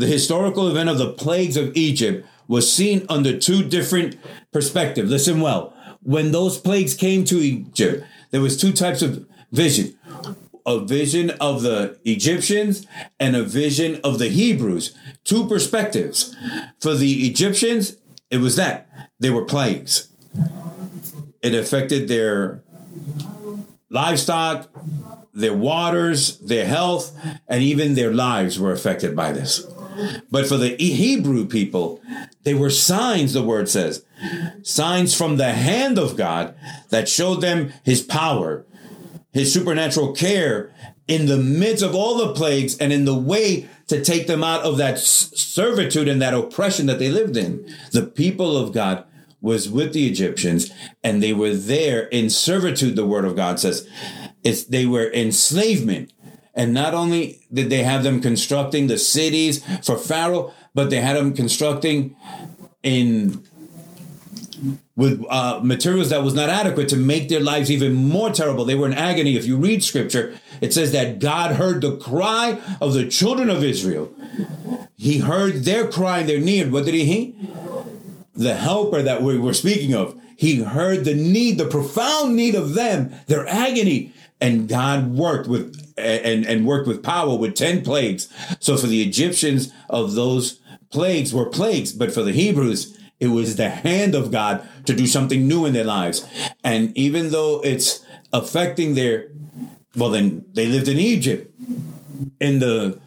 the 0.00 0.06
historical 0.06 0.68
event 0.68 0.88
of 0.88 0.98
the 0.98 1.12
plagues 1.12 1.56
of 1.56 1.76
Egypt 1.76 2.26
was 2.48 2.72
seen 2.72 3.06
under 3.08 3.38
two 3.38 3.62
different 3.62 4.16
perspectives. 4.52 5.10
Listen 5.10 5.40
well. 5.40 5.74
When 6.02 6.32
those 6.32 6.58
plagues 6.58 6.94
came 6.94 7.24
to 7.26 7.38
Egypt, 7.38 8.04
there 8.30 8.40
was 8.40 8.56
two 8.56 8.72
types 8.72 9.02
of 9.02 9.26
vision. 9.52 9.96
A 10.66 10.80
vision 10.80 11.30
of 11.40 11.62
the 11.62 11.98
Egyptians 12.04 12.86
and 13.18 13.36
a 13.36 13.42
vision 13.42 14.00
of 14.02 14.18
the 14.18 14.28
Hebrews. 14.28 14.94
Two 15.24 15.46
perspectives. 15.46 16.34
For 16.80 16.94
the 16.94 17.28
Egyptians, 17.28 17.96
it 18.30 18.38
was 18.38 18.56
that. 18.56 18.88
They 19.18 19.30
were 19.30 19.44
plagues. 19.44 20.08
It 21.42 21.54
affected 21.54 22.08
their 22.08 22.62
livestock, 23.90 24.70
their 25.34 25.54
waters, 25.54 26.38
their 26.38 26.66
health, 26.66 27.16
and 27.48 27.62
even 27.62 27.94
their 27.94 28.12
lives 28.12 28.58
were 28.58 28.72
affected 28.72 29.14
by 29.14 29.32
this. 29.32 29.66
But 30.30 30.46
for 30.46 30.56
the 30.56 30.76
Hebrew 30.76 31.46
people, 31.46 32.00
they 32.42 32.54
were 32.54 32.70
signs, 32.70 33.32
the 33.32 33.42
word 33.42 33.68
says. 33.68 34.04
Signs 34.62 35.14
from 35.14 35.36
the 35.36 35.52
hand 35.52 35.98
of 35.98 36.16
God 36.16 36.54
that 36.90 37.08
showed 37.08 37.40
them 37.40 37.72
his 37.84 38.02
power, 38.02 38.64
his 39.32 39.52
supernatural 39.52 40.12
care 40.12 40.72
in 41.10 41.26
the 41.26 41.36
midst 41.36 41.82
of 41.82 41.94
all 41.94 42.18
the 42.18 42.34
plagues 42.34 42.76
and 42.78 42.92
in 42.92 43.04
the 43.04 43.18
way 43.18 43.68
to 43.88 44.02
take 44.04 44.28
them 44.28 44.44
out 44.44 44.62
of 44.62 44.76
that 44.76 44.98
servitude 44.98 46.06
and 46.06 46.22
that 46.22 46.34
oppression 46.34 46.86
that 46.86 47.00
they 47.00 47.10
lived 47.10 47.36
in. 47.36 47.68
The 47.90 48.06
people 48.06 48.56
of 48.56 48.72
God 48.72 49.04
was 49.40 49.68
with 49.68 49.92
the 49.92 50.06
Egyptians 50.06 50.70
and 51.02 51.22
they 51.22 51.32
were 51.32 51.54
there 51.54 52.02
in 52.08 52.30
servitude, 52.30 52.94
the 52.94 53.06
word 53.06 53.24
of 53.24 53.34
God 53.34 53.58
says. 53.58 53.88
It's, 54.44 54.64
they 54.64 54.86
were 54.86 55.10
enslavement. 55.12 56.12
And 56.54 56.74
not 56.74 56.94
only 56.94 57.40
did 57.52 57.70
they 57.70 57.82
have 57.82 58.02
them 58.02 58.20
constructing 58.20 58.86
the 58.86 58.98
cities 58.98 59.64
for 59.84 59.96
Pharaoh, 59.96 60.52
but 60.74 60.90
they 60.90 61.00
had 61.00 61.16
them 61.16 61.32
constructing 61.32 62.16
in 62.82 63.44
with 64.96 65.24
uh, 65.30 65.60
materials 65.62 66.10
that 66.10 66.22
was 66.22 66.34
not 66.34 66.50
adequate 66.50 66.88
to 66.90 66.96
make 66.96 67.28
their 67.28 67.40
lives 67.40 67.70
even 67.70 67.94
more 67.94 68.30
terrible. 68.30 68.64
They 68.64 68.74
were 68.74 68.86
in 68.86 68.92
agony. 68.92 69.36
If 69.36 69.46
you 69.46 69.56
read 69.56 69.82
scripture, 69.82 70.38
it 70.60 70.74
says 70.74 70.92
that 70.92 71.18
God 71.18 71.56
heard 71.56 71.80
the 71.80 71.96
cry 71.96 72.60
of 72.80 72.92
the 72.92 73.08
children 73.08 73.48
of 73.48 73.64
Israel. 73.64 74.12
He 74.96 75.18
heard 75.18 75.64
their 75.64 75.88
cry, 75.88 76.18
and 76.18 76.28
their 76.28 76.40
need. 76.40 76.70
What 76.72 76.84
did 76.84 76.94
he 76.94 77.04
hear? 77.06 77.32
The 78.34 78.54
helper 78.54 79.00
that 79.02 79.22
we 79.22 79.38
were 79.38 79.54
speaking 79.54 79.94
of. 79.94 80.20
He 80.36 80.62
heard 80.62 81.04
the 81.04 81.14
need, 81.14 81.56
the 81.56 81.66
profound 81.66 82.36
need 82.36 82.54
of 82.54 82.74
them, 82.74 83.14
their 83.26 83.46
agony. 83.46 84.12
And 84.40 84.68
God 84.68 85.12
worked 85.12 85.48
with 85.48 85.79
and, 86.00 86.46
and 86.46 86.66
worked 86.66 86.88
with 86.88 87.02
power 87.02 87.36
with 87.36 87.54
10 87.54 87.82
plagues. 87.82 88.28
So 88.58 88.76
for 88.76 88.86
the 88.86 89.02
Egyptians 89.02 89.72
of 89.88 90.14
those 90.14 90.60
plagues 90.90 91.32
were 91.32 91.46
plagues, 91.46 91.92
but 91.92 92.12
for 92.12 92.22
the 92.22 92.32
Hebrews, 92.32 92.98
it 93.18 93.28
was 93.28 93.56
the 93.56 93.70
hand 93.70 94.14
of 94.14 94.30
God 94.30 94.66
to 94.86 94.94
do 94.94 95.06
something 95.06 95.46
new 95.46 95.66
in 95.66 95.72
their 95.72 95.84
lives. 95.84 96.26
And 96.64 96.96
even 96.96 97.30
though 97.30 97.60
it's 97.62 98.04
affecting 98.32 98.94
their, 98.94 99.28
well, 99.94 100.10
then 100.10 100.44
they 100.54 100.66
lived 100.66 100.88
in 100.88 100.98
Egypt, 100.98 101.54
in 102.40 102.58
the, 102.58 102.98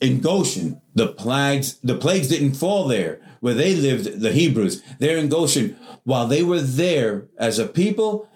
in 0.00 0.20
Goshen, 0.20 0.80
the 0.94 1.08
plagues, 1.08 1.78
the 1.82 1.96
plagues 1.96 2.28
didn't 2.28 2.54
fall 2.54 2.86
there 2.86 3.20
where 3.40 3.54
they 3.54 3.74
lived, 3.74 4.20
the 4.20 4.32
Hebrews. 4.32 4.82
They're 4.98 5.16
in 5.16 5.28
Goshen. 5.28 5.76
While 6.04 6.26
they 6.26 6.42
were 6.42 6.60
there 6.60 7.26
as 7.38 7.58
a 7.58 7.66
people, 7.66 8.28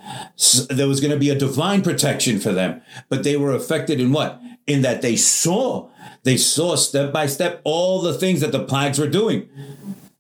there 0.68 0.88
was 0.88 1.00
going 1.00 1.12
to 1.12 1.18
be 1.18 1.30
a 1.30 1.38
divine 1.38 1.82
protection 1.82 2.38
for 2.38 2.52
them. 2.52 2.82
But 3.08 3.24
they 3.24 3.36
were 3.36 3.52
affected 3.52 4.00
in 4.00 4.12
what? 4.12 4.40
In 4.66 4.82
that 4.82 5.02
they 5.02 5.16
saw, 5.16 5.90
they 6.22 6.36
saw 6.36 6.76
step 6.76 7.12
by 7.12 7.26
step 7.26 7.60
all 7.64 8.00
the 8.00 8.14
things 8.14 8.40
that 8.40 8.52
the 8.52 8.64
plagues 8.64 8.98
were 8.98 9.08
doing. 9.08 9.48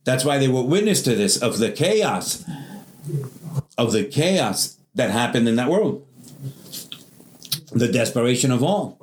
That's 0.04 0.24
why 0.24 0.38
they 0.38 0.48
were 0.48 0.62
witness 0.62 1.02
to 1.02 1.14
this 1.14 1.36
of 1.40 1.58
the 1.58 1.70
chaos, 1.70 2.44
of 3.78 3.92
the 3.92 4.04
chaos 4.04 4.78
that 4.94 5.10
happened 5.10 5.48
in 5.48 5.56
that 5.56 5.70
world, 5.70 6.06
the 7.70 7.88
desperation 7.88 8.50
of 8.50 8.62
all. 8.62 8.98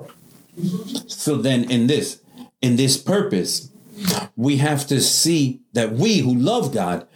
So 1.06 1.36
then, 1.36 1.70
in 1.70 1.86
this, 1.86 2.20
in 2.60 2.76
this 2.76 2.96
purpose, 2.98 3.69
we 4.36 4.56
have 4.58 4.86
to 4.88 5.00
see 5.00 5.60
that 5.72 5.92
we 5.92 6.18
who 6.18 6.34
love 6.34 6.72
God, 6.72 7.06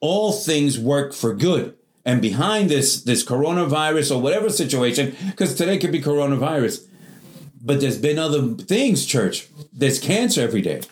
all 0.00 0.32
things 0.32 0.78
work 0.78 1.14
for 1.14 1.34
good. 1.34 1.76
And 2.04 2.20
behind 2.20 2.68
this, 2.68 3.02
this 3.02 3.24
coronavirus 3.24 4.14
or 4.14 4.20
whatever 4.20 4.50
situation, 4.50 5.16
because 5.30 5.54
today 5.54 5.78
could 5.78 5.92
be 5.92 6.02
coronavirus, 6.02 6.86
but 7.62 7.80
there's 7.80 7.98
been 7.98 8.18
other 8.18 8.54
things, 8.54 9.06
church. 9.06 9.48
There's 9.72 9.98
cancer 9.98 10.42
every 10.42 10.60
day. 10.60 10.82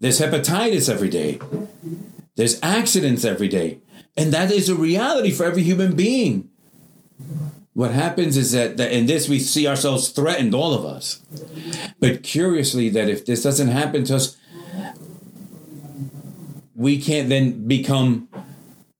There's 0.00 0.20
hepatitis 0.20 0.92
every 0.92 1.08
day. 1.08 1.40
There's 2.36 2.60
accidents 2.62 3.24
every 3.24 3.48
day. 3.48 3.78
And 4.16 4.32
that 4.32 4.50
is 4.50 4.68
a 4.68 4.74
reality 4.74 5.30
for 5.30 5.44
every 5.44 5.62
human 5.62 5.96
being. 5.96 6.50
What 7.78 7.92
happens 7.92 8.36
is 8.36 8.50
that, 8.50 8.76
that 8.78 8.90
in 8.90 9.06
this 9.06 9.28
we 9.28 9.38
see 9.38 9.68
ourselves 9.68 10.08
threatened, 10.08 10.52
all 10.52 10.74
of 10.74 10.84
us. 10.84 11.20
But 12.00 12.24
curiously, 12.24 12.88
that 12.88 13.08
if 13.08 13.24
this 13.24 13.44
doesn't 13.44 13.68
happen 13.68 14.02
to 14.06 14.16
us, 14.16 14.36
we 16.74 17.00
can't 17.00 17.28
then 17.28 17.68
become 17.68 18.28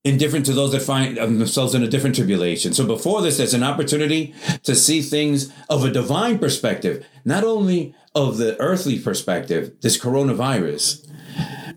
indifferent 0.04 0.46
to 0.46 0.52
those 0.52 0.70
that 0.70 0.82
find 0.82 1.16
themselves 1.16 1.74
in 1.74 1.82
a 1.82 1.88
different 1.88 2.14
tribulation. 2.14 2.72
So 2.72 2.86
before 2.86 3.20
this, 3.20 3.38
there's 3.38 3.52
an 3.52 3.64
opportunity 3.64 4.32
to 4.62 4.76
see 4.76 5.02
things 5.02 5.52
of 5.68 5.84
a 5.84 5.90
divine 5.90 6.38
perspective, 6.38 7.04
not 7.24 7.42
only 7.42 7.96
of 8.14 8.36
the 8.36 8.56
earthly 8.60 9.00
perspective, 9.00 9.72
this 9.80 9.98
coronavirus, 9.98 11.04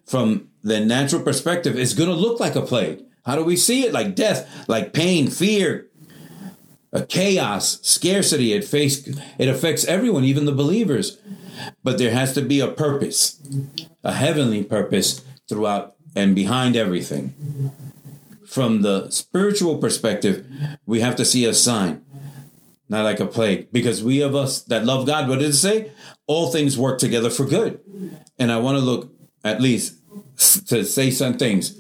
from 0.06 0.50
the 0.62 0.80
natural 0.80 1.24
perspective, 1.24 1.80
is 1.80 1.96
going 1.96 2.10
to 2.10 2.16
look 2.16 2.40
like 2.40 2.56
a 2.56 2.62
plague. 2.62 3.02
How 3.26 3.36
do 3.36 3.44
we 3.44 3.58
see 3.58 3.86
it? 3.86 3.92
Like 3.92 4.14
death, 4.14 4.68
like 4.68 4.94
pain, 4.94 5.32
fear, 5.32 5.88
a 6.94 7.06
chaos, 7.06 7.80
scarcity. 7.82 8.54
It 8.54 8.64
face 8.64 9.08
it 9.38 9.48
affects 9.48 9.86
everyone, 9.86 10.24
even 10.24 10.46
the 10.46 10.52
believers. 10.52 11.20
But 11.84 11.98
there 11.98 12.12
has 12.12 12.34
to 12.34 12.42
be 12.42 12.60
a 12.60 12.68
purpose, 12.68 13.40
a 14.04 14.14
heavenly 14.14 14.64
purpose 14.64 15.24
throughout 15.48 15.96
and 16.16 16.36
behind 16.36 16.76
everything. 16.76 17.72
From 18.46 18.82
the 18.82 19.10
spiritual 19.10 19.78
perspective, 19.78 20.46
we 20.86 21.00
have 21.02 21.16
to 21.18 21.26
see 21.26 21.46
a 21.46 21.54
sign, 21.54 22.04
not 22.90 23.04
like 23.04 23.20
a 23.20 23.26
plague. 23.26 23.72
Because 23.72 24.04
we 24.04 24.22
of 24.22 24.36
us 24.36 24.62
that 24.64 24.86
love 24.86 25.06
God, 25.06 25.30
what 25.30 25.40
did 25.40 25.50
it 25.50 25.54
say? 25.54 25.92
all 26.32 26.50
things 26.50 26.78
work 26.78 26.98
together 26.98 27.30
for 27.30 27.46
good. 27.46 27.82
And 28.40 28.52
I 28.52 28.58
want 28.58 28.78
to 28.78 28.84
look 28.84 29.14
at 29.44 29.60
least 29.60 29.98
to 30.68 30.86
say 30.86 31.12
some 31.12 31.38
things. 31.38 31.78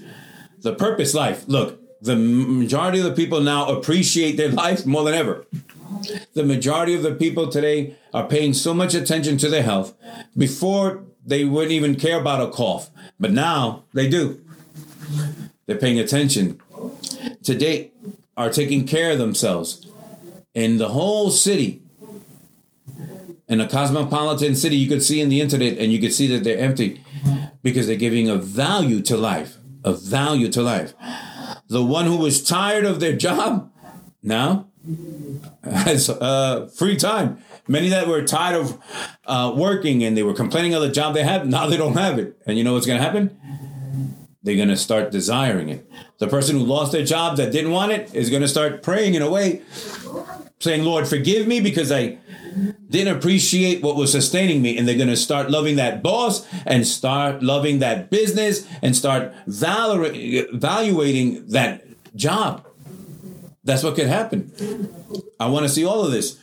The 0.59 0.75
purpose 0.75 1.13
life. 1.13 1.45
Look, 1.47 1.80
the 2.01 2.15
majority 2.15 2.99
of 2.99 3.05
the 3.05 3.13
people 3.13 3.41
now 3.41 3.67
appreciate 3.67 4.35
their 4.37 4.49
life 4.49 4.85
more 4.85 5.03
than 5.03 5.13
ever. 5.13 5.45
The 6.33 6.43
majority 6.43 6.95
of 6.95 7.03
the 7.03 7.13
people 7.13 7.49
today 7.49 7.95
are 8.13 8.27
paying 8.27 8.53
so 8.53 8.73
much 8.73 8.95
attention 8.95 9.37
to 9.37 9.49
their 9.49 9.63
health. 9.63 9.93
Before, 10.35 11.03
they 11.23 11.45
wouldn't 11.45 11.71
even 11.71 11.95
care 11.95 12.19
about 12.19 12.41
a 12.41 12.51
cough, 12.51 12.89
but 13.19 13.31
now 13.31 13.83
they 13.93 14.09
do. 14.09 14.41
They're 15.67 15.77
paying 15.77 15.99
attention. 15.99 16.59
Today, 17.43 17.91
are 18.35 18.49
taking 18.49 18.87
care 18.87 19.11
of 19.11 19.19
themselves. 19.19 19.87
In 20.53 20.77
the 20.77 20.89
whole 20.89 21.29
city, 21.29 21.83
in 23.47 23.59
a 23.61 23.67
cosmopolitan 23.67 24.55
city 24.55 24.77
you 24.77 24.89
could 24.89 25.03
see 25.03 25.19
in 25.21 25.29
the 25.29 25.41
internet 25.41 25.77
and 25.77 25.91
you 25.91 25.99
could 25.99 26.13
see 26.13 26.25
that 26.27 26.43
they're 26.43 26.57
empty 26.57 27.03
because 27.61 27.85
they're 27.85 27.97
giving 27.97 28.29
a 28.29 28.37
value 28.37 29.01
to 29.01 29.17
life 29.17 29.57
a 29.83 29.93
value 29.93 30.49
to 30.49 30.61
life 30.61 30.93
the 31.71 31.83
one 31.83 32.05
who 32.05 32.17
was 32.17 32.43
tired 32.43 32.85
of 32.85 32.99
their 32.99 33.15
job? 33.15 33.71
Now 34.21 34.67
has 35.63 36.09
uh, 36.29 36.67
free 36.75 36.97
time. 36.97 37.39
Many 37.67 37.89
that 37.89 38.07
were 38.07 38.23
tired 38.23 38.59
of 38.59 38.77
uh, 39.25 39.53
working 39.55 40.03
and 40.03 40.17
they 40.17 40.23
were 40.23 40.33
complaining 40.33 40.73
of 40.73 40.81
the 40.81 40.89
job 40.89 41.13
they 41.13 41.23
had 41.23 41.47
now 41.47 41.67
they 41.67 41.77
don't 41.77 41.97
have 41.97 42.19
it. 42.19 42.37
And 42.45 42.57
you 42.57 42.63
know 42.63 42.73
what's 42.73 42.85
going 42.85 42.99
to 42.99 43.03
happen 43.03 43.39
they're 44.43 44.55
going 44.55 44.69
to 44.69 44.77
start 44.77 45.11
desiring 45.11 45.69
it. 45.69 45.89
The 46.17 46.27
person 46.27 46.57
who 46.57 46.65
lost 46.65 46.91
their 46.91 47.05
job 47.05 47.37
that 47.37 47.51
didn't 47.51 47.71
want 47.71 47.91
it 47.91 48.13
is 48.13 48.29
going 48.29 48.41
to 48.41 48.47
start 48.47 48.83
praying 48.83 49.15
in 49.15 49.21
a 49.21 49.29
way 49.29 49.61
saying 50.59 50.83
lord 50.83 51.07
forgive 51.07 51.47
me 51.47 51.59
because 51.59 51.91
i 51.91 52.19
didn't 52.89 53.17
appreciate 53.17 53.81
what 53.81 53.95
was 53.95 54.11
sustaining 54.11 54.61
me. 54.61 54.77
And 54.77 54.87
they're 54.87 54.95
going 54.95 55.07
to 55.07 55.17
start 55.17 55.49
loving 55.49 55.77
that 55.77 56.03
boss 56.03 56.45
and 56.65 56.85
start 56.85 57.41
loving 57.41 57.79
that 57.79 58.09
business 58.09 58.67
and 58.81 58.95
start 58.95 59.33
valuating 59.47 61.47
that 61.47 61.83
job. 62.15 62.67
That's 63.63 63.83
what 63.83 63.95
could 63.95 64.07
happen. 64.07 64.51
I 65.39 65.47
want 65.47 65.63
to 65.63 65.69
see 65.69 65.85
all 65.85 66.03
of 66.03 66.11
this. 66.11 66.37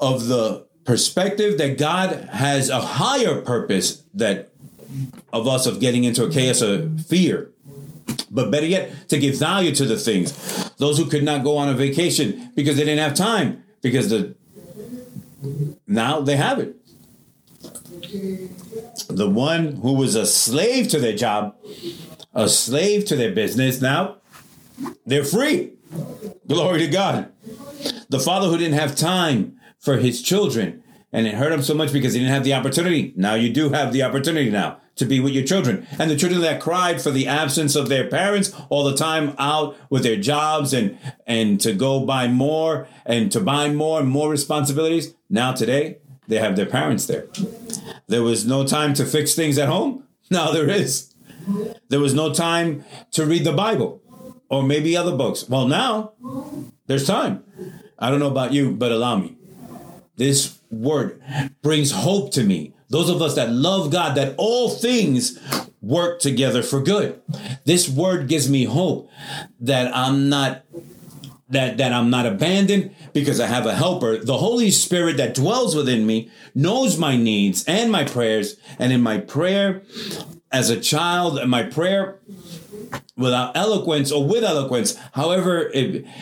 Of 0.00 0.28
the 0.28 0.66
perspective 0.84 1.58
that 1.58 1.78
god 1.78 2.28
has 2.32 2.70
a 2.70 2.80
higher 2.80 3.42
purpose 3.42 4.02
that 4.14 4.49
of 5.32 5.46
us 5.46 5.66
of 5.66 5.80
getting 5.80 6.04
into 6.04 6.24
a 6.24 6.30
chaos 6.30 6.60
of 6.60 7.00
fear 7.06 7.50
but 8.30 8.50
better 8.50 8.66
yet 8.66 9.08
to 9.08 9.18
give 9.18 9.38
value 9.38 9.74
to 9.74 9.84
the 9.84 9.96
things 9.96 10.72
those 10.76 10.98
who 10.98 11.06
could 11.06 11.22
not 11.22 11.44
go 11.44 11.56
on 11.56 11.68
a 11.68 11.74
vacation 11.74 12.50
because 12.54 12.76
they 12.76 12.84
didn't 12.84 13.00
have 13.00 13.14
time 13.14 13.62
because 13.82 14.10
the 14.10 14.34
now 15.86 16.20
they 16.20 16.36
have 16.36 16.58
it. 16.58 16.76
The 19.08 19.28
one 19.28 19.76
who 19.76 19.94
was 19.94 20.14
a 20.14 20.26
slave 20.26 20.88
to 20.88 20.98
their 20.98 21.16
job, 21.16 21.56
a 22.34 22.48
slave 22.48 23.04
to 23.06 23.16
their 23.16 23.32
business, 23.32 23.80
now 23.80 24.18
they're 25.06 25.24
free. 25.24 25.72
Glory 26.46 26.80
to 26.80 26.88
God. 26.88 27.32
The 28.08 28.20
father 28.20 28.48
who 28.48 28.58
didn't 28.58 28.78
have 28.78 28.94
time 28.94 29.58
for 29.78 29.96
his 29.96 30.22
children 30.22 30.82
and 31.12 31.26
it 31.26 31.34
hurt 31.34 31.52
him 31.52 31.62
so 31.62 31.74
much 31.74 31.92
because 31.92 32.14
he 32.14 32.20
didn't 32.20 32.32
have 32.32 32.44
the 32.44 32.54
opportunity. 32.54 33.12
Now 33.16 33.34
you 33.34 33.52
do 33.52 33.70
have 33.70 33.92
the 33.92 34.02
opportunity 34.02 34.50
now 34.50 34.80
to 34.96 35.04
be 35.04 35.18
with 35.18 35.32
your 35.32 35.44
children. 35.44 35.86
And 35.98 36.10
the 36.10 36.16
children 36.16 36.40
that 36.42 36.60
cried 36.60 37.00
for 37.00 37.10
the 37.10 37.26
absence 37.26 37.74
of 37.74 37.88
their 37.88 38.08
parents 38.08 38.54
all 38.68 38.84
the 38.84 38.96
time 38.96 39.34
out 39.38 39.76
with 39.90 40.02
their 40.02 40.16
jobs 40.16 40.72
and, 40.72 40.98
and 41.26 41.60
to 41.62 41.72
go 41.72 42.04
buy 42.04 42.28
more 42.28 42.86
and 43.04 43.32
to 43.32 43.40
buy 43.40 43.70
more 43.70 44.00
and 44.00 44.08
more 44.08 44.30
responsibilities. 44.30 45.14
Now 45.28 45.52
today, 45.52 45.98
they 46.28 46.36
have 46.36 46.54
their 46.54 46.66
parents 46.66 47.06
there. 47.06 47.26
There 48.06 48.22
was 48.22 48.46
no 48.46 48.64
time 48.66 48.94
to 48.94 49.04
fix 49.04 49.34
things 49.34 49.58
at 49.58 49.68
home. 49.68 50.04
Now 50.32 50.52
there 50.52 50.70
is. 50.70 51.12
There 51.88 51.98
was 51.98 52.14
no 52.14 52.32
time 52.32 52.84
to 53.10 53.26
read 53.26 53.42
the 53.42 53.52
Bible 53.52 54.00
or 54.48 54.62
maybe 54.62 54.96
other 54.96 55.16
books. 55.16 55.48
Well, 55.48 55.66
now 55.66 56.12
there's 56.86 57.04
time. 57.04 57.42
I 57.98 58.10
don't 58.10 58.20
know 58.20 58.30
about 58.30 58.52
you, 58.52 58.70
but 58.70 58.92
allow 58.92 59.16
me. 59.16 59.36
This 60.14 60.59
word 60.70 61.22
brings 61.62 61.90
hope 61.90 62.32
to 62.32 62.44
me. 62.44 62.74
Those 62.88 63.08
of 63.08 63.22
us 63.22 63.36
that 63.36 63.50
love 63.50 63.90
God, 63.90 64.16
that 64.16 64.34
all 64.36 64.68
things 64.68 65.38
work 65.80 66.20
together 66.20 66.62
for 66.62 66.80
good. 66.80 67.20
This 67.64 67.88
word 67.88 68.28
gives 68.28 68.50
me 68.50 68.64
hope 68.64 69.10
that 69.60 69.94
I'm 69.96 70.28
not 70.28 70.64
that 71.48 71.78
that 71.78 71.92
I'm 71.92 72.10
not 72.10 72.26
abandoned 72.26 72.94
because 73.12 73.40
I 73.40 73.46
have 73.46 73.66
a 73.66 73.74
helper. 73.74 74.18
The 74.18 74.38
Holy 74.38 74.70
Spirit 74.70 75.16
that 75.16 75.34
dwells 75.34 75.74
within 75.74 76.06
me 76.06 76.30
knows 76.54 76.98
my 76.98 77.16
needs 77.16 77.64
and 77.64 77.90
my 77.90 78.04
prayers. 78.04 78.56
And 78.78 78.92
in 78.92 79.02
my 79.02 79.18
prayer 79.18 79.82
as 80.52 80.70
a 80.70 80.80
child, 80.80 81.44
my 81.48 81.64
prayer 81.64 82.20
without 83.16 83.56
eloquence 83.56 84.10
or 84.10 84.26
with 84.26 84.42
eloquence, 84.42 84.96
however, 85.12 85.70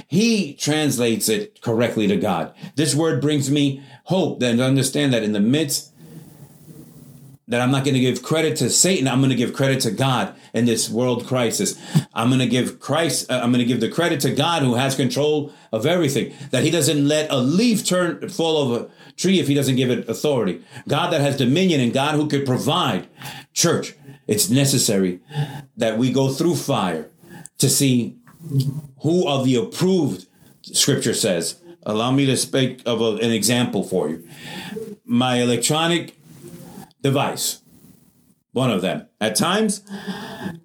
he 0.08 0.54
translates 0.54 1.28
it 1.28 1.60
correctly 1.62 2.06
to 2.08 2.16
God. 2.16 2.54
This 2.74 2.94
word 2.94 3.20
brings 3.20 3.50
me 3.50 3.82
hope 4.08 4.42
and 4.42 4.58
understand 4.58 5.12
that 5.12 5.22
in 5.22 5.32
the 5.32 5.40
midst 5.40 5.92
that 7.46 7.60
I'm 7.60 7.70
not 7.70 7.84
going 7.84 7.92
to 7.94 8.00
give 8.00 8.22
credit 8.22 8.56
to 8.56 8.70
Satan. 8.70 9.06
I'm 9.06 9.20
going 9.20 9.28
to 9.30 9.36
give 9.36 9.52
credit 9.52 9.80
to 9.82 9.90
God 9.90 10.34
in 10.54 10.64
this 10.64 10.88
world 10.88 11.26
crisis. 11.26 11.78
I'm 12.14 12.28
going 12.28 12.40
to 12.40 12.46
give 12.46 12.80
Christ, 12.80 13.30
uh, 13.30 13.40
I'm 13.42 13.52
going 13.52 13.60
to 13.60 13.66
give 13.66 13.80
the 13.80 13.90
credit 13.90 14.20
to 14.20 14.34
God 14.34 14.62
who 14.62 14.76
has 14.76 14.94
control 14.94 15.52
of 15.72 15.84
everything, 15.84 16.34
that 16.52 16.62
he 16.62 16.70
doesn't 16.70 17.06
let 17.06 17.30
a 17.30 17.36
leaf 17.36 17.84
turn, 17.84 18.26
fall 18.30 18.72
of 18.72 18.82
a 18.82 18.90
tree 19.16 19.40
if 19.40 19.46
he 19.46 19.54
doesn't 19.54 19.76
give 19.76 19.90
it 19.90 20.08
authority. 20.08 20.62
God 20.86 21.10
that 21.10 21.20
has 21.20 21.36
dominion 21.36 21.80
and 21.80 21.92
God 21.92 22.14
who 22.14 22.28
could 22.28 22.46
provide. 22.46 23.08
Church, 23.52 23.94
it's 24.26 24.48
necessary 24.48 25.20
that 25.76 25.98
we 25.98 26.10
go 26.10 26.32
through 26.32 26.56
fire 26.56 27.10
to 27.58 27.68
see 27.68 28.16
who 29.02 29.28
of 29.28 29.44
the 29.44 29.56
approved 29.56 30.26
scripture 30.62 31.14
says. 31.14 31.60
Allow 31.88 32.10
me 32.10 32.26
to 32.26 32.36
speak 32.36 32.82
of 32.84 33.00
a, 33.00 33.14
an 33.14 33.32
example 33.32 33.82
for 33.82 34.10
you. 34.10 34.28
My 35.06 35.36
electronic 35.36 36.14
device, 37.00 37.62
one 38.52 38.70
of 38.70 38.82
them, 38.82 39.08
at 39.22 39.36
times 39.36 39.82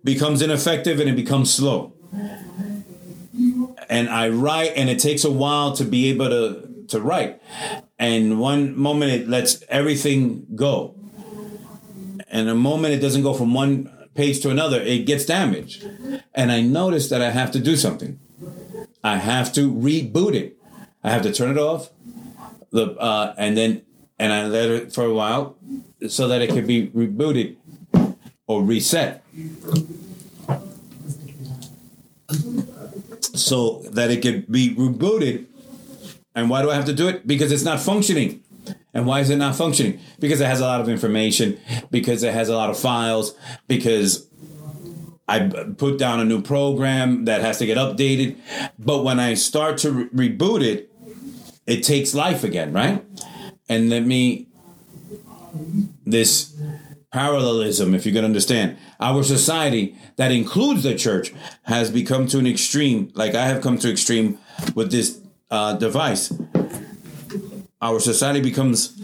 becomes 0.03 0.41
ineffective 0.41 0.99
and 0.99 1.09
it 1.09 1.15
becomes 1.15 1.53
slow. 1.53 1.93
And 3.89 4.09
I 4.09 4.29
write, 4.29 4.73
and 4.75 4.89
it 4.89 4.99
takes 4.99 5.23
a 5.23 5.31
while 5.31 5.71
to 5.73 5.86
be 5.86 6.09
able 6.09 6.27
to, 6.27 6.86
to 6.89 6.99
write. 6.99 7.41
And 7.97 8.39
one 8.39 8.77
moment 8.77 9.12
it 9.13 9.29
lets 9.29 9.63
everything 9.69 10.45
go. 10.55 10.95
And 12.27 12.49
a 12.49 12.55
moment 12.55 12.95
it 12.95 12.99
doesn't 12.99 13.23
go 13.23 13.33
from 13.33 13.53
one 13.53 13.89
page 14.13 14.41
to 14.41 14.49
another, 14.49 14.81
it 14.81 15.05
gets 15.05 15.25
damaged. 15.25 15.88
And 16.33 16.51
I 16.51 16.59
notice 16.62 17.07
that 17.09 17.21
I 17.21 17.29
have 17.29 17.51
to 17.51 17.59
do 17.59 17.77
something. 17.77 18.19
I 19.03 19.17
have 19.17 19.53
to 19.53 19.71
reboot 19.71 20.36
it. 20.36 20.57
I 21.03 21.11
have 21.11 21.21
to 21.23 21.33
turn 21.33 21.51
it 21.51 21.57
off, 21.57 21.89
the 22.71 22.91
uh, 22.97 23.33
and 23.37 23.57
then 23.57 23.81
and 24.17 24.31
I 24.31 24.47
let 24.47 24.69
it 24.69 24.93
for 24.93 25.03
a 25.03 25.13
while 25.13 25.57
so 26.07 26.27
that 26.27 26.41
it 26.41 26.49
could 26.49 26.67
be 26.67 26.87
rebooted 26.87 27.57
or 28.47 28.63
reset. 28.63 29.23
So 33.35 33.79
that 33.91 34.11
it 34.11 34.21
could 34.21 34.51
be 34.51 34.75
rebooted. 34.75 35.47
And 36.35 36.49
why 36.49 36.61
do 36.61 36.71
I 36.71 36.75
have 36.75 36.85
to 36.85 36.93
do 36.93 37.07
it? 37.07 37.27
Because 37.27 37.51
it's 37.51 37.63
not 37.63 37.79
functioning. 37.79 38.43
And 38.93 39.05
why 39.05 39.19
is 39.19 39.29
it 39.29 39.37
not 39.37 39.55
functioning? 39.55 39.99
Because 40.19 40.39
it 40.39 40.45
has 40.45 40.61
a 40.61 40.65
lot 40.65 40.81
of 40.81 40.87
information, 40.87 41.59
because 41.89 42.23
it 42.23 42.33
has 42.33 42.47
a 42.47 42.55
lot 42.55 42.69
of 42.69 42.77
files, 42.77 43.35
because 43.67 44.27
I 45.27 45.47
put 45.77 45.97
down 45.97 46.19
a 46.19 46.25
new 46.25 46.41
program 46.41 47.25
that 47.25 47.41
has 47.41 47.57
to 47.59 47.65
get 47.65 47.77
updated. 47.77 48.37
But 48.77 49.03
when 49.03 49.19
I 49.19 49.33
start 49.33 49.79
to 49.79 49.91
re- 49.91 50.29
reboot 50.29 50.63
it, 50.63 50.91
it 51.65 51.84
takes 51.84 52.13
life 52.13 52.43
again, 52.43 52.73
right? 52.73 53.04
And 53.69 53.89
let 53.89 54.06
me 54.06 54.47
this 56.06 56.54
parallelism, 57.12 57.93
if 57.93 58.06
you 58.06 58.12
can 58.12 58.26
understand. 58.26 58.78
Our 58.99 59.23
society 59.23 59.95
that 60.15 60.32
includes 60.32 60.84
the 60.84 60.95
church 60.95 61.32
has 61.63 61.91
become 61.91 62.28
to 62.28 62.39
an 62.39 62.47
extreme, 62.47 63.12
like 63.13 63.36
I 63.36 63.45
have 63.45 63.62
come 63.62 63.78
to 63.80 63.91
extreme 63.91 64.39
with 64.73 64.91
this 64.91 65.19
uh, 65.52 65.73
device. 65.73 66.34
Our 67.82 67.99
society 67.99 68.41
becomes 68.41 68.99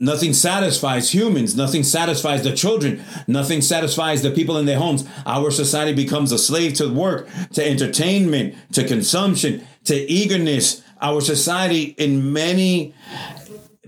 nothing 0.00 0.32
satisfies 0.32 1.14
humans, 1.14 1.54
nothing 1.54 1.84
satisfies 1.84 2.42
the 2.42 2.52
children, 2.52 3.04
nothing 3.28 3.60
satisfies 3.60 4.22
the 4.22 4.32
people 4.32 4.58
in 4.58 4.66
their 4.66 4.78
homes. 4.78 5.06
Our 5.24 5.52
society 5.52 5.94
becomes 5.94 6.32
a 6.32 6.38
slave 6.38 6.74
to 6.74 6.92
work, 6.92 7.28
to 7.52 7.64
entertainment, 7.64 8.56
to 8.72 8.84
consumption, 8.86 9.64
to 9.84 9.94
eagerness. 9.94 10.81
Our 11.02 11.20
society 11.20 11.94
in 11.98 12.32
many 12.32 12.94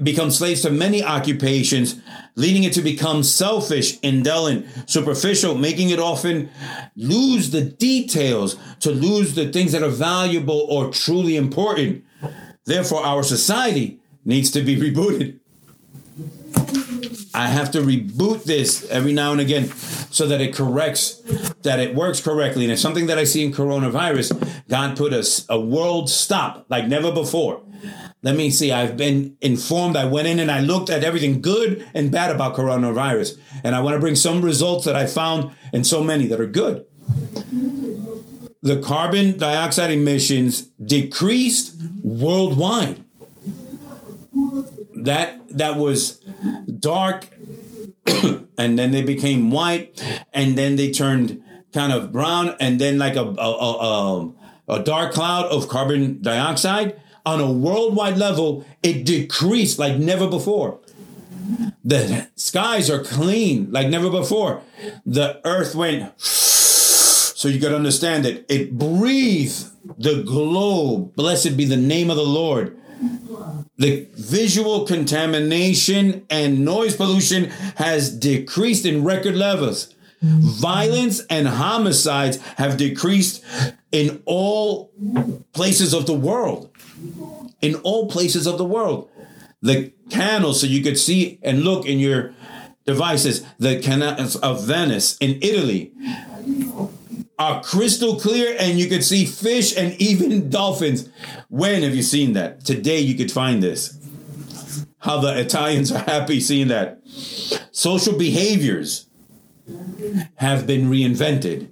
become 0.03 0.31
slaves 0.31 0.63
to 0.63 0.71
many 0.71 1.05
occupations, 1.05 2.01
leading 2.35 2.65
it 2.65 2.73
to 2.73 2.83
become 2.83 3.23
selfish, 3.23 3.97
indolent, 4.03 4.67
superficial, 4.91 5.55
making 5.55 5.91
it 5.91 6.01
often 6.01 6.51
lose 6.97 7.51
the 7.51 7.63
details, 7.63 8.57
to 8.81 8.91
lose 8.91 9.35
the 9.37 9.53
things 9.53 9.71
that 9.73 9.83
are 9.85 9.89
valuable 9.89 10.67
or 10.69 10.91
truly 10.91 11.37
important. 11.37 12.05
Therefore, 12.65 13.05
our 13.05 13.23
society 13.23 14.01
needs 14.25 14.51
to 14.51 14.63
be 14.63 14.77
rebooted. 14.91 15.39
I 17.35 17.49
have 17.49 17.73
to 17.73 17.81
reboot 17.81 18.45
this 18.45 18.89
every 18.91 19.13
now 19.13 19.33
and 19.33 19.41
again 19.41 19.67
so 19.67 20.27
that 20.29 20.41
it 20.41 20.55
corrects, 20.55 21.15
that 21.63 21.81
it 21.81 21.95
works 21.95 22.21
correctly. 22.21 22.63
And 22.63 22.73
it's 22.73 22.81
something 22.81 23.07
that 23.07 23.19
I 23.19 23.25
see 23.25 23.45
in 23.45 23.53
coronavirus. 23.53 24.64
God 24.75 24.97
put 24.97 25.13
a, 25.13 25.25
a 25.49 25.61
world 25.61 26.11
stop 26.11 26.67
like 26.69 26.89
never 26.89 27.13
before. 27.13 27.63
Let 28.23 28.35
me 28.35 28.51
see. 28.51 28.73
I've 28.73 28.97
been 28.97 29.37
informed. 29.41 29.97
I 29.97 30.05
went 30.05 30.27
in 30.27 30.41
and 30.41 30.51
I 30.51 30.59
looked 30.59 30.91
at 30.91 31.05
everything 31.05 31.41
good 31.41 31.87
and 31.95 32.11
bad 32.11 32.35
about 32.35 32.57
coronavirus. 32.57 33.39
And 33.63 33.77
I 33.77 33.81
want 33.81 33.95
to 33.95 34.01
bring 34.01 34.17
some 34.17 34.43
results 34.43 34.85
that 34.87 34.97
I 34.97 35.07
found 35.07 35.53
and 35.73 35.87
so 35.87 36.03
many 36.03 36.27
that 36.27 36.41
are 36.41 36.49
good. 36.49 36.87
The 38.63 38.81
carbon 38.85 39.39
dioxide 39.39 39.93
emissions 39.93 40.63
decreased 40.85 41.81
worldwide. 42.03 43.05
That 44.97 45.57
that 45.57 45.77
was 45.77 46.21
dark 46.81 47.29
and 48.59 48.77
then 48.77 48.91
they 48.91 49.03
became 49.03 49.53
white 49.53 50.03
and 50.33 50.59
then 50.59 50.75
they 50.75 50.91
turned 50.91 51.45
kind 51.73 51.93
of 51.93 52.11
brown 52.11 52.57
and 52.59 52.81
then 52.81 52.99
like 52.99 53.15
a, 53.15 53.23
a, 53.23 53.51
a, 53.69 53.71
a 53.81 54.35
dark 54.83 55.13
cloud 55.13 55.47
of 55.47 55.69
carbon 55.69 56.21
dioxide 56.23 57.01
on 57.27 57.41
a 57.41 57.51
worldwide 57.51 58.19
level, 58.19 58.65
it 58.83 59.05
decreased 59.05 59.79
like 59.79 59.97
never 59.97 60.29
before. 60.29 60.81
The 61.85 62.29
skies 62.37 62.91
are 62.91 63.03
clean 63.03 63.71
like 63.71 63.89
never 63.89 64.11
before. 64.11 64.63
The 65.05 65.41
earth 65.45 65.75
went, 65.75 66.19
so 66.21 67.49
you 67.49 67.61
got 67.61 67.71
to 67.71 67.77
understand 67.77 68.27
it. 68.27 68.47
It 68.49 68.79
breathed 68.79 69.67
the 69.99 70.23
globe. 70.23 71.15
Blessed 71.15 71.57
be 71.57 71.65
the 71.65 71.77
name 71.77 72.11
of 72.11 72.17
the 72.17 72.25
Lord. 72.25 72.79
The 73.77 74.09
visual 74.15 74.87
contamination 74.87 76.25
and 76.31 76.65
noise 76.65 76.97
pollution 76.97 77.51
has 77.77 78.11
decreased 78.11 78.87
in 78.87 79.05
record 79.05 79.35
levels. 79.35 79.95
Violence 80.23 81.21
and 81.29 81.47
homicides 81.49 82.39
have 82.57 82.79
decreased 82.79 83.45
in 83.95 84.21
all 84.27 84.93
places 85.53 85.95
of 85.95 86.07
the 86.07 86.13
world 86.13 86.69
in 87.65 87.77
all 87.77 88.09
places 88.09 88.47
of 88.47 88.59
the 88.59 88.65
world. 88.65 89.11
The 89.63 89.93
canals, 90.11 90.61
so 90.61 90.67
you 90.67 90.83
could 90.83 90.99
see 90.99 91.39
and 91.43 91.63
look 91.63 91.87
in 91.87 91.99
your 91.99 92.35
devices, 92.85 93.43
the 93.59 93.81
canals 93.81 94.37
of 94.37 94.63
Venice 94.65 95.17
in 95.17 95.39
Italy 95.41 95.93
are 97.39 97.63
crystal 97.63 98.21
clear 98.21 98.55
and 98.61 98.79
you 98.79 98.87
could 98.87 99.03
see 99.03 99.25
fish 99.25 99.75
and 99.77 99.95
even 99.95 100.51
dolphins. 100.61 101.09
When 101.49 101.83
have 101.83 101.95
you 101.95 102.03
seen 102.03 102.35
that? 102.35 102.67
Today 102.67 102.99
you 102.99 103.15
could 103.15 103.33
find 103.33 103.63
this. 103.63 103.99
How 104.99 105.21
the 105.21 105.39
Italians 105.39 105.91
are 105.91 106.01
happy 106.01 106.41
seeing 106.41 106.69
that. 106.69 107.01
Social 107.73 108.17
behaviors 108.17 109.07
have 110.37 110.67
been 110.67 110.91
reinvented. 110.91 111.71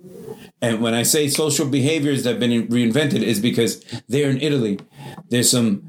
And 0.62 0.80
when 0.80 0.94
I 0.94 1.02
say 1.02 1.28
social 1.28 1.66
behaviors 1.66 2.22
that 2.22 2.30
have 2.30 2.40
been 2.40 2.68
reinvented 2.68 3.22
is 3.22 3.40
because 3.40 3.84
there 4.08 4.30
in 4.30 4.40
Italy, 4.40 4.78
there's 5.28 5.50
some 5.50 5.82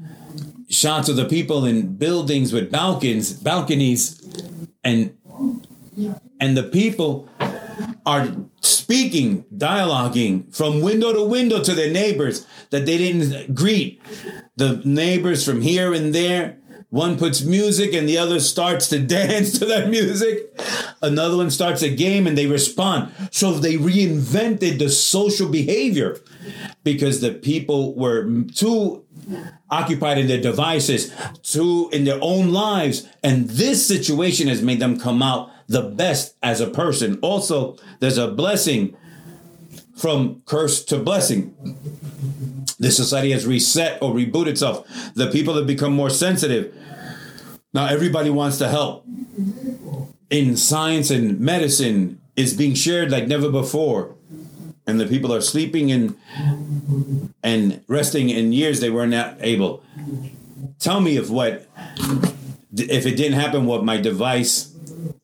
shots 0.68 1.08
of 1.08 1.14
the 1.14 1.26
people 1.26 1.64
in 1.64 1.96
buildings 1.96 2.52
with 2.52 2.72
balconies, 2.72 3.32
balconies, 3.32 4.20
and 4.82 5.16
and 6.40 6.56
the 6.56 6.64
people 6.64 7.28
are 8.04 8.28
speaking, 8.60 9.44
dialoguing 9.56 10.54
from 10.54 10.80
window 10.80 11.12
to 11.12 11.24
window 11.24 11.62
to 11.62 11.72
their 11.72 11.92
neighbors 11.92 12.44
that 12.70 12.84
they 12.84 12.98
didn't 12.98 13.54
greet. 13.54 14.02
The 14.56 14.82
neighbors 14.84 15.44
from 15.44 15.62
here 15.62 15.94
and 15.94 16.14
there 16.14 16.58
One 16.94 17.18
puts 17.18 17.42
music 17.42 17.92
and 17.92 18.08
the 18.08 18.18
other 18.18 18.38
starts 18.38 18.86
to 18.90 19.00
dance 19.18 19.58
to 19.58 19.64
that 19.64 19.88
music. 19.88 20.56
Another 21.02 21.36
one 21.36 21.50
starts 21.50 21.82
a 21.82 21.90
game 21.90 22.24
and 22.24 22.38
they 22.38 22.46
respond. 22.46 23.12
So 23.32 23.54
they 23.54 23.74
reinvented 23.74 24.78
the 24.78 24.88
social 24.88 25.48
behavior 25.48 26.20
because 26.84 27.20
the 27.20 27.32
people 27.32 27.96
were 27.96 28.30
too 28.54 29.04
occupied 29.70 30.18
in 30.18 30.28
their 30.28 30.40
devices, 30.40 31.12
too 31.42 31.90
in 31.92 32.04
their 32.04 32.20
own 32.22 32.52
lives. 32.52 33.08
And 33.24 33.50
this 33.50 33.84
situation 33.84 34.46
has 34.46 34.62
made 34.62 34.78
them 34.78 34.96
come 34.96 35.20
out 35.20 35.50
the 35.66 35.82
best 35.82 36.36
as 36.44 36.60
a 36.60 36.70
person. 36.70 37.18
Also, 37.22 37.76
there's 37.98 38.18
a 38.18 38.28
blessing 38.28 38.96
from 39.96 40.42
curse 40.44 40.84
to 40.86 40.98
blessing. 40.98 41.54
This 42.78 42.96
society 42.96 43.30
has 43.30 43.46
reset 43.46 44.02
or 44.02 44.12
rebooted 44.12 44.48
itself. 44.48 44.86
The 45.14 45.30
people 45.30 45.54
have 45.54 45.66
become 45.66 45.92
more 45.92 46.10
sensitive. 46.10 46.74
Now 47.72 47.86
everybody 47.86 48.30
wants 48.30 48.58
to 48.58 48.68
help. 48.68 49.06
In 50.30 50.56
science 50.56 51.10
and 51.10 51.38
medicine 51.40 52.20
is 52.36 52.54
being 52.54 52.74
shared 52.74 53.10
like 53.10 53.28
never 53.28 53.50
before. 53.50 54.16
And 54.86 55.00
the 55.00 55.06
people 55.06 55.32
are 55.32 55.40
sleeping 55.40 55.90
and 55.90 56.16
and 57.42 57.82
resting 57.88 58.28
in 58.28 58.52
years 58.52 58.80
they 58.80 58.90
were 58.90 59.06
not 59.06 59.36
able. 59.40 59.82
Tell 60.78 61.00
me 61.00 61.16
if 61.16 61.30
what 61.30 61.66
if 62.76 63.06
it 63.06 63.16
didn't 63.16 63.38
happen 63.38 63.66
what 63.66 63.84
my 63.84 63.96
device 63.96 64.74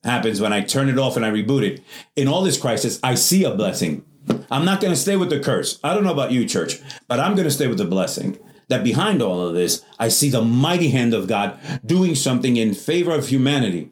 happens 0.05 0.41
when 0.41 0.53
I 0.53 0.63
turn 0.63 0.89
it 0.89 0.99
off 0.99 1.17
and 1.17 1.27
I 1.27 1.31
reboot 1.31 1.63
it. 1.63 1.83
In 2.17 2.29
all 2.29 2.43
this 2.43 2.59
crisis, 2.59 2.99
I 3.03 3.17
see 3.17 3.45
a 3.45 3.55
blessing. 3.55 4.05
I'm 4.51 4.65
not 4.65 4.81
going 4.81 4.93
to 4.93 5.01
stay 5.01 5.17
with 5.17 5.31
the 5.31 5.41
curse. 5.41 5.79
I 5.85 5.95
don't 5.95 6.05
know 6.05 6.13
about 6.13 6.33
you, 6.33 6.47
church, 6.47 6.81
but 7.09 7.21
I'm 7.21 7.35
going 7.35 7.45
to 7.45 7.51
stay 7.51 7.67
with 7.67 7.79
the 7.79 7.85
blessing. 7.85 8.39
That 8.69 8.85
behind 8.85 9.21
all 9.21 9.47
of 9.47 9.55
this, 9.55 9.85
I 9.99 10.09
see 10.09 10.31
the 10.31 10.43
mighty 10.43 10.91
hand 10.91 11.13
of 11.13 11.27
God 11.27 11.59
doing 11.85 12.15
something 12.15 12.57
in 12.57 12.75
favor 12.75 13.13
of 13.13 13.29
humanity. 13.29 13.91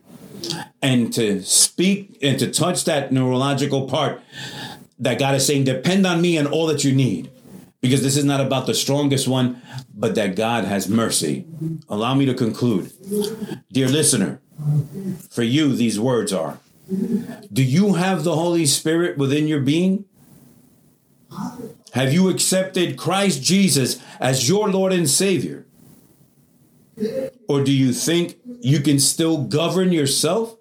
And 0.80 1.12
to 1.14 1.43
speak 1.43 2.16
and 2.22 2.39
to 2.39 2.51
touch 2.51 2.84
that 2.84 3.11
neurological 3.11 3.89
part 3.89 4.22
that 4.99 5.18
God 5.18 5.34
is 5.34 5.47
saying, 5.47 5.64
depend 5.64 6.07
on 6.07 6.20
me 6.20 6.36
and 6.36 6.47
all 6.47 6.66
that 6.66 6.84
you 6.84 6.95
need. 6.95 7.30
Because 7.80 8.03
this 8.03 8.16
is 8.16 8.24
not 8.24 8.41
about 8.41 8.66
the 8.66 8.74
strongest 8.74 9.28
one, 9.28 9.62
but 9.95 10.16
that 10.16 10.34
God 10.34 10.64
has 10.64 10.89
mercy. 10.89 11.47
Allow 11.89 12.14
me 12.14 12.26
to 12.26 12.34
conclude. 12.34 12.93
Dear 13.72 13.89
listener, 13.89 14.41
for 15.30 15.45
you, 15.45 15.74
these 15.74 15.99
words 16.01 16.32
are 16.32 16.59
Do 17.53 17.62
you 17.62 17.95
have 17.95 18.24
the 18.24 18.34
Holy 18.34 18.66
Spirit 18.66 19.16
within 19.16 19.47
your 19.47 19.61
being? 19.61 20.07
Have 21.93 22.12
you 22.12 22.29
accepted 22.29 22.97
Christ 22.97 23.43
Jesus 23.43 24.01
as 24.20 24.49
your 24.49 24.70
Lord 24.70 24.93
and 24.93 25.09
Savior? 25.09 25.66
Or 27.49 27.62
do 27.62 27.72
you 27.72 27.93
think 27.93 28.39
you 28.61 28.81
can 28.81 28.99
still 28.99 29.45
govern 29.45 29.93
yourself? 29.93 30.57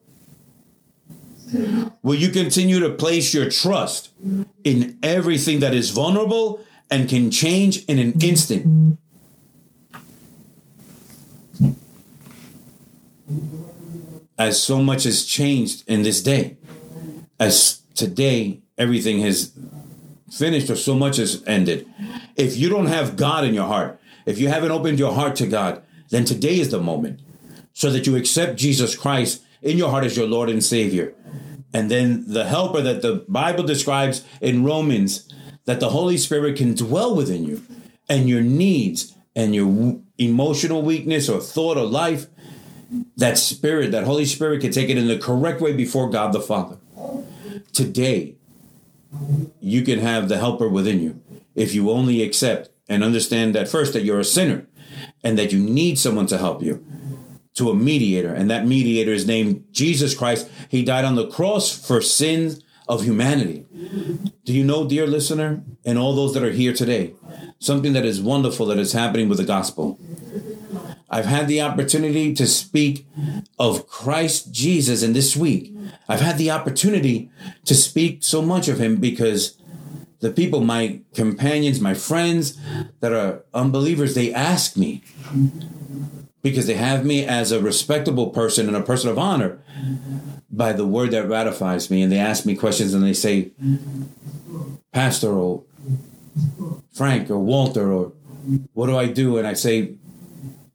Will 2.02 2.16
you 2.16 2.30
continue 2.30 2.80
to 2.80 2.90
place 2.90 3.34
your 3.34 3.50
trust 3.50 4.10
in 4.64 4.98
everything 5.02 5.60
that 5.60 5.74
is 5.74 5.90
vulnerable 5.92 6.62
and 6.90 7.10
can 7.10 7.32
change 7.32 7.84
in 7.86 8.00
an 8.00 8.20
instant? 8.22 8.98
As 14.38 14.62
so 14.62 14.84
much 14.84 15.04
has 15.04 15.26
changed 15.26 15.84
in 15.88 16.04
this 16.04 16.22
day, 16.22 16.58
as 17.40 17.82
today 17.96 18.62
everything 18.78 19.20
has 19.20 19.52
finished 20.32 20.70
or 20.70 20.76
so 20.76 20.96
much 20.96 21.18
has 21.18 21.44
ended. 21.48 21.88
If 22.36 22.58
you 22.58 22.70
don't 22.70 22.88
have 22.88 23.16
God 23.16 23.44
in 23.44 23.54
your 23.54 23.68
heart, 23.68 24.00
if 24.26 24.40
you 24.40 24.50
haven't 24.50 24.72
opened 24.72 25.00
your 25.00 25.14
heart 25.14 25.36
to 25.38 25.48
God, 25.48 25.82
then 26.10 26.26
today 26.26 26.60
is 26.60 26.72
the 26.72 26.80
moment 26.80 27.22
so 27.74 27.92
that 27.92 28.08
you 28.08 28.16
accept 28.16 28.58
Jesus 28.58 28.96
Christ 28.96 29.44
in 29.62 29.78
your 29.78 29.90
heart 29.90 30.04
as 30.04 30.18
your 30.18 30.28
Lord 30.28 30.50
and 30.50 30.64
Savior. 30.64 31.14
And 31.74 31.92
then 31.92 32.26
the 32.28 32.46
helper 32.46 32.82
that 32.82 33.02
the 33.02 33.26
Bible 33.28 33.64
describes 33.64 34.26
in 34.42 34.64
Romans, 34.64 35.32
that 35.66 35.80
the 35.80 35.90
Holy 35.90 36.18
Spirit 36.18 36.58
can 36.58 36.74
dwell 36.74 37.16
within 37.16 37.44
you 37.46 37.62
and 38.10 38.30
your 38.30 38.42
needs 38.42 39.14
and 39.36 39.54
your 39.54 40.00
emotional 40.18 40.82
weakness 40.82 41.30
or 41.30 41.40
thought 41.40 41.78
or 41.78 41.86
life, 41.86 42.28
that 43.18 43.38
spirit, 43.38 43.92
that 43.92 44.06
Holy 44.06 44.26
Spirit 44.26 44.62
can 44.62 44.72
take 44.72 44.90
it 44.90 44.98
in 44.98 45.08
the 45.08 45.18
correct 45.18 45.62
way 45.62 45.74
before 45.74 46.10
God 46.10 46.34
the 46.34 46.40
Father. 46.40 46.78
Today, 47.74 48.37
you 49.60 49.82
can 49.82 50.00
have 50.00 50.30
the 50.30 50.38
helper 50.38 50.68
within 50.68 51.02
you. 51.02 51.22
If 51.56 51.74
you 51.74 51.90
only 51.90 52.22
accept 52.22 52.70
and 52.88 53.04
understand 53.04 53.56
that 53.56 53.68
first 53.68 53.94
that 53.94 54.04
you're 54.04 54.20
a 54.20 54.26
sinner 54.26 54.68
and 55.24 55.38
that 55.38 55.52
you 55.52 55.60
need 55.60 55.98
someone 55.98 56.28
to 56.28 56.38
help 56.38 56.62
you 56.62 56.86
to 57.56 57.70
a 57.70 57.76
mediator 57.76 58.34
and 58.34 58.50
that 58.50 58.68
mediator 58.68 59.12
is 59.12 59.26
named 59.26 59.66
Jesus 59.72 60.16
Christ. 60.16 60.50
He 60.70 60.84
died 60.84 61.06
on 61.06 61.16
the 61.16 61.28
cross 61.28 61.86
for 61.86 62.02
sins 62.02 62.62
of 62.88 63.04
humanity. 63.04 63.66
Do 64.46 64.54
you 64.54 64.64
know 64.64 64.88
dear 64.88 65.08
listener 65.08 65.64
and 65.84 65.98
all 65.98 66.16
those 66.16 66.34
that 66.34 66.44
are 66.44 66.52
here 66.52 66.74
today 66.74 67.14
something 67.60 67.94
that 67.94 68.06
is 68.06 68.22
wonderful 68.22 68.68
that 68.68 68.78
is 68.78 68.94
happening 68.94 69.28
with 69.28 69.40
the 69.40 69.44
gospel 69.44 70.00
I've 71.10 71.26
had 71.26 71.48
the 71.48 71.62
opportunity 71.62 72.34
to 72.34 72.46
speak 72.46 73.08
of 73.58 73.88
Christ 73.88 74.52
Jesus 74.52 75.04
in 75.04 75.14
this 75.14 75.38
week. 75.38 75.74
I've 76.10 76.22
had 76.22 76.38
the 76.38 76.52
opportunity 76.52 77.32
to 77.66 77.76
speak 77.76 78.24
so 78.24 78.42
much 78.42 78.68
of 78.68 78.80
him 78.80 78.98
because 78.98 79.58
the 80.20 80.32
people, 80.32 80.62
my 80.62 81.02
companions, 81.14 81.80
my 81.80 81.94
friends 81.94 82.58
that 83.00 83.14
are 83.14 83.44
unbelievers, 83.54 84.16
they 84.16 84.34
ask 84.34 84.76
me 84.76 85.04
because 86.42 86.68
they 86.68 86.74
have 86.76 87.06
me 87.06 87.26
as 87.26 87.52
a 87.52 87.62
respectable 87.62 88.30
person 88.30 88.68
and 88.68 88.76
a 88.76 88.82
person 88.82 89.10
of 89.10 89.18
honor 89.18 89.60
by 90.50 90.74
the 90.74 90.86
word 90.86 91.12
that 91.12 91.28
ratifies 91.28 91.90
me. 91.90 92.02
And 92.02 92.12
they 92.12 92.20
ask 92.20 92.46
me 92.46 92.56
questions 92.56 92.94
and 92.94 93.04
they 93.04 93.14
say, 93.14 93.52
Pastor 94.92 95.32
or 95.32 95.64
Frank 96.94 97.30
or 97.30 97.40
Walter 97.40 97.92
or 97.92 98.12
what 98.74 98.88
do 98.88 98.98
I 98.98 99.08
do? 99.08 99.38
And 99.38 99.48
I 99.48 99.54
say, 99.54 99.96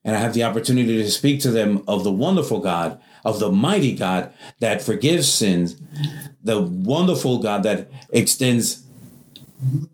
and 0.05 0.17
I 0.17 0.21
have 0.21 0.35
the 0.35 0.45
opportunity 0.45 1.03
to 1.03 1.11
speak 1.11 1.41
to 1.41 1.51
them 1.51 1.85
of 1.87 2.05
the 2.05 2.13
wonderful 2.13 2.61
God, 2.61 3.01
of 3.25 3.39
the 3.39 3.51
mighty 3.51 3.95
God 3.95 4.33
that 4.59 4.83
forgives 4.83 5.33
sins, 5.33 5.81
the 6.43 6.61
wonderful 6.61 7.39
God 7.39 7.63
that 7.63 7.91
extends 8.11 8.85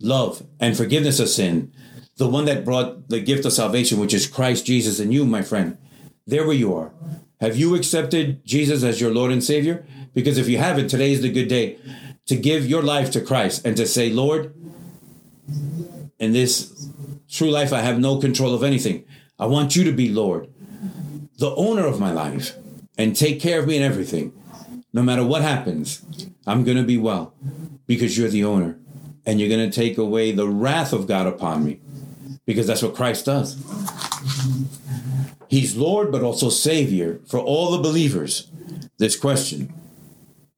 love 0.01 0.43
and 0.59 0.77
forgiveness 0.77 1.21
of 1.21 1.29
sin, 1.29 1.73
the 2.17 2.29
one 2.29 2.47
that 2.47 2.65
brought 2.65 3.09
the 3.09 3.21
gift 3.21 3.45
of 3.45 3.53
salvation, 3.53 4.01
which 4.01 4.15
is 4.15 4.27
Christ 4.27 4.67
Jesus 4.67 4.99
and 4.99 5.13
you, 5.13 5.25
my 5.25 5.43
friend. 5.43 5.77
There 6.27 6.47
where 6.47 6.57
you 6.57 6.75
are. 6.75 6.93
Have 7.41 7.57
you 7.57 7.75
accepted 7.75 8.45
Jesus 8.45 8.83
as 8.83 9.01
your 9.01 9.13
Lord 9.13 9.31
and 9.31 9.45
Savior? 9.45 9.87
Because 10.15 10.39
if 10.39 10.49
you 10.49 10.59
haven't, 10.59 10.89
today 10.89 11.13
is 11.13 11.23
the 11.23 11.31
good 11.31 11.49
day 11.49 11.79
to 12.27 12.37
give 12.37 12.67
your 12.67 12.83
life 12.83 13.11
to 13.13 13.21
Christ 13.21 13.65
and 13.65 13.77
to 13.77 13.87
say, 13.87 14.11
Lord, 14.11 14.55
in 16.19 16.33
this 16.33 16.91
true 17.31 17.51
life, 17.51 17.73
I 17.73 17.81
have 17.81 17.99
no 18.01 18.19
control 18.19 18.55
of 18.55 18.65
anything. 18.65 19.05
I 19.39 19.47
want 19.47 19.77
you 19.77 19.85
to 19.85 19.93
be 19.93 20.09
Lord, 20.11 20.49
the 21.39 21.55
owner 21.55 21.87
of 21.87 22.01
my 22.01 22.13
life, 22.13 22.57
and 22.97 23.15
take 23.15 23.41
care 23.41 23.61
of 23.61 23.69
me 23.69 23.77
in 23.77 23.83
everything. 23.83 24.33
No 24.93 25.03
matter 25.03 25.25
what 25.25 25.43
happens, 25.43 26.03
I'm 26.47 26.65
going 26.65 26.77
to 26.77 26.83
be 26.83 26.97
well 26.97 27.35
because 27.87 28.19
you're 28.19 28.29
the 28.29 28.45
owner 28.45 28.79
and 29.25 29.39
you're 29.39 29.49
going 29.49 29.71
to 29.71 29.75
take 29.75 29.97
away 29.97 30.33
the 30.33 30.49
wrath 30.49 30.93
of 30.93 31.07
God 31.07 31.27
upon 31.27 31.65
me 31.65 31.81
because 32.47 32.67
that's 32.67 32.83
what 32.83 32.95
Christ 32.95 33.27
does. 33.27 33.57
He's 35.49 35.77
Lord, 35.77 36.11
but 36.11 36.23
also 36.23 36.51
Savior 36.51 37.21
for 37.27 37.39
all 37.39 37.71
the 37.71 37.83
believers. 37.83 38.51
This 38.99 39.17
question 39.17 39.73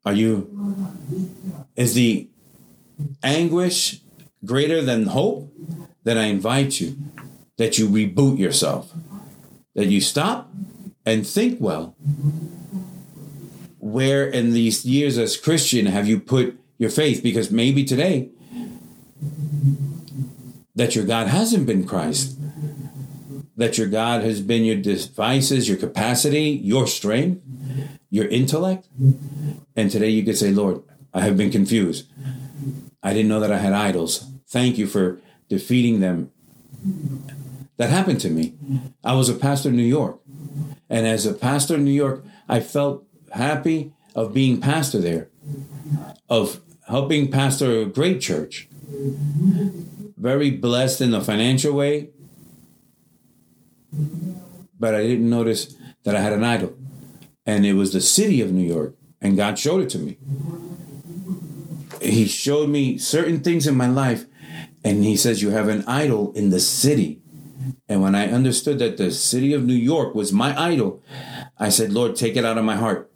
Are 0.06 0.14
you, 0.14 0.86
is 1.76 1.94
the 1.94 2.28
anguish 3.22 4.00
greater 4.44 4.80
than 4.80 5.06
hope? 5.06 5.52
Then 6.04 6.16
I 6.16 6.24
invite 6.24 6.80
you 6.80 6.96
that 7.60 7.76
you 7.76 7.86
reboot 7.86 8.38
yourself, 8.38 8.90
that 9.74 9.84
you 9.84 10.00
stop 10.00 10.50
and 11.04 11.26
think 11.26 11.60
well. 11.60 11.94
Where 13.78 14.26
in 14.26 14.54
these 14.54 14.86
years 14.86 15.18
as 15.18 15.36
Christian 15.36 15.84
have 15.84 16.08
you 16.08 16.18
put 16.18 16.58
your 16.78 16.88
faith? 16.88 17.22
Because 17.22 17.50
maybe 17.50 17.84
today 17.84 18.30
that 20.74 20.96
your 20.96 21.04
God 21.04 21.26
hasn't 21.26 21.66
been 21.66 21.84
Christ, 21.86 22.38
that 23.56 23.76
your 23.76 23.88
God 23.88 24.22
has 24.22 24.40
been 24.40 24.64
your 24.64 24.76
devices, 24.76 25.68
your 25.68 25.76
capacity, 25.76 26.58
your 26.64 26.86
strength, 26.86 27.42
your 28.08 28.26
intellect. 28.28 28.88
And 29.76 29.90
today 29.90 30.08
you 30.08 30.24
could 30.24 30.38
say, 30.38 30.50
Lord, 30.50 30.82
I 31.12 31.20
have 31.20 31.36
been 31.36 31.50
confused. 31.50 32.10
I 33.02 33.12
didn't 33.12 33.28
know 33.28 33.40
that 33.40 33.52
I 33.52 33.58
had 33.58 33.74
idols. 33.74 34.30
Thank 34.48 34.78
you 34.78 34.86
for 34.86 35.20
defeating 35.50 36.00
them 36.00 36.30
that 37.80 37.88
happened 37.88 38.20
to 38.20 38.28
me. 38.28 38.52
I 39.02 39.14
was 39.14 39.30
a 39.30 39.34
pastor 39.34 39.70
in 39.70 39.76
New 39.76 39.82
York. 39.82 40.20
And 40.90 41.06
as 41.06 41.24
a 41.24 41.32
pastor 41.32 41.76
in 41.76 41.84
New 41.86 41.90
York, 41.90 42.22
I 42.46 42.60
felt 42.60 43.06
happy 43.32 43.94
of 44.14 44.34
being 44.34 44.60
pastor 44.60 44.98
there, 44.98 45.30
of 46.28 46.60
helping 46.88 47.30
pastor 47.30 47.80
a 47.80 47.86
great 47.86 48.20
church. 48.20 48.68
Very 50.18 50.50
blessed 50.50 51.00
in 51.00 51.14
a 51.14 51.24
financial 51.24 51.72
way, 51.72 52.10
but 54.78 54.94
I 54.94 55.06
didn't 55.06 55.30
notice 55.30 55.74
that 56.04 56.14
I 56.14 56.20
had 56.20 56.34
an 56.34 56.44
idol. 56.44 56.76
And 57.46 57.64
it 57.64 57.72
was 57.72 57.94
the 57.94 58.02
city 58.02 58.42
of 58.42 58.52
New 58.52 58.66
York. 58.66 58.94
And 59.22 59.38
God 59.38 59.58
showed 59.58 59.80
it 59.80 59.88
to 59.90 59.98
me. 59.98 60.18
He 62.02 62.26
showed 62.26 62.68
me 62.68 62.98
certain 62.98 63.40
things 63.40 63.66
in 63.66 63.74
my 63.74 63.88
life. 63.88 64.26
And 64.84 65.02
He 65.02 65.16
says, 65.16 65.40
You 65.40 65.48
have 65.52 65.68
an 65.68 65.82
idol 65.86 66.32
in 66.32 66.50
the 66.50 66.60
city. 66.60 67.19
And 67.88 68.02
when 68.02 68.14
I 68.14 68.30
understood 68.30 68.78
that 68.78 68.96
the 68.96 69.10
city 69.10 69.52
of 69.52 69.64
New 69.64 69.74
York 69.74 70.14
was 70.14 70.32
my 70.32 70.58
idol, 70.58 71.02
I 71.58 71.68
said, 71.68 71.92
Lord, 71.92 72.16
take 72.16 72.36
it 72.36 72.44
out 72.44 72.58
of 72.58 72.64
my 72.64 72.76
heart. 72.76 73.10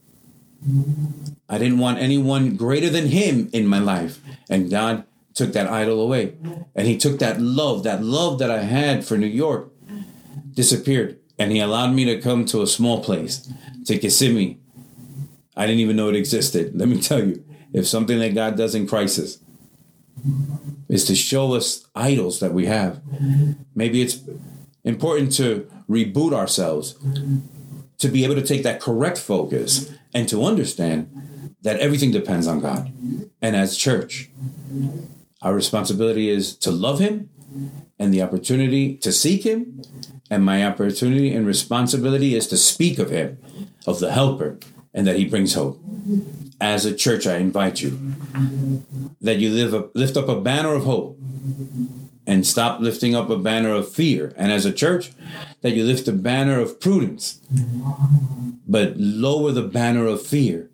I 1.48 1.58
didn't 1.58 1.78
want 1.78 1.98
anyone 1.98 2.56
greater 2.56 2.88
than 2.90 3.08
Him 3.08 3.48
in 3.52 3.66
my 3.66 3.78
life. 3.78 4.20
And 4.48 4.70
God 4.70 5.04
took 5.34 5.52
that 5.52 5.70
idol 5.70 6.00
away. 6.00 6.36
And 6.74 6.86
He 6.86 6.96
took 6.96 7.18
that 7.18 7.40
love, 7.40 7.82
that 7.84 8.02
love 8.02 8.38
that 8.38 8.50
I 8.50 8.62
had 8.62 9.04
for 9.04 9.16
New 9.16 9.26
York, 9.26 9.70
disappeared. 10.54 11.18
And 11.38 11.52
He 11.52 11.60
allowed 11.60 11.92
me 11.92 12.04
to 12.06 12.20
come 12.20 12.44
to 12.46 12.62
a 12.62 12.66
small 12.66 13.02
place, 13.02 13.50
to 13.86 13.98
Kissimmee. 13.98 14.58
I 15.56 15.66
didn't 15.66 15.80
even 15.80 15.96
know 15.96 16.08
it 16.08 16.16
existed. 16.16 16.72
Let 16.74 16.88
me 16.88 17.00
tell 17.00 17.24
you, 17.24 17.44
if 17.72 17.86
something 17.86 18.18
that 18.18 18.34
God 18.34 18.56
does 18.56 18.74
in 18.74 18.86
crisis 18.86 19.38
is 20.88 21.04
to 21.04 21.14
show 21.14 21.54
us 21.54 21.86
idols 21.94 22.40
that 22.40 22.52
we 22.52 22.66
have, 22.66 23.02
maybe 23.74 24.02
it's 24.02 24.20
important 24.84 25.32
to 25.32 25.68
reboot 25.88 26.32
ourselves, 26.32 26.96
to 27.98 28.08
be 28.08 28.24
able 28.24 28.34
to 28.34 28.42
take 28.46 28.62
that 28.62 28.80
correct 28.80 29.18
focus 29.18 29.92
and 30.12 30.28
to 30.28 30.44
understand 30.44 31.10
that 31.62 31.80
everything 31.80 32.10
depends 32.10 32.46
on 32.46 32.60
God. 32.60 32.92
And 33.40 33.56
as 33.56 33.76
church, 33.76 34.30
our 35.42 35.54
responsibility 35.54 36.28
is 36.28 36.56
to 36.58 36.70
love 36.70 36.98
Him 36.98 37.30
and 37.98 38.12
the 38.12 38.22
opportunity 38.22 38.96
to 38.98 39.12
seek 39.12 39.44
Him. 39.44 39.82
And 40.30 40.44
my 40.44 40.64
opportunity 40.64 41.34
and 41.34 41.46
responsibility 41.46 42.34
is 42.34 42.48
to 42.48 42.56
speak 42.56 42.98
of 42.98 43.10
Him, 43.10 43.38
of 43.86 44.00
the 44.00 44.12
Helper, 44.12 44.58
and 44.94 45.06
that 45.06 45.16
He 45.16 45.24
brings 45.26 45.54
hope. 45.54 45.80
As 46.60 46.86
a 46.86 46.94
church, 46.94 47.26
I 47.26 47.36
invite 47.36 47.82
you 47.82 48.14
that 49.20 49.38
you 49.38 49.50
live 49.50 49.74
a, 49.74 49.90
lift 49.94 50.16
up 50.16 50.28
a 50.28 50.40
banner 50.40 50.74
of 50.74 50.84
hope 50.84 51.18
and 52.26 52.46
stop 52.46 52.80
lifting 52.80 53.14
up 53.14 53.28
a 53.28 53.36
banner 53.36 53.72
of 53.72 53.92
fear. 53.92 54.32
And 54.36 54.50
as 54.50 54.64
a 54.64 54.72
church, 54.72 55.12
that 55.60 55.72
you 55.72 55.84
lift 55.84 56.08
a 56.08 56.12
banner 56.12 56.60
of 56.60 56.80
prudence, 56.80 57.40
but 58.66 58.96
lower 58.96 59.52
the 59.52 59.62
banner 59.62 60.06
of 60.06 60.24
fear 60.24 60.70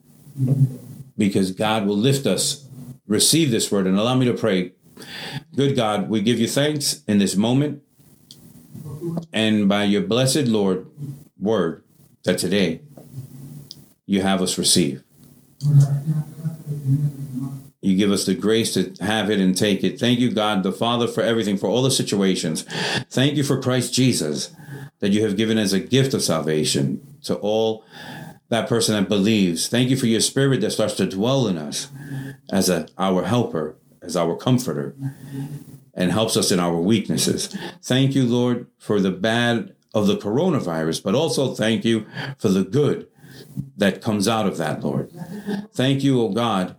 because 1.17 1.53
God 1.53 1.87
will 1.87 1.97
lift 1.97 2.27
us. 2.27 2.67
Receive 3.07 3.51
this 3.51 3.73
word 3.73 3.87
and 3.87 3.99
allow 3.99 4.15
me 4.15 4.27
to 4.27 4.35
pray. 4.35 4.73
Good 5.57 5.75
God, 5.75 6.09
we 6.09 6.21
give 6.21 6.39
you 6.39 6.47
thanks 6.47 7.03
in 7.09 7.19
this 7.19 7.35
moment 7.35 7.83
and 9.33 9.69
by 9.69 9.85
your 9.85 10.03
blessed 10.03 10.47
Lord 10.47 10.87
word 11.39 11.83
that 12.25 12.39
today 12.39 12.83
you 14.11 14.23
have 14.23 14.43
us 14.43 14.59
receive. 14.59 15.05
You 17.81 17.97
give 17.97 18.11
us 18.11 18.27
the 18.27 18.35
grace 18.35 18.75
to 18.75 18.93
have 19.01 19.31
it 19.31 19.39
and 19.39 19.57
take 19.57 19.85
it. 19.85 20.01
Thank 20.01 20.19
you, 20.19 20.33
God, 20.33 20.65
the 20.65 20.73
Father, 20.73 21.07
for 21.07 21.21
everything, 21.23 21.57
for 21.57 21.69
all 21.69 21.83
the 21.83 21.93
situations. 21.93 22.65
Thank 23.09 23.37
you 23.37 23.45
for 23.45 23.63
Christ 23.63 23.95
Jesus 23.95 24.53
that 24.99 25.13
you 25.13 25.23
have 25.25 25.37
given 25.37 25.59
as 25.59 25.73
a 25.73 25.79
gift 25.79 26.13
of 26.13 26.25
salvation 26.25 27.01
to 27.23 27.37
all 27.37 27.85
that 28.49 28.69
person 28.69 28.97
that 28.97 29.09
believes. 29.09 29.69
Thank 29.69 29.91
you 29.91 29.97
for 29.97 30.07
your 30.07 30.21
spirit 30.21 30.61
that 30.63 30.73
starts 30.73 30.95
to 30.95 31.07
dwell 31.07 31.47
in 31.47 31.57
us 31.57 31.89
as 32.51 32.69
a, 32.69 32.89
our 32.99 33.23
helper, 33.23 33.77
as 34.03 34.17
our 34.17 34.35
comforter, 34.35 34.97
and 35.95 36.11
helps 36.11 36.37
us 36.37 36.51
in 36.51 36.59
our 36.59 36.81
weaknesses. 36.81 37.57
Thank 37.81 38.17
you, 38.17 38.25
Lord, 38.25 38.67
for 38.77 38.99
the 38.99 39.13
bad 39.13 39.77
of 39.95 40.09
the 40.09 40.17
coronavirus, 40.17 41.05
but 41.05 41.15
also 41.15 41.55
thank 41.55 41.85
you 41.85 42.07
for 42.39 42.49
the 42.49 42.65
good 42.65 43.07
that 43.77 44.03
comes 44.03 44.29
out 44.29 44.47
of 44.47 44.57
that, 44.59 44.83
Lord. 44.83 45.11
Thank 45.73 46.03
you, 46.03 46.21
O 46.21 46.29
God, 46.29 46.77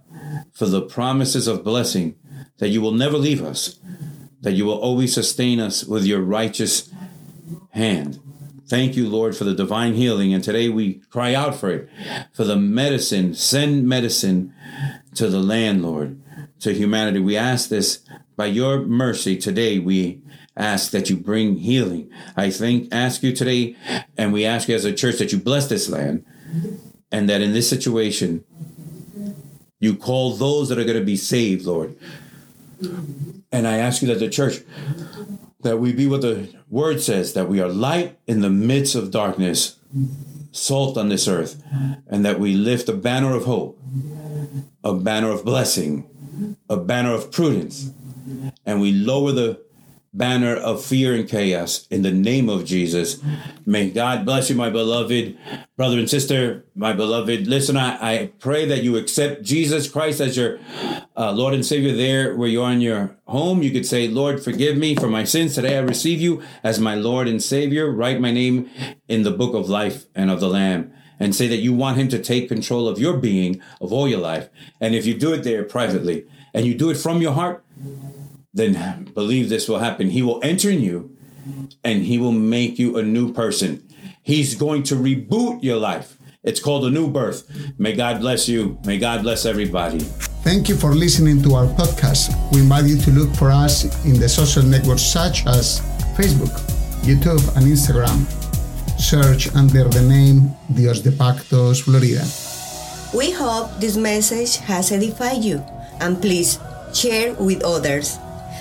for 0.54 0.66
the 0.66 0.82
promises 0.82 1.48
of 1.48 1.64
blessing 1.64 2.16
that 2.58 2.70
you 2.70 2.82
will 2.82 2.92
never 2.92 3.18
leave 3.18 3.44
us, 3.44 3.80
that 4.42 4.54
you 4.54 4.66
will 4.66 4.78
always 4.78 5.14
sustain 5.14 5.60
us 5.60 5.84
with 5.84 6.06
your 6.06 6.22
righteous 6.22 6.92
hand. 7.72 8.20
Thank 8.68 8.96
you, 8.96 9.10
Lord, 9.10 9.36
for 9.36 9.44
the 9.44 9.54
divine 9.54 9.96
healing. 9.96 10.34
And 10.34 10.44
today 10.44 10.70
we 10.70 11.02
cry 11.10 11.34
out 11.34 11.56
for 11.56 11.70
it, 11.72 11.90
for 12.32 12.44
the 12.44 12.56
medicine. 12.56 13.34
Send 13.34 13.88
medicine 13.88 14.54
to 15.16 15.28
the 15.28 15.42
land, 15.42 15.84
Lord, 15.84 16.22
to 16.62 16.74
humanity. 16.74 17.20
We 17.20 17.36
ask 17.36 17.70
this 17.70 18.00
by 18.38 18.46
your 18.46 18.80
mercy 18.80 19.38
today. 19.38 19.80
We 19.80 20.22
ask 20.56 20.92
that 20.92 21.10
you 21.10 21.18
bring 21.18 21.58
healing. 21.58 22.10
I 22.38 22.50
think, 22.50 22.94
ask 22.94 23.24
you 23.24 23.36
today, 23.36 23.76
and 24.18 24.32
we 24.32 24.46
ask 24.46 24.70
you 24.70 24.76
as 24.76 24.86
a 24.86 24.94
church 24.94 25.18
that 25.18 25.32
you 25.32 25.40
bless 25.40 25.68
this 25.68 25.90
land 25.90 26.26
and 27.12 27.30
that 27.30 27.42
in 27.42 27.54
this 27.54 27.70
situation, 27.70 28.44
you 29.80 29.96
call 29.96 30.34
those 30.34 30.70
that 30.70 30.78
are 30.78 30.84
going 30.84 31.00
to 31.00 31.06
be 31.06 31.18
saved, 31.18 31.66
Lord. 31.66 31.96
And 33.52 33.68
I 33.68 33.78
ask 33.78 34.02
you 34.02 34.08
that 34.10 34.20
the 34.20 34.30
church, 34.30 34.60
that 35.62 35.78
we 35.78 35.92
be 35.94 36.08
what 36.08 36.22
the 36.22 36.54
word 36.70 37.02
says, 37.02 37.34
that 37.34 37.50
we 37.50 37.60
are 37.60 37.68
light 37.68 38.18
in 38.28 38.42
the 38.42 38.50
midst 38.50 38.96
of 38.96 39.12
darkness, 39.12 39.78
salt 40.52 40.98
on 40.98 41.10
this 41.10 41.28
earth, 41.28 41.62
and 42.08 42.24
that 42.26 42.40
we 42.40 42.54
lift 42.54 42.90
a 42.90 42.94
banner 42.94 43.36
of 43.36 43.46
hope, 43.46 43.80
a 44.84 44.94
banner 44.94 45.30
of 45.30 45.44
blessing, 45.44 46.08
a 46.70 46.78
banner 46.78 47.14
of 47.14 47.32
prudence, 47.32 47.92
and 48.66 48.82
we 48.82 48.92
lower 48.92 49.32
the 49.32 49.62
banner 50.14 50.56
of 50.56 50.84
fear 50.84 51.16
and 51.16 51.28
chaos 51.28 51.88
in 51.90 52.02
the 52.02 52.12
name 52.12 52.50
of 52.50 52.66
Jesus. 52.66 53.22
May 53.66 53.90
God 53.90 54.26
bless 54.26 54.50
you, 54.50 54.56
my 54.56 54.70
beloved 54.70 55.38
brother 55.78 55.98
and 55.98 56.10
sister, 56.10 56.66
my 56.76 56.94
beloved 56.94 57.48
listener. 57.48 57.80
I 57.80 58.12
I 58.12 58.32
pray 58.40 58.66
that 58.66 58.84
you 58.84 58.98
accept 58.98 59.42
Jesus 59.42 59.90
Christ 59.90 60.20
as 60.20 60.36
your 60.36 60.60
uh, 61.16 61.32
Lord 61.32 61.54
and 61.54 61.66
Savior 61.66 61.96
there 61.96 62.36
where 62.36 62.50
you 62.50 62.62
are 62.62 62.72
in 62.72 62.82
your 62.82 63.16
home. 63.26 63.64
You 63.64 63.72
could 63.72 63.86
say, 63.86 64.08
Lord, 64.08 64.44
forgive 64.44 64.78
me 64.78 64.96
for 64.96 65.08
my 65.08 65.24
sins. 65.24 65.56
Today 65.56 65.78
I 65.78 65.82
receive 65.82 66.20
you 66.20 66.44
as 66.62 66.80
my 66.80 66.96
Lord 66.96 67.28
and 67.28 67.42
Savior. 67.42 67.90
Write 67.90 68.20
my 68.20 68.32
name 68.32 68.70
in 69.08 69.24
the 69.24 69.32
book 69.32 69.56
of 69.56 69.70
life 69.70 70.06
and 70.14 70.30
of 70.30 70.40
the 70.40 70.50
Lamb. 70.50 70.94
And 71.20 71.36
say 71.36 71.48
that 71.48 71.58
you 71.58 71.74
want 71.74 71.98
him 71.98 72.10
to 72.10 72.22
take 72.22 72.50
control 72.50 72.88
of 72.88 73.00
your 73.00 73.16
being, 73.16 73.62
of 73.80 73.94
all 73.94 74.08
your 74.08 74.20
life. 74.20 74.50
And 74.80 74.94
if 74.94 75.06
you 75.06 75.14
do 75.14 75.34
it 75.34 75.44
there 75.44 75.64
privately, 75.64 76.26
and 76.54 76.66
you 76.66 76.74
do 76.74 76.90
it 76.90 76.98
from 76.98 77.22
your 77.22 77.34
heart, 77.34 77.64
then 78.54 79.06
believe 79.14 79.50
this 79.50 79.68
will 79.68 79.80
happen. 79.80 80.10
He 80.10 80.22
will 80.22 80.40
enter 80.44 80.70
in 80.70 80.82
you 80.82 81.16
and 81.84 82.04
he 82.04 82.18
will 82.18 82.32
make 82.32 82.78
you 82.78 82.98
a 82.98 83.04
new 83.04 83.34
person. 83.34 83.88
He's 84.22 84.56
going 84.56 84.84
to 84.84 84.96
reboot 84.96 85.64
your 85.64 85.78
life. 85.78 86.18
It's 86.44 86.60
called 86.60 86.86
a 86.86 86.90
new 86.90 87.08
birth. 87.10 87.46
May 87.78 87.94
God 87.94 88.20
bless 88.20 88.50
you. 88.50 88.80
May 88.86 88.98
God 88.98 89.22
bless 89.22 89.46
everybody. 89.46 90.00
Thank 90.42 90.70
you 90.70 90.76
for 90.76 90.94
listening 90.94 91.42
to 91.44 91.54
our 91.54 91.68
podcast. 91.78 92.34
We 92.52 92.62
invite 92.62 92.86
you 92.86 92.98
to 92.98 93.12
look 93.12 93.30
for 93.36 93.52
us 93.52 93.86
in 94.06 94.20
the 94.20 94.28
social 94.28 94.64
networks 94.64 95.04
such 95.04 95.46
as 95.46 95.82
Facebook, 96.18 96.50
YouTube, 97.06 97.46
and 97.56 97.66
Instagram. 97.66 98.26
Search 99.00 99.54
under 99.56 99.86
the 99.86 100.02
name 100.02 100.54
Dios 100.74 101.02
de 101.02 101.12
Pactos 101.12 101.84
Florida. 101.84 102.26
We 103.14 103.32
hope 103.32 103.80
this 103.80 103.98
message 103.98 104.58
has 104.66 104.92
edified 104.92 105.44
you 105.44 105.64
and 106.00 106.20
please 106.20 106.58
share 106.94 107.34
with 107.36 107.64
others. 107.64 108.18